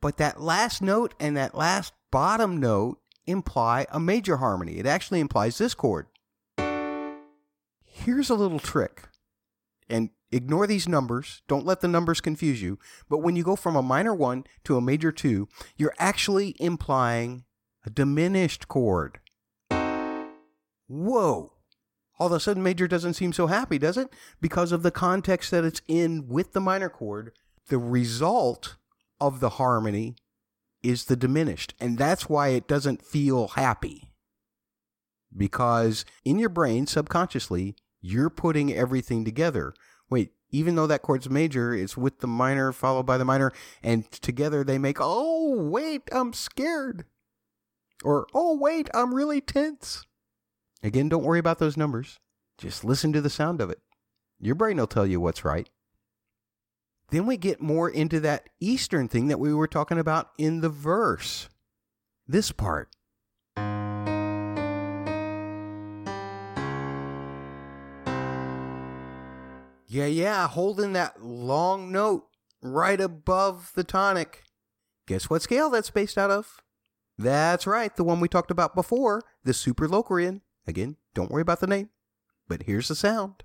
But 0.00 0.16
that 0.18 0.40
last 0.40 0.82
note 0.82 1.14
and 1.18 1.36
that 1.36 1.54
last 1.54 1.92
bottom 2.10 2.58
note 2.58 2.98
imply 3.26 3.86
a 3.90 4.00
major 4.00 4.36
harmony. 4.38 4.78
It 4.78 4.86
actually 4.86 5.20
implies 5.20 5.58
this 5.58 5.74
chord. 5.74 6.06
Here's 7.84 8.30
a 8.30 8.34
little 8.34 8.60
trick. 8.60 9.08
And 9.88 10.10
ignore 10.30 10.66
these 10.66 10.88
numbers. 10.88 11.42
Don't 11.48 11.66
let 11.66 11.80
the 11.80 11.88
numbers 11.88 12.20
confuse 12.20 12.62
you. 12.62 12.78
But 13.08 13.18
when 13.18 13.36
you 13.36 13.42
go 13.42 13.56
from 13.56 13.76
a 13.76 13.82
minor 13.82 14.14
1 14.14 14.44
to 14.64 14.76
a 14.76 14.80
major 14.80 15.10
2, 15.10 15.48
you're 15.76 15.94
actually 15.98 16.54
implying 16.60 17.44
a 17.84 17.90
diminished 17.90 18.68
chord. 18.68 19.20
Whoa! 20.88 21.52
All 22.18 22.26
of 22.26 22.32
a 22.32 22.40
sudden, 22.40 22.62
major 22.62 22.88
doesn't 22.88 23.14
seem 23.14 23.32
so 23.32 23.46
happy, 23.46 23.78
does 23.78 23.96
it? 23.96 24.08
Because 24.40 24.72
of 24.72 24.82
the 24.82 24.90
context 24.90 25.50
that 25.50 25.64
it's 25.64 25.82
in 25.86 26.26
with 26.28 26.52
the 26.52 26.60
minor 26.60 26.88
chord, 26.88 27.32
the 27.68 27.78
result 27.78 28.76
of 29.20 29.40
the 29.40 29.50
harmony 29.50 30.16
is 30.82 31.04
the 31.04 31.16
diminished. 31.16 31.74
And 31.78 31.98
that's 31.98 32.28
why 32.28 32.48
it 32.48 32.66
doesn't 32.66 33.04
feel 33.04 33.48
happy. 33.48 34.12
Because 35.36 36.04
in 36.24 36.38
your 36.38 36.48
brain, 36.48 36.86
subconsciously, 36.86 37.76
you're 38.00 38.30
putting 38.30 38.72
everything 38.72 39.24
together. 39.24 39.74
Wait, 40.10 40.30
even 40.50 40.74
though 40.74 40.86
that 40.86 41.02
chord's 41.02 41.28
major, 41.28 41.74
it's 41.74 41.96
with 41.96 42.20
the 42.20 42.26
minor 42.26 42.72
followed 42.72 43.04
by 43.04 43.18
the 43.18 43.24
minor, 43.24 43.52
and 43.82 44.10
together 44.10 44.64
they 44.64 44.78
make, 44.78 44.98
oh, 45.00 45.54
wait, 45.54 46.02
I'm 46.10 46.32
scared. 46.32 47.04
Or, 48.04 48.26
oh, 48.34 48.56
wait, 48.56 48.88
I'm 48.94 49.14
really 49.14 49.40
tense. 49.40 50.04
Again, 50.82 51.08
don't 51.08 51.24
worry 51.24 51.38
about 51.38 51.58
those 51.58 51.76
numbers. 51.76 52.18
Just 52.56 52.84
listen 52.84 53.12
to 53.12 53.20
the 53.20 53.30
sound 53.30 53.60
of 53.60 53.70
it. 53.70 53.80
Your 54.40 54.54
brain 54.54 54.76
will 54.76 54.86
tell 54.86 55.06
you 55.06 55.20
what's 55.20 55.44
right. 55.44 55.68
Then 57.10 57.26
we 57.26 57.36
get 57.36 57.60
more 57.60 57.88
into 57.88 58.20
that 58.20 58.48
Eastern 58.60 59.08
thing 59.08 59.28
that 59.28 59.40
we 59.40 59.52
were 59.54 59.66
talking 59.66 59.98
about 59.98 60.30
in 60.38 60.60
the 60.60 60.68
verse. 60.68 61.48
This 62.26 62.52
part. 62.52 62.90
Yeah, 69.90 70.04
yeah, 70.04 70.46
holding 70.46 70.92
that 70.92 71.24
long 71.24 71.90
note 71.90 72.26
right 72.60 73.00
above 73.00 73.72
the 73.74 73.84
tonic. 73.84 74.44
Guess 75.06 75.30
what 75.30 75.40
scale 75.40 75.70
that's 75.70 75.88
based 75.88 76.18
out 76.18 76.30
of? 76.30 76.60
That's 77.18 77.66
right, 77.66 77.94
the 77.96 78.04
one 78.04 78.20
we 78.20 78.28
talked 78.28 78.52
about 78.52 78.76
before, 78.76 79.24
the 79.42 79.52
Super 79.52 79.88
Locrian. 79.88 80.42
Again, 80.68 80.96
don't 81.14 81.32
worry 81.32 81.42
about 81.42 81.58
the 81.58 81.66
name, 81.66 81.88
but 82.46 82.62
here's 82.62 82.86
the 82.86 82.94
sound. 82.94 83.42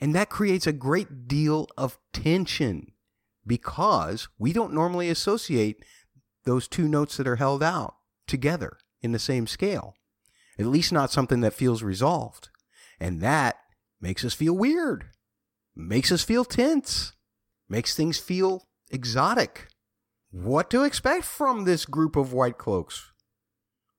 And 0.00 0.14
that 0.14 0.30
creates 0.30 0.66
a 0.66 0.72
great 0.72 1.28
deal 1.28 1.68
of 1.76 1.98
tension 2.14 2.92
because 3.46 4.28
we 4.38 4.54
don't 4.54 4.72
normally 4.72 5.10
associate 5.10 5.84
those 6.44 6.66
two 6.66 6.88
notes 6.88 7.18
that 7.18 7.28
are 7.28 7.36
held 7.36 7.62
out 7.62 7.96
together 8.26 8.78
in 9.02 9.12
the 9.12 9.18
same 9.18 9.46
scale. 9.46 9.94
At 10.58 10.66
least 10.66 10.92
not 10.92 11.10
something 11.10 11.40
that 11.42 11.52
feels 11.52 11.82
resolved. 11.82 12.48
And 12.98 13.20
that 13.20 13.56
makes 14.00 14.24
us 14.24 14.32
feel 14.32 14.54
weird, 14.54 15.10
makes 15.76 16.10
us 16.10 16.24
feel 16.24 16.44
tense, 16.44 17.12
makes 17.68 17.94
things 17.94 18.18
feel 18.18 18.66
exotic 18.90 19.68
what 20.32 20.70
to 20.70 20.82
expect 20.82 21.24
from 21.24 21.64
this 21.64 21.84
group 21.84 22.16
of 22.16 22.32
white 22.32 22.56
cloaks. 22.56 23.12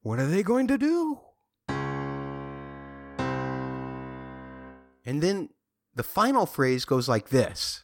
What 0.02 0.20
are 0.20 0.26
they 0.26 0.42
going 0.44 0.68
to 0.68 0.78
do? 0.78 1.20
And 5.06 5.22
then 5.22 5.50
the 5.96 6.04
final 6.04 6.46
phrase 6.46 6.86
goes 6.86 7.08
like 7.08 7.30
this. 7.30 7.84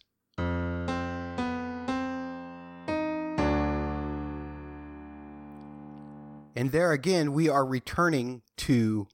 And 6.55 6.71
there 6.71 6.91
again, 6.91 7.33
we 7.33 7.47
are 7.47 7.65
returning 7.65 8.41
to 8.57 9.07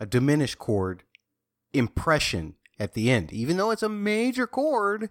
a 0.00 0.06
diminished 0.06 0.58
chord 0.58 1.04
impression 1.72 2.54
at 2.78 2.94
the 2.94 3.10
end. 3.10 3.32
Even 3.32 3.58
though 3.58 3.70
it's 3.70 3.82
a 3.82 3.88
major 3.88 4.46
chord, 4.46 5.10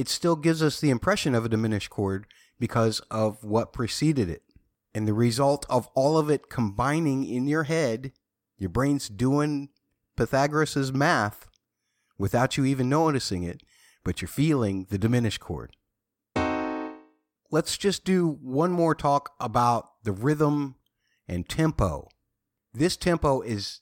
it 0.00 0.08
still 0.08 0.34
gives 0.34 0.62
us 0.62 0.80
the 0.80 0.88
impression 0.88 1.34
of 1.34 1.44
a 1.44 1.48
diminished 1.50 1.90
chord 1.90 2.26
because 2.58 3.00
of 3.10 3.44
what 3.44 3.74
preceded 3.74 4.30
it. 4.30 4.42
And 4.94 5.06
the 5.06 5.12
result 5.12 5.66
of 5.68 5.88
all 5.94 6.16
of 6.16 6.30
it 6.30 6.48
combining 6.48 7.22
in 7.26 7.46
your 7.46 7.64
head, 7.64 8.12
your 8.56 8.70
brain's 8.70 9.10
doing 9.10 9.68
Pythagoras' 10.16 10.90
math 10.90 11.48
without 12.16 12.56
you 12.56 12.64
even 12.64 12.88
noticing 12.88 13.42
it, 13.42 13.62
but 14.02 14.22
you're 14.22 14.28
feeling 14.28 14.86
the 14.88 14.96
diminished 14.96 15.40
chord. 15.40 15.76
Let's 17.50 17.76
just 17.76 18.02
do 18.02 18.38
one 18.40 18.72
more 18.72 18.94
talk 18.94 19.32
about 19.38 20.02
the 20.04 20.12
rhythm 20.12 20.76
and 21.28 21.46
tempo. 21.46 22.08
This 22.72 22.96
tempo 22.96 23.42
is 23.42 23.80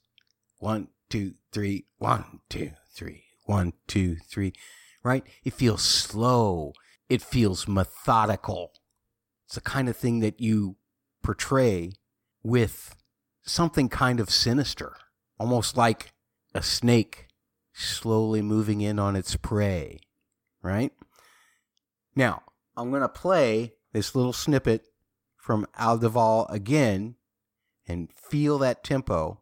one, 0.59 0.89
two, 1.11 1.35
three, 1.53 1.87
one, 1.99 2.41
two, 2.49 2.73
three, 2.93 3.23
one, 3.45 3.75
two, 3.87 4.17
three 4.29 4.53
right? 5.09 5.27
It 5.43 5.55
feels 5.55 5.83
slow. 5.83 6.75
It 7.09 7.23
feels 7.23 7.67
methodical. 7.67 8.73
It's 9.47 9.55
the 9.55 9.63
kind 9.63 9.89
of 9.89 9.97
thing 9.97 10.21
that 10.21 10.39
you 10.39 10.77
portray 11.23 11.93
with 12.43 12.95
something 13.43 13.89
kind 13.89 14.21
of 14.21 14.29
sinister, 14.29 14.97
almost 15.41 15.79
like 15.79 16.13
a 16.55 16.63
snake 16.63 17.29
slowly 17.73 18.43
moving 18.43 18.83
in 18.83 18.99
on 18.99 19.17
its 19.17 19.35
prey, 19.37 20.01
right? 20.63 20.93
Now, 22.15 22.43
I'm 22.77 22.91
going 22.91 23.01
to 23.01 23.09
play 23.09 23.73
this 23.95 24.15
little 24.15 24.35
snippet 24.35 24.85
from 25.39 25.67
Al 25.79 25.97
Dival 25.97 26.47
again 26.51 27.15
and 27.87 28.13
feel 28.13 28.59
that 28.59 28.85
tempo. 28.85 29.41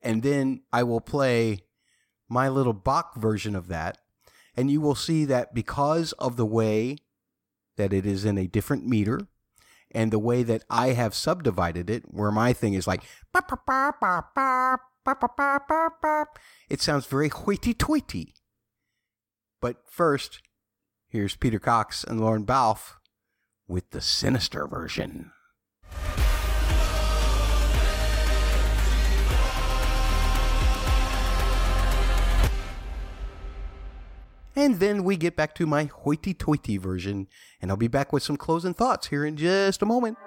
And 0.00 0.22
then 0.22 0.62
I 0.72 0.84
will 0.84 1.02
play 1.02 1.64
my 2.30 2.48
little 2.48 2.72
Bach 2.72 3.16
version 3.16 3.54
of 3.54 3.68
that 3.68 3.98
and 4.56 4.70
you 4.70 4.80
will 4.80 4.94
see 4.94 5.24
that 5.24 5.54
because 5.54 6.12
of 6.12 6.36
the 6.36 6.46
way 6.46 6.98
that 7.76 7.92
it 7.92 8.04
is 8.06 8.24
in 8.24 8.38
a 8.38 8.46
different 8.46 8.86
meter 8.86 9.20
and 9.92 10.10
the 10.10 10.18
way 10.18 10.42
that 10.42 10.64
I 10.70 10.88
have 10.88 11.14
subdivided 11.14 11.90
it, 11.90 12.04
where 12.06 12.30
my 12.30 12.52
thing 12.52 12.74
is 12.74 12.86
like, 12.86 13.02
it 16.68 16.80
sounds 16.80 17.06
very 17.06 17.28
hoity 17.28 17.74
toity. 17.74 18.34
But 19.60 19.76
first, 19.88 20.40
here's 21.08 21.36
Peter 21.36 21.58
Cox 21.58 22.04
and 22.04 22.20
Lorne 22.20 22.44
Balfe 22.44 22.96
with 23.66 23.90
the 23.90 24.00
sinister 24.00 24.66
version. 24.66 25.32
And 34.56 34.80
then 34.80 35.04
we 35.04 35.16
get 35.16 35.36
back 35.36 35.54
to 35.56 35.66
my 35.66 35.84
hoity 35.84 36.34
toity 36.34 36.76
version, 36.76 37.28
and 37.62 37.70
I'll 37.70 37.76
be 37.76 37.88
back 37.88 38.12
with 38.12 38.22
some 38.22 38.36
closing 38.36 38.74
thoughts 38.74 39.06
here 39.06 39.24
in 39.24 39.36
just 39.36 39.80
a 39.80 39.86
moment. 39.86 40.18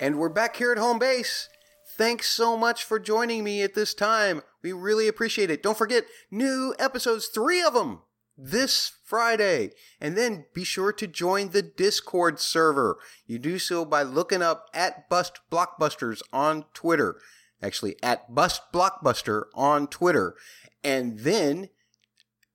And 0.00 0.18
we're 0.18 0.30
back 0.30 0.56
here 0.56 0.72
at 0.72 0.78
home 0.78 0.98
base. 0.98 1.48
Thanks 1.96 2.28
so 2.28 2.56
much 2.56 2.84
for 2.84 2.98
joining 2.98 3.44
me 3.44 3.62
at 3.62 3.74
this 3.74 3.92
time. 3.92 4.42
We 4.62 4.72
really 4.72 5.08
appreciate 5.08 5.50
it. 5.50 5.62
Don't 5.62 5.76
forget, 5.76 6.04
new 6.30 6.74
episodes, 6.78 7.26
three 7.26 7.60
of 7.60 7.74
them 7.74 8.00
this 8.38 8.92
Friday. 9.04 9.72
And 10.00 10.16
then 10.16 10.46
be 10.54 10.62
sure 10.62 10.92
to 10.92 11.06
join 11.06 11.50
the 11.50 11.62
Discord 11.62 12.38
server. 12.38 12.98
You 13.26 13.38
do 13.38 13.58
so 13.58 13.84
by 13.84 14.02
looking 14.02 14.40
up 14.40 14.66
at 14.72 15.08
Bust 15.08 15.40
Blockbusters 15.50 16.22
on 16.32 16.64
Twitter. 16.72 17.20
Actually, 17.60 17.96
at 18.02 18.32
Bust 18.32 18.62
Blockbuster 18.72 19.44
on 19.54 19.88
Twitter. 19.88 20.36
And 20.84 21.18
then 21.18 21.70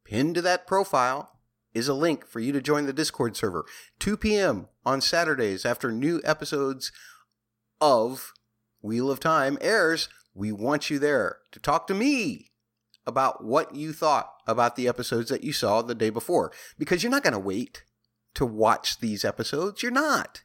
pinned 0.06 0.36
to 0.36 0.42
that 0.42 0.66
profile 0.66 1.32
is 1.74 1.88
a 1.88 1.94
link 1.94 2.26
for 2.26 2.40
you 2.40 2.54
to 2.54 2.62
join 2.62 2.86
the 2.86 2.94
Discord 2.94 3.36
server. 3.36 3.66
2 4.00 4.16
p.m. 4.16 4.68
on 4.86 5.02
Saturdays 5.02 5.66
after 5.66 5.92
new 5.92 6.22
episodes 6.24 6.92
of 7.82 8.32
Wheel 8.82 9.12
of 9.12 9.20
Time 9.20 9.58
airs. 9.60 10.08
We 10.34 10.52
want 10.52 10.90
you 10.90 11.00
there 11.00 11.40
to 11.52 11.60
talk 11.60 11.88
to 11.88 11.94
me 11.94 12.53
about 13.06 13.44
what 13.44 13.76
you 13.76 13.94
thought 13.94 14.34
about 14.48 14.76
the 14.76 14.88
episodes 14.88 15.30
that 15.30 15.44
you 15.44 15.54
saw 15.54 15.82
the 15.82 15.96
day 15.96 16.10
before 16.10 16.52
because 16.78 17.04
you're 17.04 17.12
not 17.12 17.24
going 17.24 17.34
to 17.34 17.40
wait 17.40 17.84
to 18.36 18.46
watch 18.46 19.00
these 19.00 19.26
episodes. 19.26 19.84
You're 19.84 19.92
not. 19.92 20.42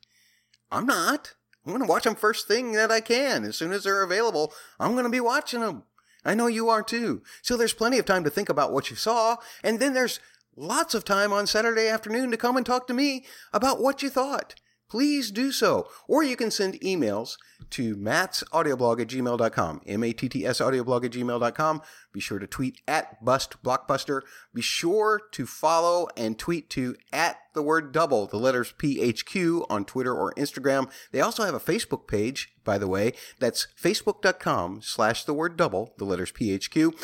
I'm 0.70 0.86
not. 0.86 1.34
I'm 1.64 1.72
going 1.72 1.84
to 1.84 1.88
watch 1.88 2.04
them 2.04 2.14
first 2.14 2.48
thing 2.48 2.72
that 2.72 2.90
I 2.90 3.00
can. 3.00 3.44
As 3.44 3.56
soon 3.56 3.72
as 3.72 3.84
they're 3.84 4.02
available, 4.02 4.52
I'm 4.78 4.92
going 4.92 5.04
to 5.04 5.10
be 5.10 5.20
watching 5.20 5.60
them. 5.60 5.84
I 6.24 6.34
know 6.34 6.46
you 6.46 6.68
are 6.68 6.82
too. 6.82 7.22
So 7.42 7.56
there's 7.56 7.72
plenty 7.72 7.98
of 7.98 8.04
time 8.04 8.24
to 8.24 8.30
think 8.30 8.48
about 8.48 8.72
what 8.72 8.90
you 8.90 8.96
saw. 8.96 9.36
And 9.62 9.78
then 9.78 9.94
there's 9.94 10.20
lots 10.56 10.94
of 10.94 11.04
time 11.04 11.32
on 11.32 11.46
Saturday 11.46 11.88
afternoon 11.88 12.30
to 12.30 12.36
come 12.36 12.56
and 12.56 12.66
talk 12.66 12.86
to 12.88 12.94
me 12.94 13.24
about 13.52 13.80
what 13.80 14.02
you 14.02 14.10
thought 14.10 14.54
please 14.88 15.30
do 15.30 15.52
so. 15.52 15.88
Or 16.06 16.22
you 16.22 16.36
can 16.36 16.50
send 16.50 16.80
emails 16.80 17.36
to 17.70 17.96
mattsaudioblog 17.96 19.00
at 19.00 19.08
gmail.com, 19.08 19.82
M-A-T-T-S 19.86 20.60
audioblog 20.60 21.04
at 21.04 21.10
gmail.com. 21.12 21.82
Be 22.12 22.20
sure 22.20 22.38
to 22.38 22.46
tweet 22.46 22.80
at 22.88 23.24
Bust 23.24 23.62
Blockbuster. 23.62 24.22
Be 24.54 24.62
sure 24.62 25.20
to 25.32 25.46
follow 25.46 26.08
and 26.16 26.38
tweet 26.38 26.70
to 26.70 26.96
at 27.12 27.38
the 27.54 27.62
word 27.62 27.92
double, 27.92 28.26
the 28.26 28.38
letters 28.38 28.72
PHQ 28.78 29.66
on 29.68 29.84
Twitter 29.84 30.14
or 30.14 30.32
Instagram. 30.34 30.90
They 31.12 31.20
also 31.20 31.44
have 31.44 31.54
a 31.54 31.60
Facebook 31.60 32.06
page, 32.06 32.54
by 32.64 32.78
the 32.78 32.88
way. 32.88 33.12
That's 33.38 33.66
facebook.com 33.80 34.80
slash 34.82 35.24
the 35.24 35.34
word 35.34 35.56
double, 35.56 35.94
the 35.98 36.04
letters 36.04 36.32
PHQ. 36.32 36.94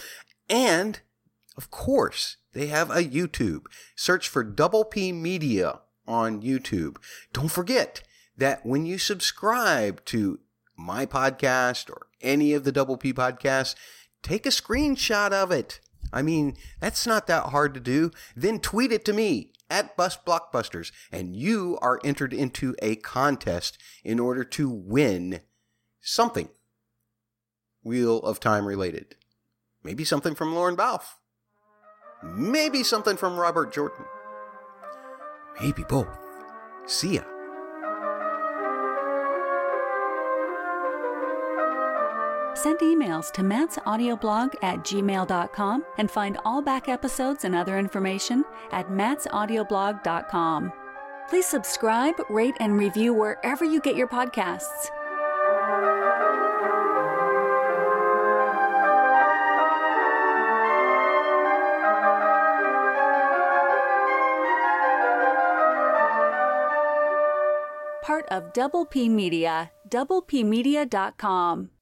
And, 0.48 1.00
of 1.56 1.70
course, 1.70 2.36
they 2.52 2.68
have 2.68 2.90
a 2.90 3.02
YouTube. 3.02 3.62
Search 3.96 4.28
for 4.28 4.44
Double 4.44 4.84
P 4.84 5.12
Media 5.12 5.80
on 6.06 6.42
YouTube. 6.42 6.96
Don't 7.32 7.50
forget 7.50 8.02
that 8.36 8.64
when 8.64 8.86
you 8.86 8.98
subscribe 8.98 10.04
to 10.06 10.40
my 10.76 11.06
podcast 11.06 11.90
or 11.90 12.06
any 12.20 12.52
of 12.52 12.64
the 12.64 12.72
Double 12.72 12.96
P 12.96 13.12
podcasts, 13.12 13.74
take 14.22 14.46
a 14.46 14.50
screenshot 14.50 15.32
of 15.32 15.50
it. 15.50 15.80
I 16.12 16.22
mean, 16.22 16.56
that's 16.80 17.06
not 17.06 17.26
that 17.26 17.46
hard 17.46 17.74
to 17.74 17.80
do. 17.80 18.10
Then 18.36 18.60
tweet 18.60 18.92
it 18.92 19.04
to 19.06 19.12
me 19.12 19.52
at 19.70 19.96
Bust 19.96 20.24
Blockbusters, 20.24 20.92
and 21.10 21.34
you 21.34 21.78
are 21.80 22.00
entered 22.04 22.32
into 22.32 22.76
a 22.80 22.96
contest 22.96 23.78
in 24.04 24.20
order 24.20 24.44
to 24.44 24.68
win 24.68 25.40
something 26.00 26.48
Wheel 27.82 28.18
of 28.18 28.40
Time 28.40 28.66
related. 28.66 29.16
Maybe 29.82 30.04
something 30.04 30.34
from 30.34 30.54
Lorne 30.54 30.76
Balfe. 30.76 31.16
Maybe 32.22 32.82
something 32.82 33.16
from 33.16 33.38
Robert 33.38 33.72
Jordan. 33.72 34.04
Maybe 35.60 35.84
both. 35.84 36.18
See 36.86 37.14
ya. 37.14 37.22
Send 42.54 42.78
emails 42.78 43.30
to 43.32 43.42
Matt's 43.42 43.78
audioblog 43.86 44.54
at 44.62 44.78
gmail.com 44.78 45.84
and 45.98 46.10
find 46.10 46.38
all 46.44 46.62
back 46.62 46.88
episodes 46.88 47.44
and 47.44 47.54
other 47.54 47.78
information 47.78 48.44
at 48.72 48.88
mattsaudioblog.com. 48.88 50.72
Please 51.28 51.46
subscribe, 51.46 52.14
rate, 52.30 52.56
and 52.60 52.78
review 52.78 53.12
wherever 53.12 53.64
you 53.64 53.80
get 53.80 53.96
your 53.96 54.08
podcasts. 54.08 54.88
Of 68.34 68.52
Double 68.52 68.84
P 68.84 69.08
Media, 69.08 69.70
doublepmedia.com. 69.88 71.73